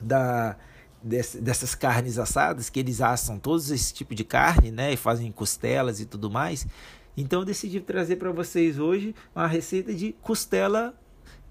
da, 0.00 0.56
dessas 1.02 1.74
carnes 1.74 2.16
assadas, 2.16 2.70
que 2.70 2.78
eles 2.78 3.00
assam 3.00 3.38
todos 3.38 3.70
esse 3.70 3.92
tipo 3.92 4.14
de 4.14 4.22
carne, 4.22 4.70
né? 4.70 4.92
E 4.92 4.96
fazem 4.96 5.32
costelas 5.32 5.98
e 5.98 6.06
tudo 6.06 6.30
mais. 6.30 6.68
Então 7.16 7.40
eu 7.40 7.44
decidi 7.44 7.80
trazer 7.80 8.14
para 8.14 8.30
vocês 8.30 8.78
hoje 8.78 9.12
uma 9.34 9.48
receita 9.48 9.92
de 9.92 10.12
costela 10.22 10.94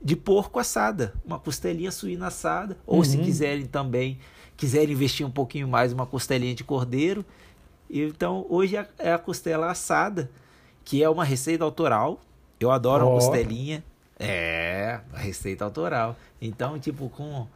de 0.01 0.15
porco 0.15 0.59
assada, 0.59 1.13
uma 1.25 1.39
costelinha 1.39 1.91
suína 1.91 2.27
assada, 2.27 2.77
ou 2.85 2.99
uhum. 2.99 3.03
se 3.03 3.17
quiserem 3.17 3.65
também 3.65 4.19
quiserem 4.57 4.91
investir 4.91 5.25
um 5.25 5.31
pouquinho 5.31 5.67
mais, 5.67 5.93
uma 5.93 6.07
costelinha 6.07 6.55
de 6.55 6.63
cordeiro. 6.63 7.23
Então, 7.89 8.45
hoje 8.49 8.75
é, 8.75 8.87
é 8.97 9.13
a 9.13 9.19
costela 9.19 9.69
assada, 9.69 10.29
que 10.83 11.01
é 11.01 11.07
uma 11.07 11.23
receita 11.23 11.63
autoral. 11.63 12.19
Eu 12.59 12.71
adoro 12.71 13.05
oh. 13.05 13.09
uma 13.11 13.19
costelinha. 13.19 13.83
É, 14.19 14.99
a 15.13 15.19
receita 15.19 15.63
autoral. 15.63 16.17
Então, 16.41 16.79
tipo, 16.79 17.07
com, 17.09 17.47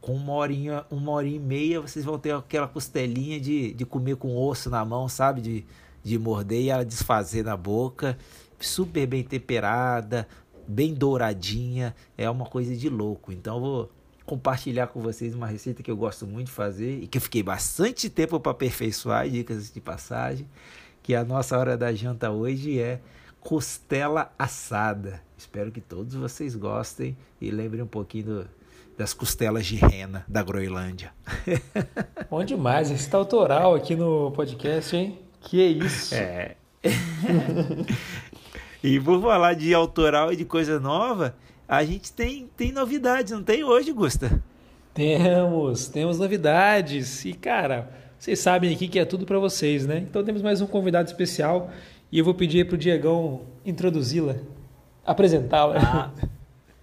com 0.00 0.14
uma 0.14 0.32
horinha, 0.32 0.84
uma 0.90 1.12
horinha 1.12 1.36
e 1.36 1.40
meia, 1.40 1.80
vocês 1.80 2.04
vão 2.04 2.18
ter 2.18 2.34
aquela 2.34 2.66
costelinha 2.66 3.38
de, 3.38 3.72
de 3.72 3.86
comer 3.86 4.16
com 4.16 4.36
osso 4.36 4.68
na 4.68 4.84
mão, 4.84 5.08
sabe? 5.08 5.40
De, 5.40 5.64
de 6.02 6.18
morder 6.18 6.60
e 6.60 6.70
ela 6.70 6.84
desfazer 6.84 7.44
na 7.44 7.56
boca. 7.56 8.18
Super 8.58 9.06
bem 9.06 9.22
temperada, 9.22 10.26
bem 10.66 10.94
douradinha. 10.94 11.94
É 12.16 12.28
uma 12.28 12.46
coisa 12.46 12.76
de 12.76 12.88
louco. 12.88 13.32
Então, 13.32 13.56
eu 13.56 13.60
vou 13.60 13.90
compartilhar 14.26 14.88
com 14.88 15.00
vocês 15.00 15.34
uma 15.34 15.46
receita 15.46 15.82
que 15.82 15.90
eu 15.90 15.96
gosto 15.96 16.26
muito 16.26 16.48
de 16.48 16.52
fazer 16.52 17.02
e 17.02 17.06
que 17.06 17.16
eu 17.16 17.22
fiquei 17.22 17.42
bastante 17.42 18.10
tempo 18.10 18.40
para 18.40 18.52
aperfeiçoar, 18.52 19.30
dicas 19.30 19.72
de 19.72 19.80
passagem, 19.80 20.46
que 21.02 21.14
a 21.14 21.24
nossa 21.24 21.56
hora 21.56 21.76
da 21.76 21.94
janta 21.94 22.30
hoje 22.30 22.80
é 22.80 23.00
costela 23.40 24.32
assada. 24.36 25.22
Espero 25.38 25.70
que 25.70 25.80
todos 25.80 26.14
vocês 26.14 26.56
gostem 26.56 27.16
e 27.40 27.50
lembrem 27.50 27.82
um 27.82 27.86
pouquinho 27.86 28.24
do, 28.24 28.48
das 28.98 29.14
costelas 29.14 29.66
de 29.66 29.76
rena 29.76 30.24
da 30.26 30.42
Groenlândia. 30.42 31.12
Bom 32.28 32.44
demais, 32.44 32.90
esse 32.90 33.08
tá 33.08 33.18
autoral 33.18 33.76
aqui 33.76 33.94
no 33.94 34.32
podcast, 34.32 34.96
hein? 34.96 35.20
Que 35.40 35.64
isso. 35.64 36.12
É. 36.14 36.56
e 38.86 39.00
por 39.00 39.20
falar 39.20 39.54
de 39.54 39.74
autoral 39.74 40.32
e 40.32 40.36
de 40.36 40.44
coisa 40.44 40.78
nova, 40.78 41.34
a 41.66 41.84
gente 41.84 42.12
tem, 42.12 42.48
tem 42.56 42.70
novidades, 42.70 43.32
não 43.32 43.42
tem 43.42 43.64
hoje, 43.64 43.92
Gusta? 43.92 44.40
Temos, 44.94 45.88
temos 45.88 46.20
novidades. 46.20 47.24
E, 47.24 47.32
cara, 47.32 47.90
vocês 48.16 48.38
sabem 48.38 48.72
aqui 48.72 48.86
que 48.86 48.98
é 48.98 49.04
tudo 49.04 49.26
para 49.26 49.40
vocês, 49.40 49.84
né? 49.84 49.98
Então 49.98 50.22
temos 50.22 50.40
mais 50.40 50.60
um 50.60 50.66
convidado 50.66 51.08
especial 51.08 51.68
e 52.12 52.18
eu 52.20 52.24
vou 52.24 52.32
pedir 52.32 52.64
para 52.66 52.76
o 52.76 52.78
Diegão 52.78 53.42
introduzi-la, 53.64 54.36
apresentá-la. 55.04 55.76
Ah. 55.78 56.10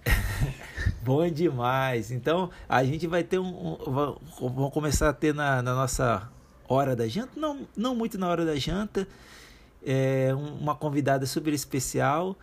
Bom 1.02 1.26
demais. 1.30 2.12
Então, 2.12 2.50
a 2.68 2.84
gente 2.84 3.08
vai 3.08 3.24
ter 3.24 3.40
um. 3.40 3.48
um 3.48 4.50
vamos 4.50 4.74
começar 4.74 5.10
a 5.10 5.14
ter 5.14 5.34
na, 5.34 5.62
na, 5.62 5.74
nossa 5.74 6.30
hora 6.68 6.96
da 6.96 7.08
janta, 7.08 7.32
não, 7.36 7.62
não 7.76 7.96
muito 7.96 8.18
na 8.18 8.28
hora 8.28 8.46
da 8.46 8.56
janta, 8.56 9.08
é, 9.86 10.32
uma 10.34 10.76
convidada 10.76 11.26
super 11.26 11.54
especial. 11.54 12.36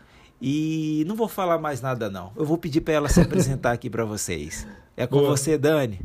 E 0.43 1.05
não 1.07 1.15
vou 1.15 1.29
falar 1.29 1.59
mais 1.59 1.83
nada, 1.83 2.09
não. 2.09 2.33
Eu 2.35 2.47
vou 2.47 2.57
pedir 2.57 2.81
para 2.81 2.95
ela 2.95 3.09
se 3.09 3.21
apresentar 3.21 3.73
aqui 3.73 3.91
para 3.91 4.05
vocês. 4.05 4.67
É 4.97 5.07
com 5.07 5.19
Boa. 5.19 5.31
você, 5.31 5.59
Dani. 5.59 6.01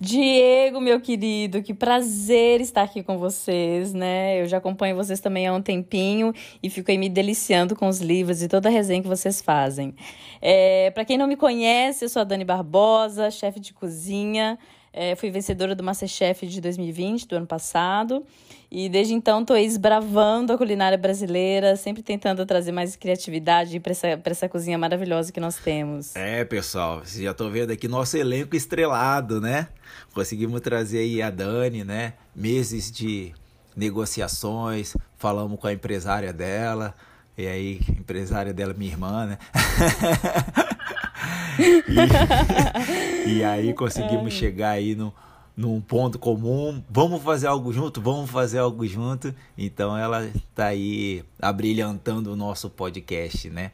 Diego, 0.00 0.80
meu 0.80 1.00
querido, 1.00 1.60
que 1.60 1.74
prazer 1.74 2.60
estar 2.60 2.82
aqui 2.82 3.02
com 3.02 3.18
vocês, 3.18 3.92
né? 3.92 4.40
Eu 4.40 4.46
já 4.46 4.58
acompanho 4.58 4.94
vocês 4.94 5.18
também 5.18 5.48
há 5.48 5.52
um 5.52 5.60
tempinho 5.60 6.32
e 6.62 6.70
fico 6.70 6.88
aí 6.88 6.96
me 6.96 7.08
deliciando 7.08 7.74
com 7.74 7.88
os 7.88 7.98
livros 7.98 8.40
e 8.40 8.46
toda 8.46 8.68
a 8.68 8.72
resenha 8.72 9.02
que 9.02 9.08
vocês 9.08 9.42
fazem. 9.42 9.92
É, 10.40 10.92
Para 10.92 11.04
quem 11.04 11.18
não 11.18 11.26
me 11.26 11.36
conhece, 11.36 12.04
eu 12.04 12.08
sou 12.08 12.22
a 12.22 12.24
Dani 12.24 12.44
Barbosa, 12.44 13.28
chefe 13.28 13.58
de 13.58 13.74
cozinha. 13.74 14.56
É, 14.92 15.14
fui 15.14 15.30
vencedora 15.30 15.74
do 15.74 15.82
Masterchef 15.82 16.46
de 16.46 16.60
2020, 16.60 17.26
do 17.28 17.36
ano 17.36 17.46
passado. 17.46 18.24
E 18.70 18.88
desde 18.88 19.14
então 19.14 19.40
estou 19.40 19.56
esbravando 19.56 20.52
a 20.52 20.58
culinária 20.58 20.98
brasileira, 20.98 21.74
sempre 21.76 22.02
tentando 22.02 22.44
trazer 22.44 22.72
mais 22.72 22.96
criatividade 22.96 23.80
para 23.80 23.92
essa, 23.92 24.20
essa 24.24 24.48
cozinha 24.48 24.76
maravilhosa 24.76 25.32
que 25.32 25.40
nós 25.40 25.56
temos. 25.56 26.14
É, 26.14 26.44
pessoal, 26.44 26.98
vocês 26.98 27.22
já 27.22 27.30
estão 27.30 27.50
vendo 27.50 27.70
aqui 27.70 27.88
nosso 27.88 28.16
elenco 28.16 28.54
estrelado, 28.54 29.40
né? 29.40 29.68
Conseguimos 30.12 30.60
trazer 30.60 30.98
aí 30.98 31.22
a 31.22 31.30
Dani, 31.30 31.82
né? 31.82 32.14
Meses 32.36 32.90
de 32.90 33.32
negociações, 33.74 34.94
falamos 35.16 35.58
com 35.58 35.66
a 35.66 35.72
empresária 35.72 36.32
dela, 36.32 36.94
e 37.38 37.46
aí, 37.46 37.80
empresária 37.88 38.52
dela, 38.52 38.74
minha 38.76 38.90
irmã, 38.90 39.26
né? 39.26 39.38
e, 43.26 43.30
e, 43.38 43.44
aí 43.44 43.74
conseguimos 43.74 44.32
chegar 44.32 44.70
aí 44.70 44.94
no, 44.94 45.12
num 45.56 45.80
ponto 45.80 46.18
comum. 46.18 46.82
Vamos 46.88 47.22
fazer 47.22 47.46
algo 47.48 47.72
junto? 47.72 48.00
Vamos 48.00 48.30
fazer 48.30 48.58
algo 48.58 48.86
junto. 48.86 49.34
Então 49.56 49.96
ela 49.96 50.24
está 50.26 50.66
aí 50.66 51.24
abrilhantando 51.40 52.32
o 52.32 52.36
nosso 52.36 52.70
podcast, 52.70 53.50
né? 53.50 53.72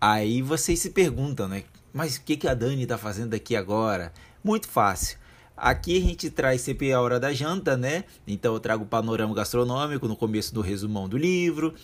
Aí 0.00 0.42
vocês 0.42 0.78
se 0.78 0.90
perguntam, 0.90 1.48
né? 1.48 1.64
Mas 1.92 2.16
o 2.16 2.22
que, 2.22 2.36
que 2.36 2.46
a 2.46 2.54
Dani 2.54 2.82
está 2.82 2.96
fazendo 2.96 3.34
aqui 3.34 3.56
agora? 3.56 4.12
Muito 4.44 4.68
fácil. 4.68 5.18
Aqui 5.56 5.98
a 5.98 6.00
gente 6.00 6.30
traz 6.30 6.60
sempre 6.60 6.92
a 6.92 7.00
hora 7.00 7.18
da 7.18 7.32
janta, 7.32 7.76
né? 7.76 8.04
Então 8.24 8.54
eu 8.54 8.60
trago 8.60 8.84
o 8.84 8.86
panorama 8.86 9.34
gastronômico 9.34 10.06
no 10.06 10.16
começo 10.16 10.54
do 10.54 10.60
resumão 10.60 11.08
do 11.08 11.18
livro. 11.18 11.74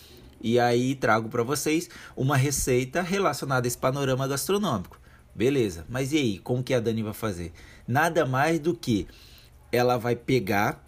E 0.44 0.60
aí 0.60 0.94
trago 0.94 1.30
para 1.30 1.42
vocês 1.42 1.88
uma 2.14 2.36
receita 2.36 3.00
relacionada 3.00 3.66
a 3.66 3.68
esse 3.68 3.78
panorama 3.78 4.28
gastronômico. 4.28 5.00
Beleza, 5.34 5.86
mas 5.88 6.12
e 6.12 6.18
aí, 6.18 6.38
como 6.38 6.62
que 6.62 6.74
a 6.74 6.80
Dani 6.80 7.02
vai 7.02 7.14
fazer? 7.14 7.50
Nada 7.88 8.26
mais 8.26 8.58
do 8.58 8.74
que 8.74 9.08
ela 9.72 9.96
vai 9.96 10.14
pegar 10.14 10.86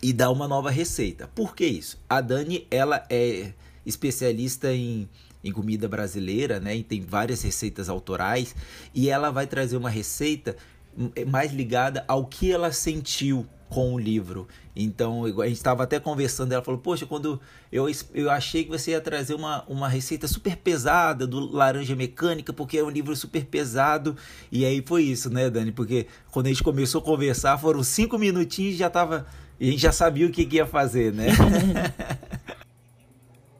e 0.00 0.12
dar 0.12 0.30
uma 0.30 0.46
nova 0.46 0.70
receita. 0.70 1.26
Por 1.34 1.56
que 1.56 1.66
isso? 1.66 1.98
A 2.08 2.20
Dani, 2.20 2.68
ela 2.70 3.04
é 3.10 3.52
especialista 3.84 4.72
em, 4.72 5.08
em 5.42 5.50
comida 5.50 5.88
brasileira, 5.88 6.60
né? 6.60 6.76
E 6.76 6.84
tem 6.84 7.00
várias 7.00 7.42
receitas 7.42 7.88
autorais 7.88 8.54
e 8.94 9.10
ela 9.10 9.32
vai 9.32 9.48
trazer 9.48 9.76
uma 9.76 9.90
receita 9.90 10.56
mais 11.26 11.52
ligada 11.52 12.04
ao 12.06 12.26
que 12.26 12.52
ela 12.52 12.70
sentiu 12.70 13.44
com 13.68 13.94
o 13.94 13.98
livro. 13.98 14.48
Então, 14.74 15.24
a 15.24 15.46
gente 15.46 15.56
estava 15.56 15.82
até 15.82 15.98
conversando, 15.98 16.52
ela 16.52 16.62
falou, 16.62 16.80
poxa, 16.80 17.04
quando 17.04 17.40
eu, 17.70 17.86
eu 18.14 18.30
achei 18.30 18.64
que 18.64 18.70
você 18.70 18.92
ia 18.92 19.00
trazer 19.00 19.34
uma, 19.34 19.64
uma 19.68 19.88
receita 19.88 20.26
super 20.28 20.56
pesada 20.56 21.26
do 21.26 21.40
Laranja 21.40 21.94
Mecânica, 21.96 22.52
porque 22.52 22.78
é 22.78 22.84
um 22.84 22.90
livro 22.90 23.14
super 23.16 23.44
pesado. 23.44 24.16
E 24.50 24.64
aí 24.64 24.82
foi 24.86 25.02
isso, 25.02 25.30
né, 25.30 25.50
Dani? 25.50 25.72
Porque 25.72 26.06
quando 26.30 26.46
a 26.46 26.48
gente 26.50 26.62
começou 26.62 27.00
a 27.00 27.04
conversar, 27.04 27.58
foram 27.58 27.82
cinco 27.82 28.18
minutinhos 28.18 28.74
e 28.74 28.78
já 28.78 28.88
tava. 28.88 29.26
E 29.60 29.68
a 29.68 29.70
gente 29.72 29.80
já 29.82 29.92
sabia 29.92 30.26
o 30.26 30.30
que, 30.30 30.46
que 30.46 30.56
ia 30.56 30.66
fazer, 30.66 31.12
né? 31.12 31.26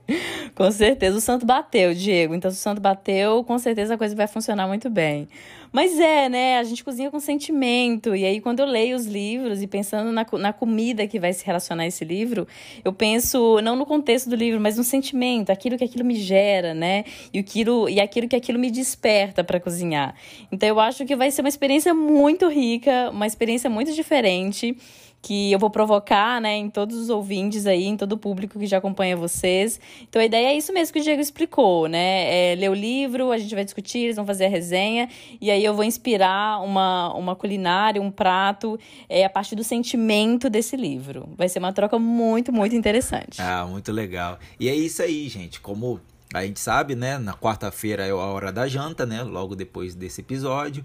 com 0.55 0.71
certeza 0.71 1.19
o 1.19 1.21
santo 1.21 1.45
bateu, 1.45 1.95
Diego. 1.95 2.35
Então, 2.35 2.51
se 2.51 2.57
o 2.57 2.61
santo 2.61 2.81
bateu, 2.81 3.45
com 3.45 3.59
certeza 3.59 3.95
a 3.95 3.99
coisa 3.99 4.15
vai 4.15 4.27
funcionar 4.27 4.67
muito 4.67 4.89
bem. 4.89 5.29
Mas 5.71 6.01
é, 6.01 6.31
né? 6.31 6.59
A 6.59 6.65
gente 6.65 6.83
cozinha 6.83 7.11
com 7.11 7.21
sentimento. 7.21 8.17
E 8.17 8.25
aí, 8.25 8.41
quando 8.41 8.61
eu 8.61 8.67
leio 8.67 8.97
os 8.97 9.05
livros 9.05 9.63
e 9.63 9.67
pensando 9.67 10.11
na, 10.11 10.27
na 10.39 10.53
comida 10.53 11.07
que 11.07 11.21
vai 11.21 11.33
se 11.33 11.45
relacionar 11.45 11.83
a 11.83 11.87
esse 11.87 12.05
livro, 12.05 12.49
eu 12.83 12.93
penso 12.93 13.61
não 13.61 13.77
no 13.77 13.85
contexto 13.85 14.31
do 14.31 14.37
livro, 14.37 14.59
mas 14.59 14.79
no 14.79 14.85
sentimento, 14.85 15.51
aquilo 15.51 15.77
que 15.77 15.85
aquilo 15.85 16.05
me 16.05 16.15
gera, 16.15 16.73
né? 16.73 17.05
E 17.33 17.39
aquilo, 17.39 17.89
e 17.89 18.01
aquilo 18.01 18.27
que 18.27 18.37
aquilo 18.37 18.59
me 18.59 18.71
desperta 18.71 19.45
para 19.45 19.61
cozinhar. 19.61 20.15
Então, 20.51 20.69
eu 20.69 20.81
acho 20.81 21.05
que 21.05 21.15
vai 21.15 21.31
ser 21.31 21.43
uma 21.43 21.51
experiência 21.51 21.93
muito 21.93 22.49
rica, 22.49 23.11
uma 23.11 23.27
experiência 23.27 23.69
muito 23.69 23.93
diferente 23.93 24.75
que 25.21 25.51
eu 25.53 25.59
vou 25.59 25.69
provocar, 25.69 26.41
né, 26.41 26.57
em 26.57 26.71
todos 26.71 26.97
os 26.97 27.11
ouvintes 27.11 27.67
aí, 27.67 27.85
em 27.85 27.97
todo 27.97 28.13
o 28.13 28.19
público 28.19 28.59
que 28.59 28.67
já 28.67 28.79
acompanha 28.79 29.17
vocês. 29.17 29.81
Então 30.09 30.23
a 30.23 30.25
ideia 30.25 30.49
é 30.49 30.57
isso 30.57 30.73
mesmo 30.73 30.93
que 30.93 31.01
o 31.01 31.03
Diego 31.03 31.21
explicou, 31.21 31.89
né? 31.89 32.53
É 32.53 32.55
ler 32.55 32.71
o 32.71 32.75
livro, 32.75 33.33
a 33.33 33.39
gente 33.39 33.55
vai 33.55 33.65
discutir, 33.65 33.99
eles 33.99 34.17
vão 34.17 34.25
fazer 34.25 34.47
a 34.47 34.49
resenha, 34.49 35.09
e 35.41 35.51
aí 35.51 35.65
eu 35.65 35.75
vou 35.75 35.85
inspirar 35.85 36.63
uma, 36.63 37.13
uma 37.15 37.35
culinária, 37.35 38.01
um 38.01 38.11
prato, 38.11 38.79
é, 39.09 39.25
a 39.25 39.31
partir 39.31 39.57
do 39.57 39.65
sentimento 39.65 40.49
desse 40.49 40.77
livro. 40.77 41.29
Vai 41.37 41.49
ser 41.49 41.59
uma 41.59 41.73
troca 41.73 41.99
muito, 41.99 42.53
muito 42.53 42.77
interessante. 42.77 43.43
Ah, 43.43 43.67
muito 43.69 43.91
legal. 43.91 44.39
E 44.59 44.69
é 44.69 44.75
isso 44.75 45.03
aí, 45.03 45.29
gente. 45.29 45.61
Como 45.61 46.01
a 46.33 46.45
gente 46.45 46.61
sabe, 46.61 46.95
né? 46.95 47.19
Na 47.19 47.35
quarta-feira 47.35 48.07
é 48.07 48.11
a 48.11 48.17
hora 48.17 48.53
da 48.53 48.69
janta, 48.69 49.05
né? 49.05 49.23
Logo 49.23 49.57
depois 49.57 49.95
desse 49.95 50.21
episódio. 50.21 50.85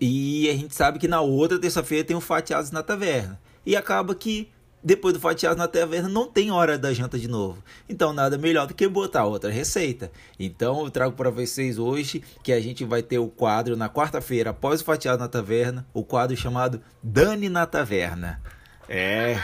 E 0.00 0.50
a 0.50 0.54
gente 0.54 0.74
sabe 0.74 0.98
que 0.98 1.08
na 1.08 1.20
outra 1.20 1.58
terça-feira 1.58 2.04
tem 2.04 2.16
o 2.16 2.20
Fatiados 2.20 2.70
na 2.70 2.82
Taverna 2.82 3.40
e 3.64 3.76
acaba 3.76 4.14
que 4.14 4.48
depois 4.84 5.14
do 5.14 5.20
fatiado 5.20 5.56
na 5.56 5.68
taverna 5.68 6.08
não 6.08 6.26
tem 6.26 6.50
hora 6.50 6.76
da 6.76 6.92
janta 6.92 7.18
de 7.18 7.28
novo. 7.28 7.62
Então 7.88 8.12
nada 8.12 8.36
melhor 8.36 8.66
do 8.66 8.74
que 8.74 8.88
botar 8.88 9.24
outra 9.24 9.50
receita. 9.50 10.10
Então 10.38 10.82
eu 10.84 10.90
trago 10.90 11.14
para 11.14 11.30
vocês 11.30 11.78
hoje 11.78 12.22
que 12.42 12.52
a 12.52 12.60
gente 12.60 12.84
vai 12.84 13.02
ter 13.02 13.18
o 13.18 13.28
quadro 13.28 13.76
na 13.76 13.88
quarta-feira 13.88 14.50
após 14.50 14.80
o 14.80 14.84
fatiado 14.84 15.20
na 15.20 15.28
taverna, 15.28 15.86
o 15.94 16.02
quadro 16.02 16.36
chamado 16.36 16.80
Dani 17.02 17.48
na 17.48 17.64
Taverna. 17.64 18.40
É, 18.94 19.36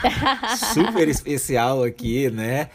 super 0.75 1.07
especial 1.07 1.83
aqui, 1.83 2.29
né? 2.29 2.69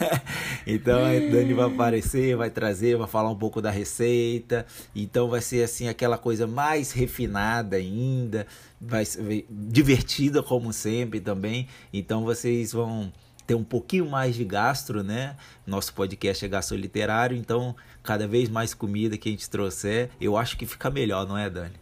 então 0.66 1.04
a 1.04 1.10
Dani 1.10 1.52
vai 1.52 1.66
aparecer, 1.66 2.34
vai 2.34 2.48
trazer, 2.48 2.96
vai 2.96 3.06
falar 3.06 3.28
um 3.28 3.36
pouco 3.36 3.60
da 3.60 3.70
receita. 3.70 4.64
Então 4.94 5.28
vai 5.28 5.42
ser 5.42 5.62
assim 5.62 5.88
aquela 5.88 6.16
coisa 6.16 6.46
mais 6.46 6.90
refinada 6.90 7.76
ainda, 7.76 8.46
vai 8.80 9.04
ser 9.04 9.44
divertida 9.50 10.42
como 10.42 10.72
sempre 10.72 11.20
também. 11.20 11.68
Então 11.92 12.24
vocês 12.24 12.72
vão 12.72 13.12
ter 13.46 13.54
um 13.54 13.64
pouquinho 13.64 14.08
mais 14.08 14.34
de 14.34 14.44
gastro, 14.44 15.02
né? 15.02 15.36
Nosso 15.66 15.92
podcast 15.92 16.42
é 16.42 16.48
gastro 16.48 16.78
literário, 16.78 17.36
então 17.36 17.76
cada 18.02 18.26
vez 18.26 18.48
mais 18.48 18.72
comida 18.72 19.18
que 19.18 19.28
a 19.28 19.32
gente 19.32 19.50
trouxer, 19.50 20.08
eu 20.18 20.34
acho 20.34 20.56
que 20.56 20.64
fica 20.64 20.88
melhor, 20.88 21.28
não 21.28 21.36
é, 21.36 21.50
Dani? 21.50 21.74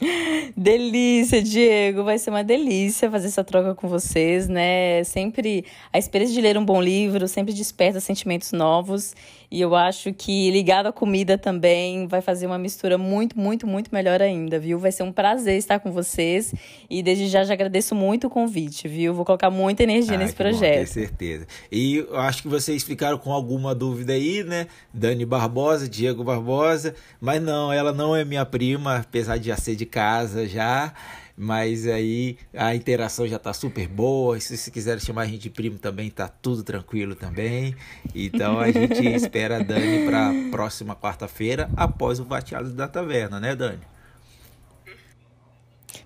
Delícia, 0.56 1.42
Diego. 1.42 2.04
Vai 2.04 2.18
ser 2.18 2.30
uma 2.30 2.42
delícia 2.42 3.10
fazer 3.10 3.26
essa 3.26 3.44
troca 3.44 3.74
com 3.74 3.88
vocês, 3.88 4.48
né? 4.48 5.04
Sempre 5.04 5.64
a 5.92 5.98
experiência 5.98 6.34
de 6.34 6.40
ler 6.40 6.56
um 6.56 6.64
bom 6.64 6.80
livro 6.80 7.28
sempre 7.28 7.52
desperta 7.52 8.00
sentimentos 8.00 8.52
novos. 8.52 9.14
E 9.50 9.60
eu 9.60 9.74
acho 9.74 10.12
que 10.12 10.48
ligado 10.50 10.86
à 10.86 10.92
comida 10.92 11.36
também 11.36 12.06
vai 12.06 12.20
fazer 12.20 12.46
uma 12.46 12.58
mistura 12.58 12.96
muito, 12.96 13.36
muito, 13.36 13.66
muito 13.66 13.92
melhor 13.92 14.22
ainda, 14.22 14.60
viu? 14.60 14.78
Vai 14.78 14.92
ser 14.92 15.02
um 15.02 15.10
prazer 15.10 15.58
estar 15.58 15.80
com 15.80 15.90
vocês. 15.90 16.54
E 16.88 17.02
desde 17.02 17.26
já 17.26 17.42
já 17.42 17.54
agradeço 17.54 17.94
muito 17.94 18.28
o 18.28 18.30
convite, 18.30 18.86
viu? 18.86 19.12
Vou 19.12 19.24
colocar 19.24 19.50
muita 19.50 19.82
energia 19.82 20.14
ah, 20.14 20.18
nesse 20.18 20.34
projeto. 20.34 20.86
Com 20.86 20.92
certeza. 20.92 21.46
E 21.70 21.96
eu 21.96 22.16
acho 22.16 22.42
que 22.42 22.48
vocês 22.48 22.84
ficaram 22.84 23.18
com 23.18 23.32
alguma 23.32 23.74
dúvida 23.74 24.12
aí, 24.12 24.44
né? 24.44 24.68
Dani 24.94 25.26
Barbosa, 25.26 25.88
Diego 25.88 26.22
Barbosa. 26.22 26.94
Mas 27.20 27.42
não, 27.42 27.72
ela 27.72 27.92
não 27.92 28.14
é 28.14 28.24
minha 28.24 28.46
prima, 28.46 28.98
apesar 28.98 29.36
de 29.36 29.48
já 29.48 29.56
ser 29.56 29.74
de 29.74 29.84
casa 29.84 30.46
já 30.46 30.94
mas 31.36 31.86
aí 31.86 32.36
a 32.54 32.74
interação 32.74 33.26
já 33.26 33.38
tá 33.38 33.52
super 33.52 33.88
boa. 33.88 34.38
Se 34.40 34.70
quiserem 34.70 35.00
chamar 35.00 35.22
a 35.22 35.26
gente 35.26 35.42
de 35.42 35.50
primo 35.50 35.78
também, 35.78 36.10
tá 36.10 36.28
tudo 36.28 36.62
tranquilo 36.62 37.14
também. 37.14 37.74
Então 38.14 38.58
a 38.58 38.70
gente 38.70 39.06
espera 39.14 39.58
a 39.58 39.62
Dani 39.62 40.06
para 40.06 40.32
próxima 40.50 40.94
quarta-feira, 40.94 41.70
após 41.76 42.20
o 42.20 42.24
Vateado 42.24 42.70
da 42.70 42.88
Taverna, 42.88 43.40
né, 43.40 43.54
Dani? 43.54 43.80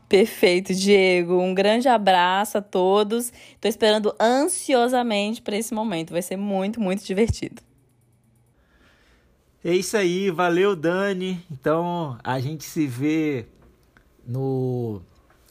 Perfeito, 0.09 0.75
Diego. 0.75 1.41
Um 1.41 1.55
grande 1.55 1.89
abraço 1.89 2.59
a 2.59 2.63
todos. 2.63 3.33
Estou 3.55 3.69
esperando 3.69 4.15
ansiosamente 4.21 5.43
para 5.43 5.57
esse 5.57 5.75
momento. 5.75 6.13
Vai 6.13 6.23
ser 6.23 6.37
muito, 6.37 6.81
muito 6.81 7.05
divertido. 7.05 7.63
É 9.65 9.75
isso 9.75 9.97
aí, 9.97 10.31
valeu, 10.31 10.77
Dani. 10.77 11.43
Então 11.51 12.19
a 12.23 12.39
gente 12.39 12.65
se 12.65 12.87
vê 12.87 13.47
no 14.27 15.01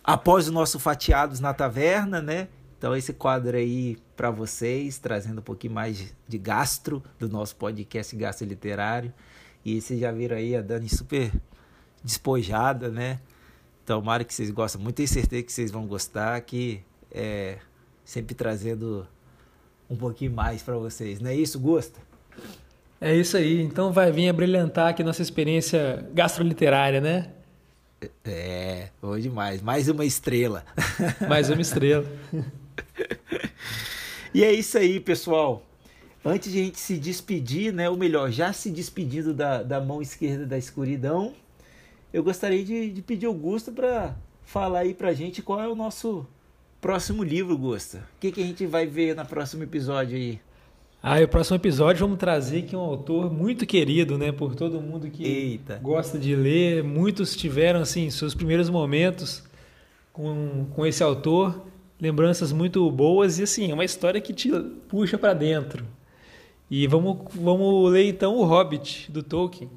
após 0.04 0.48
o 0.48 0.52
nosso 0.52 0.80
Fatiados 0.80 1.40
na 1.40 1.54
Taverna, 1.54 2.22
né? 2.22 2.48
Então 2.78 2.96
esse 2.96 3.14
quadro 3.14 3.56
aí 3.56 3.98
para 4.16 4.30
vocês, 4.30 5.00
trazendo 5.00 5.40
um 5.40 5.44
pouquinho 5.44 5.74
mais 5.74 6.14
de 6.28 6.38
gastro 6.38 7.02
do 7.18 7.30
nosso 7.30 7.56
podcast 7.56 8.14
Gastro 8.16 8.46
Literário. 8.46 9.14
E 9.64 9.80
vocês 9.80 10.00
já 10.00 10.12
viram 10.12 10.36
aí 10.36 10.56
a 10.56 10.62
Dani 10.62 10.90
super 10.90 11.32
despojada, 12.04 12.90
né? 12.90 13.22
Tomara 13.86 14.24
que 14.24 14.34
vocês 14.34 14.52
gostem 14.52 14.82
muito, 14.82 14.96
tenho 14.96 15.08
certeza 15.08 15.44
que 15.44 15.52
vocês 15.52 15.72
vão 15.72 15.88
gostar, 15.88 16.40
que 16.42 16.82
é 17.10 17.58
sempre 18.04 18.36
trazendo 18.36 19.08
um 19.90 19.96
pouquinho 19.96 20.32
mais 20.32 20.62
para 20.62 20.76
vocês. 20.76 21.20
Não 21.20 21.30
é 21.30 21.36
isso, 21.36 21.60
Gosta? 21.60 22.00
É 23.00 23.16
isso 23.16 23.36
aí. 23.36 23.62
Então 23.62 23.92
vai 23.92 24.12
vir 24.12 24.30
a 24.30 24.34
brilhantar 24.34 24.90
aqui 24.90 25.04
nossa 25.04 25.22
experiência 25.22 26.08
gastroliterária, 26.14 27.00
né? 27.02 27.33
É, 28.24 28.90
bom 29.02 29.18
demais. 29.18 29.62
Mais 29.62 29.88
uma 29.88 30.06
estrela. 30.06 30.66
Mais 31.28 31.50
uma 31.50 31.62
estrela. 31.62 32.06
e 34.34 34.44
é 34.44 34.52
isso 34.52 34.78
aí, 34.78 35.00
pessoal. 35.00 35.64
Antes 36.26 36.52
de 36.52 36.60
a 36.60 36.64
gente 36.64 36.80
se 36.80 36.98
despedir, 36.98 37.74
né? 37.74 37.90
Ou 37.90 37.98
melhor, 37.98 38.32
já 38.32 38.54
se 38.54 38.70
despedindo 38.70 39.34
da, 39.34 39.62
da 39.62 39.82
mão 39.82 40.02
esquerda 40.02 40.46
da 40.46 40.58
escuridão, 40.58 41.34
eu 42.14 42.24
gostaria 42.24 42.64
de, 42.64 42.92
de 42.92 43.02
pedir 43.02 43.26
ao 43.26 43.34
Gusto 43.34 43.72
para 43.72 44.16
falar 44.46 44.80
aí 44.80 44.94
pra 44.94 45.14
gente 45.14 45.42
qual 45.42 45.60
é 45.60 45.68
o 45.68 45.76
nosso 45.76 46.26
próximo 46.80 47.24
livro, 47.24 47.58
Gusta. 47.58 48.00
O 48.16 48.20
que, 48.20 48.32
que 48.32 48.42
a 48.42 48.46
gente 48.46 48.66
vai 48.66 48.86
ver 48.86 49.16
no 49.16 49.26
próximo 49.26 49.64
episódio 49.64 50.16
aí? 50.16 50.40
Ah, 51.06 51.20
e 51.20 51.26
o 51.26 51.28
próximo 51.28 51.58
episódio 51.58 52.00
vamos 52.00 52.18
trazer 52.18 52.60
aqui 52.60 52.78
um 52.78 52.80
autor 52.80 53.30
muito 53.30 53.66
querido, 53.66 54.18
né, 54.18 54.32
por 54.32 54.56
todo 54.56 54.80
mundo 54.80 55.10
que 55.10 55.26
Eita. 55.26 55.78
gosta 55.84 56.18
de 56.18 56.34
ler. 56.34 56.82
Muitos 56.82 57.36
tiveram 57.36 57.82
assim 57.82 58.10
seus 58.10 58.34
primeiros 58.34 58.70
momentos 58.70 59.44
com, 60.14 60.66
com 60.74 60.86
esse 60.86 61.04
autor, 61.04 61.62
lembranças 62.00 62.54
muito 62.54 62.90
boas 62.90 63.38
e 63.38 63.44
assim, 63.44 63.70
é 63.70 63.74
uma 63.74 63.84
história 63.84 64.22
que 64.22 64.32
te 64.32 64.50
puxa 64.88 65.18
para 65.18 65.34
dentro. 65.34 65.86
E 66.72 66.88
vamos 66.88 67.18
vamos 67.36 67.92
ler 67.92 68.08
então 68.08 68.38
o 68.38 68.46
Hobbit 68.46 69.12
do 69.12 69.22
Tolkien. 69.22 69.70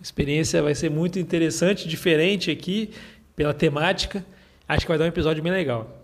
A 0.00 0.02
experiência 0.02 0.60
vai 0.60 0.74
ser 0.74 0.90
muito 0.90 1.20
interessante, 1.20 1.86
diferente 1.86 2.50
aqui 2.50 2.90
pela 3.36 3.54
temática. 3.54 4.26
Acho 4.66 4.80
que 4.80 4.88
vai 4.88 4.98
dar 4.98 5.04
um 5.04 5.08
episódio 5.08 5.40
bem 5.40 5.52
legal. 5.52 6.03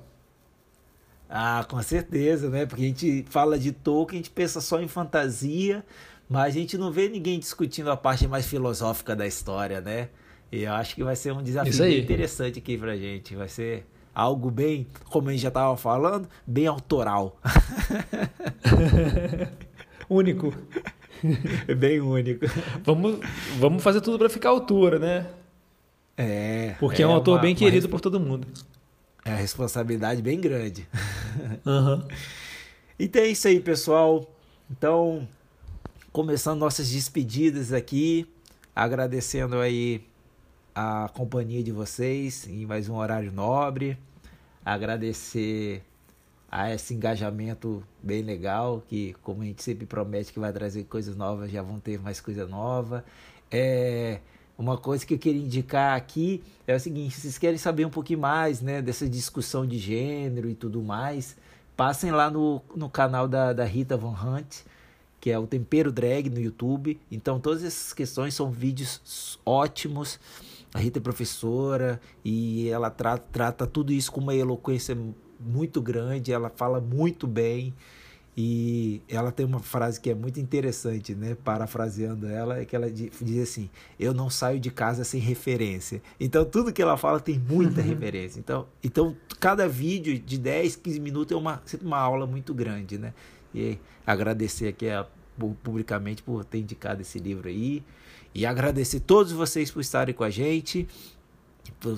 Ah, 1.33 1.65
com 1.69 1.81
certeza, 1.81 2.51
né? 2.51 2.67
Porque 2.67 2.83
a 2.83 2.89
gente 2.89 3.25
fala 3.31 3.57
de 3.57 3.71
Tolkien, 3.71 4.19
a 4.19 4.23
gente 4.23 4.31
pensa 4.31 4.61
só 4.61 4.81
em 4.81 4.89
fantasia, 4.89 5.85
mas 6.29 6.57
a 6.57 6.59
gente 6.59 6.77
não 6.77 6.91
vê 6.91 7.09
ninguém 7.09 7.39
discutindo 7.39 7.89
a 7.89 7.97
parte 7.97 8.27
mais 8.27 8.47
filosófica 8.47 9.15
da 9.15 9.25
história, 9.25 9.81
né? 9.81 10.09
E 10.51 10.65
eu 10.65 10.73
acho 10.73 10.97
que 10.97 11.05
vai 11.05 11.15
ser 11.15 11.33
um 11.33 11.41
desafio 11.41 11.79
bem 11.79 12.01
interessante 12.01 12.59
aqui 12.59 12.77
pra 12.77 12.97
gente. 12.97 13.37
Vai 13.37 13.49
ser 13.49 13.87
algo 14.13 14.51
bem, 14.51 14.89
como 15.09 15.29
a 15.29 15.33
gente 15.33 15.43
já 15.43 15.49
estava 15.49 15.77
falando, 15.77 16.29
bem 16.45 16.67
autoral. 16.67 17.41
único. 20.11 20.53
bem 21.79 22.01
único. 22.01 22.45
Vamos, 22.83 23.21
vamos 23.57 23.83
fazer 23.85 24.01
tudo 24.01 24.19
para 24.19 24.29
ficar 24.29 24.49
à 24.49 24.53
altura, 24.53 24.99
né? 24.99 25.27
É. 26.17 26.75
Porque 26.81 27.03
é, 27.03 27.05
é 27.05 27.09
um 27.09 27.13
autor 27.13 27.37
uma, 27.37 27.43
bem 27.43 27.55
querido 27.55 27.89
por 27.89 28.01
todo 28.01 28.19
mundo. 28.19 28.49
É 29.31 29.35
a 29.35 29.37
responsabilidade 29.37 30.21
bem 30.21 30.41
grande. 30.41 30.89
Uhum. 31.65 32.05
então 32.99 33.23
é 33.23 33.29
isso 33.29 33.47
aí, 33.47 33.61
pessoal. 33.61 34.29
Então, 34.69 35.29
começando 36.13 36.59
nossas 36.59 36.91
despedidas 36.91 37.73
aqui, 37.73 38.27
agradecendo 38.75 39.61
aí 39.61 40.05
a 40.75 41.09
companhia 41.15 41.63
de 41.63 41.71
vocês 41.71 42.49
em 42.49 42.67
mais 42.67 42.89
um 42.89 42.97
horário 42.97 43.31
nobre. 43.31 43.97
Agradecer 44.65 45.81
a 46.51 46.75
esse 46.75 46.93
engajamento 46.93 47.85
bem 48.03 48.23
legal, 48.23 48.83
que 48.89 49.15
como 49.23 49.43
a 49.43 49.45
gente 49.45 49.63
sempre 49.63 49.87
promete 49.87 50.33
que 50.33 50.41
vai 50.41 50.53
trazer 50.53 50.83
coisas 50.85 51.15
novas, 51.15 51.53
já 51.53 51.63
vão 51.63 51.79
ter 51.79 52.01
mais 52.01 52.21
coisa 52.21 52.49
nova. 52.49 53.05
É, 53.49 54.19
uma 54.61 54.77
coisa 54.77 55.07
que 55.07 55.15
eu 55.15 55.19
queria 55.19 55.41
indicar 55.41 55.97
aqui 55.97 56.43
é 56.67 56.77
o 56.77 56.79
seguinte: 56.79 57.15
se 57.15 57.23
vocês 57.23 57.39
querem 57.39 57.57
saber 57.57 57.87
um 57.87 57.91
pouquinho 57.91 58.19
mais 58.19 58.61
né, 58.61 58.83
dessa 58.83 59.09
discussão 59.09 59.67
de 59.67 59.79
gênero 59.79 60.51
e 60.51 60.55
tudo 60.55 60.83
mais, 60.83 61.35
passem 61.75 62.11
lá 62.11 62.31
no, 62.31 62.61
no 62.77 62.89
canal 62.91 63.27
da, 63.27 63.55
da 63.55 63.65
Rita 63.65 63.97
Von 63.97 64.15
Hunt, 64.15 64.59
que 65.19 65.31
é 65.31 65.39
o 65.39 65.47
Tempero 65.47 65.91
Drag 65.91 66.29
no 66.29 66.39
YouTube. 66.39 67.01
Então, 67.11 67.41
todas 67.41 67.65
essas 67.65 67.95
questões 67.95 68.35
são 68.35 68.51
vídeos 68.51 69.41
ótimos. 69.47 70.21
A 70.75 70.79
Rita 70.79 70.99
é 70.99 71.03
professora 71.03 71.99
e 72.23 72.69
ela 72.69 72.91
tra 72.91 73.17
trata 73.17 73.67
tudo 73.67 73.93
isso 73.93 74.13
com 74.13 74.21
uma 74.21 74.35
eloquência 74.35 74.97
muito 75.41 75.81
grande, 75.81 76.35
ela 76.35 76.51
fala 76.51 76.81
muito 76.81 77.27
bem. 77.27 77.75
E 78.37 79.03
ela 79.09 79.33
tem 79.33 79.45
uma 79.45 79.59
frase 79.59 80.01
que 80.01 80.09
é 80.09 80.15
muito 80.15 80.39
interessante, 80.39 81.15
né? 81.15 81.37
Parafraseando 81.45 82.29
ela, 82.29 82.59
é 82.59 82.65
que 82.65 82.77
ela 82.77 82.91
diz 82.91 83.43
assim: 83.43 83.69
Eu 83.99 84.15
não 84.15 84.31
saio 84.31 84.61
de 84.61 84.71
casa 84.71 85.03
sem 85.05 85.21
referência. 85.21 86.01
Então, 86.19 86.45
tudo 86.45 86.73
que 86.73 86.81
ela 86.81 86.97
fala 86.97 87.19
tem 87.19 87.39
muita 87.39 87.81
uhum. 87.81 87.89
referência. 87.89 88.39
Então, 88.39 88.67
então, 88.83 89.17
cada 89.41 89.69
vídeo 89.69 90.19
de 90.19 90.39
10, 90.39 90.77
15 90.77 91.01
minutos 91.01 91.37
é 91.37 91.39
uma, 91.39 91.61
uma 91.83 91.99
aula 91.99 92.27
muito 92.27 92.55
grande, 92.55 92.99
né? 92.99 93.13
E 93.53 93.79
agradecer 94.07 94.69
aqui 94.69 94.89
a, 94.89 95.07
publicamente 95.63 96.23
por 96.23 96.45
ter 96.45 96.59
indicado 96.59 97.03
esse 97.03 97.19
livro 97.19 97.49
aí. 97.49 97.83
E 98.33 98.47
agradecer 98.47 99.01
todos 99.01 99.33
vocês 99.33 99.73
por 99.73 99.81
estarem 99.81 100.15
com 100.15 100.23
a 100.23 100.31
gente 100.31 100.87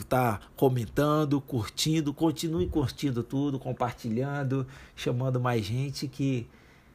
tá 0.09 0.41
comentando, 0.57 1.41
curtindo, 1.41 2.13
continue 2.15 2.67
curtindo 2.69 3.23
tudo, 3.23 3.59
compartilhando, 3.59 4.67
chamando 4.95 5.41
mais 5.41 5.65
gente 5.65 6.07
que 6.07 6.47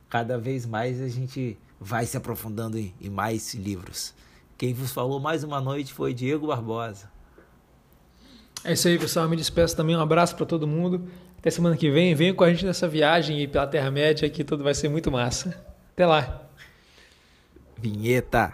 cada 0.10 0.38
vez 0.38 0.66
mais 0.66 1.02
a 1.02 1.08
gente 1.08 1.58
vai 1.80 2.06
se 2.06 2.18
aprofundando 2.18 2.78
em, 2.78 2.94
em 3.02 3.10
mais 3.10 3.54
livros. 3.54 4.14
Quem 4.58 4.74
vos 4.74 4.92
falou 4.92 5.20
mais 5.20 5.44
uma 5.44 5.62
noite 5.62 5.94
foi 5.94 6.14
Diego 6.14 6.48
Barbosa. 6.48 7.10
É 8.64 8.74
isso 8.74 8.88
aí, 8.88 8.98
pessoal. 8.98 9.30
Me 9.30 9.36
despeço 9.36 9.76
também. 9.76 9.96
Um 9.96 10.02
abraço 10.02 10.36
para 10.36 10.46
todo 10.46 10.68
mundo. 10.68 11.08
Até 11.38 11.52
semana 11.52 11.78
que 11.78 11.92
vem. 11.92 12.16
Venham 12.16 12.36
com 12.36 12.44
a 12.44 12.50
gente 12.52 12.66
nessa 12.66 12.88
viagem 12.88 13.48
pela 13.48 13.68
Terra-média, 13.68 14.30
que 14.30 14.44
tudo 14.44 14.64
vai 14.64 14.74
ser 14.74 14.90
muito 14.90 15.12
massa. 15.12 15.64
Até 15.94 16.06
lá. 16.06 16.42
Vinheta. 17.78 18.54